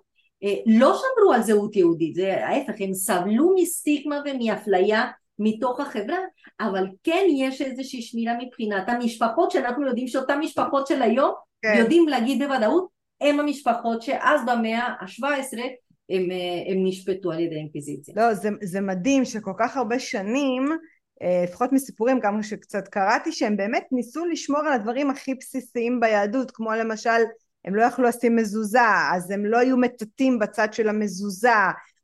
אה, 0.43 0.55
לא 0.65 0.93
שמרו 0.93 1.33
על 1.33 1.41
זהות 1.41 1.75
יהודית, 1.75 2.15
זה 2.15 2.45
ההפך, 2.45 2.73
הם 2.79 2.93
סבלו 2.93 3.55
מסטיגמה 3.55 4.21
ומאפליה 4.25 5.11
מתוך 5.39 5.79
החברה, 5.79 6.17
אבל 6.59 6.85
כן 7.03 7.25
יש 7.37 7.61
איזושהי 7.61 8.01
שמירה 8.01 8.33
מבחינת 8.39 8.89
המשפחות 8.89 9.51
שאנחנו 9.51 9.87
יודעים 9.87 10.07
שאותן 10.07 10.39
משפחות 10.39 10.87
של 10.87 11.01
היום 11.01 11.31
כן. 11.61 11.75
יודעים 11.79 12.07
להגיד 12.07 12.43
בוודאות 12.43 12.87
הם 13.21 13.39
המשפחות 13.39 14.01
שאז 14.01 14.41
במאה 14.45 14.87
ה-17 14.87 15.57
הם, 16.11 16.31
אה, 16.31 16.71
הם 16.71 16.87
נשפטו 16.87 17.31
על 17.31 17.39
ידי 17.39 17.55
אינקוויזיציה. 17.55 18.13
לא, 18.17 18.33
זה, 18.33 18.49
זה 18.61 18.81
מדהים 18.81 19.25
שכל 19.25 19.53
כך 19.57 19.77
הרבה 19.77 19.99
שנים, 19.99 20.69
אה, 21.21 21.43
לפחות 21.43 21.71
מסיפורים, 21.71 22.19
גם 22.19 22.43
שקצת 22.43 22.87
קראתי, 22.87 23.31
שהם 23.31 23.57
באמת 23.57 23.83
ניסו 23.91 24.25
לשמור 24.25 24.59
על 24.59 24.73
הדברים 24.73 25.09
הכי 25.09 25.35
בסיסיים 25.35 25.99
ביהדות, 25.99 26.51
כמו 26.51 26.71
למשל, 26.71 27.09
הם 27.65 27.75
לא 27.75 27.83
יכלו 27.83 28.05
לשים 28.05 28.35
מזוזה, 28.35 28.79
אז 29.13 29.31
הם 29.31 29.45
לא 29.45 29.57
היו 29.57 29.77
מטאטאים 29.77 30.39
בצד 30.39 30.73
של 30.73 30.89
המזוזה, 30.89 31.49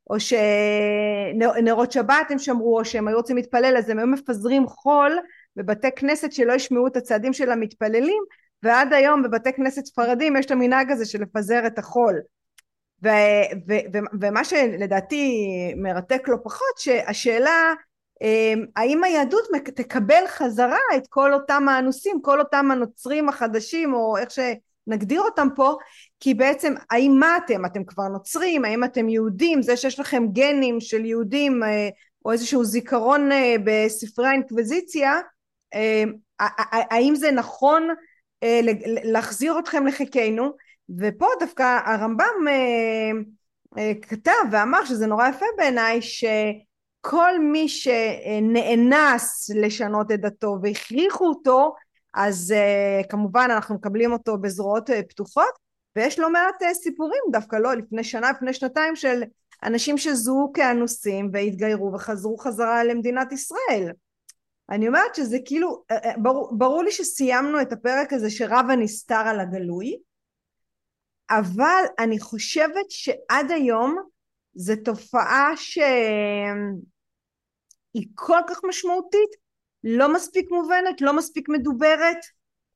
או 0.09 0.15
שנרות 0.19 1.91
שבת 1.91 2.27
הם 2.29 2.39
שמרו, 2.39 2.79
או 2.79 2.85
שהם 2.85 3.07
היו 3.07 3.17
רוצים 3.17 3.35
להתפלל, 3.35 3.75
אז 3.77 3.89
הם 3.89 3.97
היו 3.97 4.07
מפזרים 4.07 4.67
חול 4.67 5.17
בבתי 5.55 5.87
כנסת 5.95 6.31
שלא 6.31 6.53
ישמעו 6.53 6.87
את 6.87 6.97
הצעדים 6.97 7.33
של 7.33 7.51
המתפללים, 7.51 8.23
ועד 8.63 8.93
היום 8.93 9.23
בבתי 9.23 9.53
כנסת 9.53 9.85
ספרדים 9.85 10.35
יש 10.35 10.45
את 10.45 10.51
המנהג 10.51 10.91
הזה 10.91 11.05
של 11.05 11.21
לפזר 11.21 11.67
את 11.67 11.79
החול. 11.79 12.21
ו, 13.03 13.07
ו, 13.67 13.73
ו, 13.93 13.97
ומה 14.21 14.43
שלדעתי 14.43 15.43
מרתק 15.77 16.27
לא 16.27 16.37
פחות, 16.43 16.77
שהשאלה 16.77 17.73
אמ, 18.21 18.65
האם 18.75 19.03
היהדות 19.03 19.43
תקבל 19.75 20.27
חזרה 20.27 20.77
את 20.97 21.07
כל 21.09 21.33
אותם 21.33 21.69
האנוסים, 21.69 22.21
כל 22.21 22.39
אותם 22.39 22.71
הנוצרים 22.71 23.29
החדשים, 23.29 23.93
או 23.93 24.17
איך 24.17 24.29
שנגדיר 24.31 25.21
אותם 25.21 25.47
פה, 25.55 25.75
כי 26.19 26.33
בעצם 26.33 26.73
האם 26.91 27.15
מה 27.19 27.37
אתם? 27.37 27.65
אתם 27.65 27.83
כבר 27.83 28.07
נוצרים? 28.07 28.65
האם 28.65 28.83
אתם 28.83 29.09
יהודים? 29.09 29.61
זה 29.61 29.77
שיש 29.77 29.99
לכם 29.99 30.23
גנים 30.31 30.79
של 30.79 31.05
יהודים 31.05 31.63
אה, 31.63 31.89
או 32.25 32.31
איזשהו 32.31 32.63
זיכרון 32.65 33.31
אה, 33.31 33.55
בספרי 33.63 34.27
האינקוויזיציה, 34.27 35.19
אמ, 35.75 36.13
האם 36.71 37.15
זה 37.15 37.31
נכון 37.31 37.87
אה, 38.43 38.59
להחזיר 39.03 39.59
אתכם 39.59 39.87
לחיקנו? 39.87 40.66
ופה 40.99 41.25
דווקא 41.39 41.79
הרמב"ם 41.85 42.47
אה, 42.47 43.11
אה, 43.77 43.91
כתב 44.01 44.31
ואמר 44.51 44.85
שזה 44.85 45.07
נורא 45.07 45.27
יפה 45.27 45.45
בעיניי 45.57 45.99
שכל 46.01 47.39
מי 47.39 47.69
שנאנס 47.69 49.49
לשנות 49.55 50.11
את 50.11 50.21
דתו 50.21 50.57
והכריחו 50.61 51.25
אותו 51.25 51.75
אז 52.13 52.51
אה, 52.51 53.01
כמובן 53.09 53.47
אנחנו 53.51 53.75
מקבלים 53.75 54.11
אותו 54.11 54.37
בזרועות 54.37 54.89
פתוחות 55.09 55.67
ויש 55.95 56.19
לא 56.19 56.29
מעט 56.29 56.63
סיפורים 56.73 57.21
דווקא 57.31 57.55
לא 57.55 57.73
לפני 57.73 58.03
שנה 58.03 58.31
לפני 58.31 58.53
שנתיים 58.53 58.95
של 58.95 59.23
אנשים 59.63 59.97
שזוהו 59.97 60.53
כאנוסים 60.53 61.29
והתגיירו 61.33 61.93
וחזרו 61.93 62.37
חזרה 62.37 62.83
למדינת 62.83 63.31
ישראל. 63.31 63.91
אני 64.69 64.87
אומרת 64.87 65.15
שזה 65.15 65.37
כאילו 65.45 65.83
ברור, 66.17 66.57
ברור 66.57 66.83
לי 66.83 66.91
שסיימנו 66.91 67.61
את 67.61 67.73
הפרק 67.73 68.13
הזה 68.13 68.29
שרב 68.29 68.65
הנסתר 68.69 69.15
על 69.15 69.39
הגלוי 69.39 69.97
אבל 71.29 71.83
אני 71.99 72.19
חושבת 72.19 72.91
שעד 72.91 73.51
היום 73.51 73.97
זו 74.55 74.73
תופעה 74.85 75.51
שהיא 75.57 75.83
כל 78.15 78.39
כך 78.49 78.61
משמעותית, 78.63 79.29
לא 79.83 80.13
מספיק 80.13 80.51
מובנת, 80.51 81.01
לא 81.01 81.13
מספיק 81.13 81.49
מדוברת, 81.49 82.17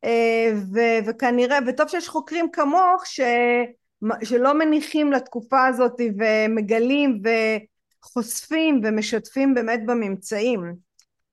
אה, 0.04 0.52
ו- 0.74 1.10
וכנראה, 1.10 1.60
וטוב 1.68 1.88
שיש 1.88 2.10
חוקרים 2.10 2.52
כמוך 2.52 3.06
ש- 3.06 3.20
שלא 4.24 4.54
מניחים 4.54 5.12
לתקופה 5.12 5.68
הזאת 5.68 6.02
ומגלים 6.20 7.22
וחושפים 8.04 8.82
ומשתפים 8.84 9.54
באמת 9.54 9.80
בממצאים. 9.86 10.76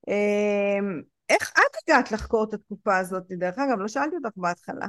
אה, 0.09 0.79
איך 1.29 1.53
את 1.53 1.77
הגעת 1.83 2.13
לחקור 2.13 2.45
את 2.45 2.55
התקופה 2.55 2.99
הזאת? 2.99 3.23
דרך 3.29 3.59
אגב, 3.59 3.79
לא 3.79 3.89
שאלתי 3.89 4.17
אותך 4.17 4.37
בהתחלה. 4.37 4.87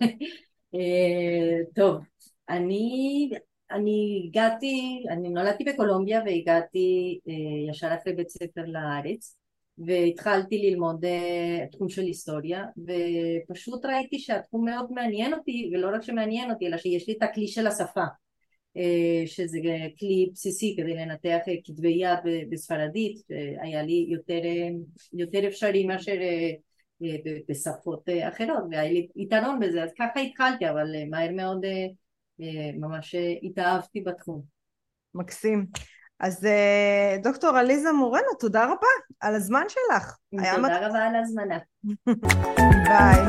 אה, 0.74 1.64
טוב, 1.74 2.00
אני, 2.48 3.30
אני 3.70 4.22
הגעתי, 4.28 5.04
אני 5.10 5.28
נולדתי 5.28 5.64
בקולומביה 5.64 6.22
והגעתי 6.26 7.20
אה, 7.28 7.70
ישר 7.70 7.94
אחרי 8.00 8.12
בית 8.12 8.28
ספר 8.28 8.62
לארץ 8.66 9.36
והתחלתי 9.78 10.58
ללמוד 10.58 11.04
uh, 11.04 11.72
תחום 11.72 11.88
של 11.88 12.02
היסטוריה 12.02 12.64
ופשוט 13.48 13.84
ראיתי 13.84 14.18
שהתחום 14.18 14.64
מאוד 14.64 14.92
מעניין 14.92 15.34
אותי 15.34 15.70
ולא 15.72 15.88
רק 15.94 16.02
שמעניין 16.02 16.50
אותי 16.50 16.66
אלא 16.66 16.76
שיש 16.76 17.08
לי 17.08 17.14
את 17.14 17.22
הכלי 17.22 17.48
של 17.48 17.66
השפה 17.66 18.04
שזה 19.26 19.58
כלי 19.98 20.28
בסיסי 20.32 20.74
כדי 20.76 20.94
לנתח 20.94 21.38
כתבי 21.64 21.88
יד 21.88 22.48
בספרדית 22.50 23.22
היה 23.60 23.82
לי 23.82 24.06
יותר, 24.08 24.40
יותר 25.12 25.48
אפשרי 25.48 25.86
מאשר 25.86 26.16
בשפות 27.48 28.08
אה, 28.08 28.28
אחרות 28.28 28.64
והיה 28.70 28.92
לי 28.92 29.08
יתרון 29.16 29.60
בזה 29.60 29.82
אז 29.82 29.90
ככה 29.98 30.20
התחלתי 30.20 30.70
אבל 30.70 30.94
אה, 30.94 31.04
מהר 31.10 31.30
מאוד 31.32 31.64
אה, 31.64 32.70
ממש 32.78 33.14
התאהבתי 33.42 34.00
בתחום. 34.00 34.42
מקסים. 35.14 35.66
אז 36.20 36.46
דוקטור 37.22 37.50
עליזה 37.50 37.92
מורנו 37.92 38.34
תודה 38.40 38.64
רבה 38.64 38.86
על 39.20 39.34
הזמן 39.34 39.64
שלך. 39.68 40.16
תודה 40.30 40.58
מת... 40.58 40.70
רבה 40.82 40.98
על 40.98 41.14
ההזמנה. 41.14 41.58
ביי. 42.88 43.20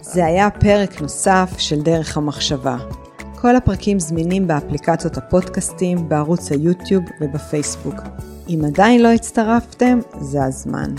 זה 0.00 0.26
היה 0.26 0.50
פרק 0.50 1.00
נוסף 1.00 1.48
של 1.58 1.82
דרך 1.82 2.16
המחשבה. 2.16 2.76
כל 3.40 3.56
הפרקים 3.56 3.98
זמינים 3.98 4.46
באפליקציות 4.46 5.16
הפודקאסטים, 5.16 6.08
בערוץ 6.08 6.52
היוטיוב 6.52 7.04
ובפייסבוק. 7.20 7.94
אם 8.48 8.60
עדיין 8.66 9.02
לא 9.02 9.08
הצטרפתם, 9.08 9.98
זה 10.20 10.44
הזמן. 10.44 10.94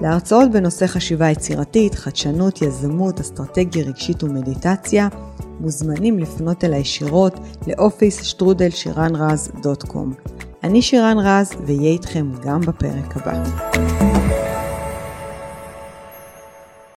להרצאות 0.00 0.50
בנושא 0.50 0.86
חשיבה 0.86 1.30
יצירתית, 1.30 1.94
חדשנות, 1.94 2.62
יזמות, 2.62 3.20
אסטרטגיה 3.20 3.84
רגשית 3.84 4.22
ומדיטציה, 4.22 5.08
מוזמנים 5.60 6.18
לפנות 6.18 6.64
אל 6.64 6.72
הישירות 6.72 7.40
לאופיס 7.66 8.22
שטרודל 8.22 8.70
שירן 8.70 9.16
רז 9.16 9.50
דוט 9.62 9.82
קום. 9.82 10.12
אני 10.64 10.82
שירן 10.82 11.18
רז 11.18 11.52
ואהיה 11.66 11.90
איתכם 11.90 12.32
גם 12.44 12.60
בפרק 12.60 13.16
הבא. 13.16 14.47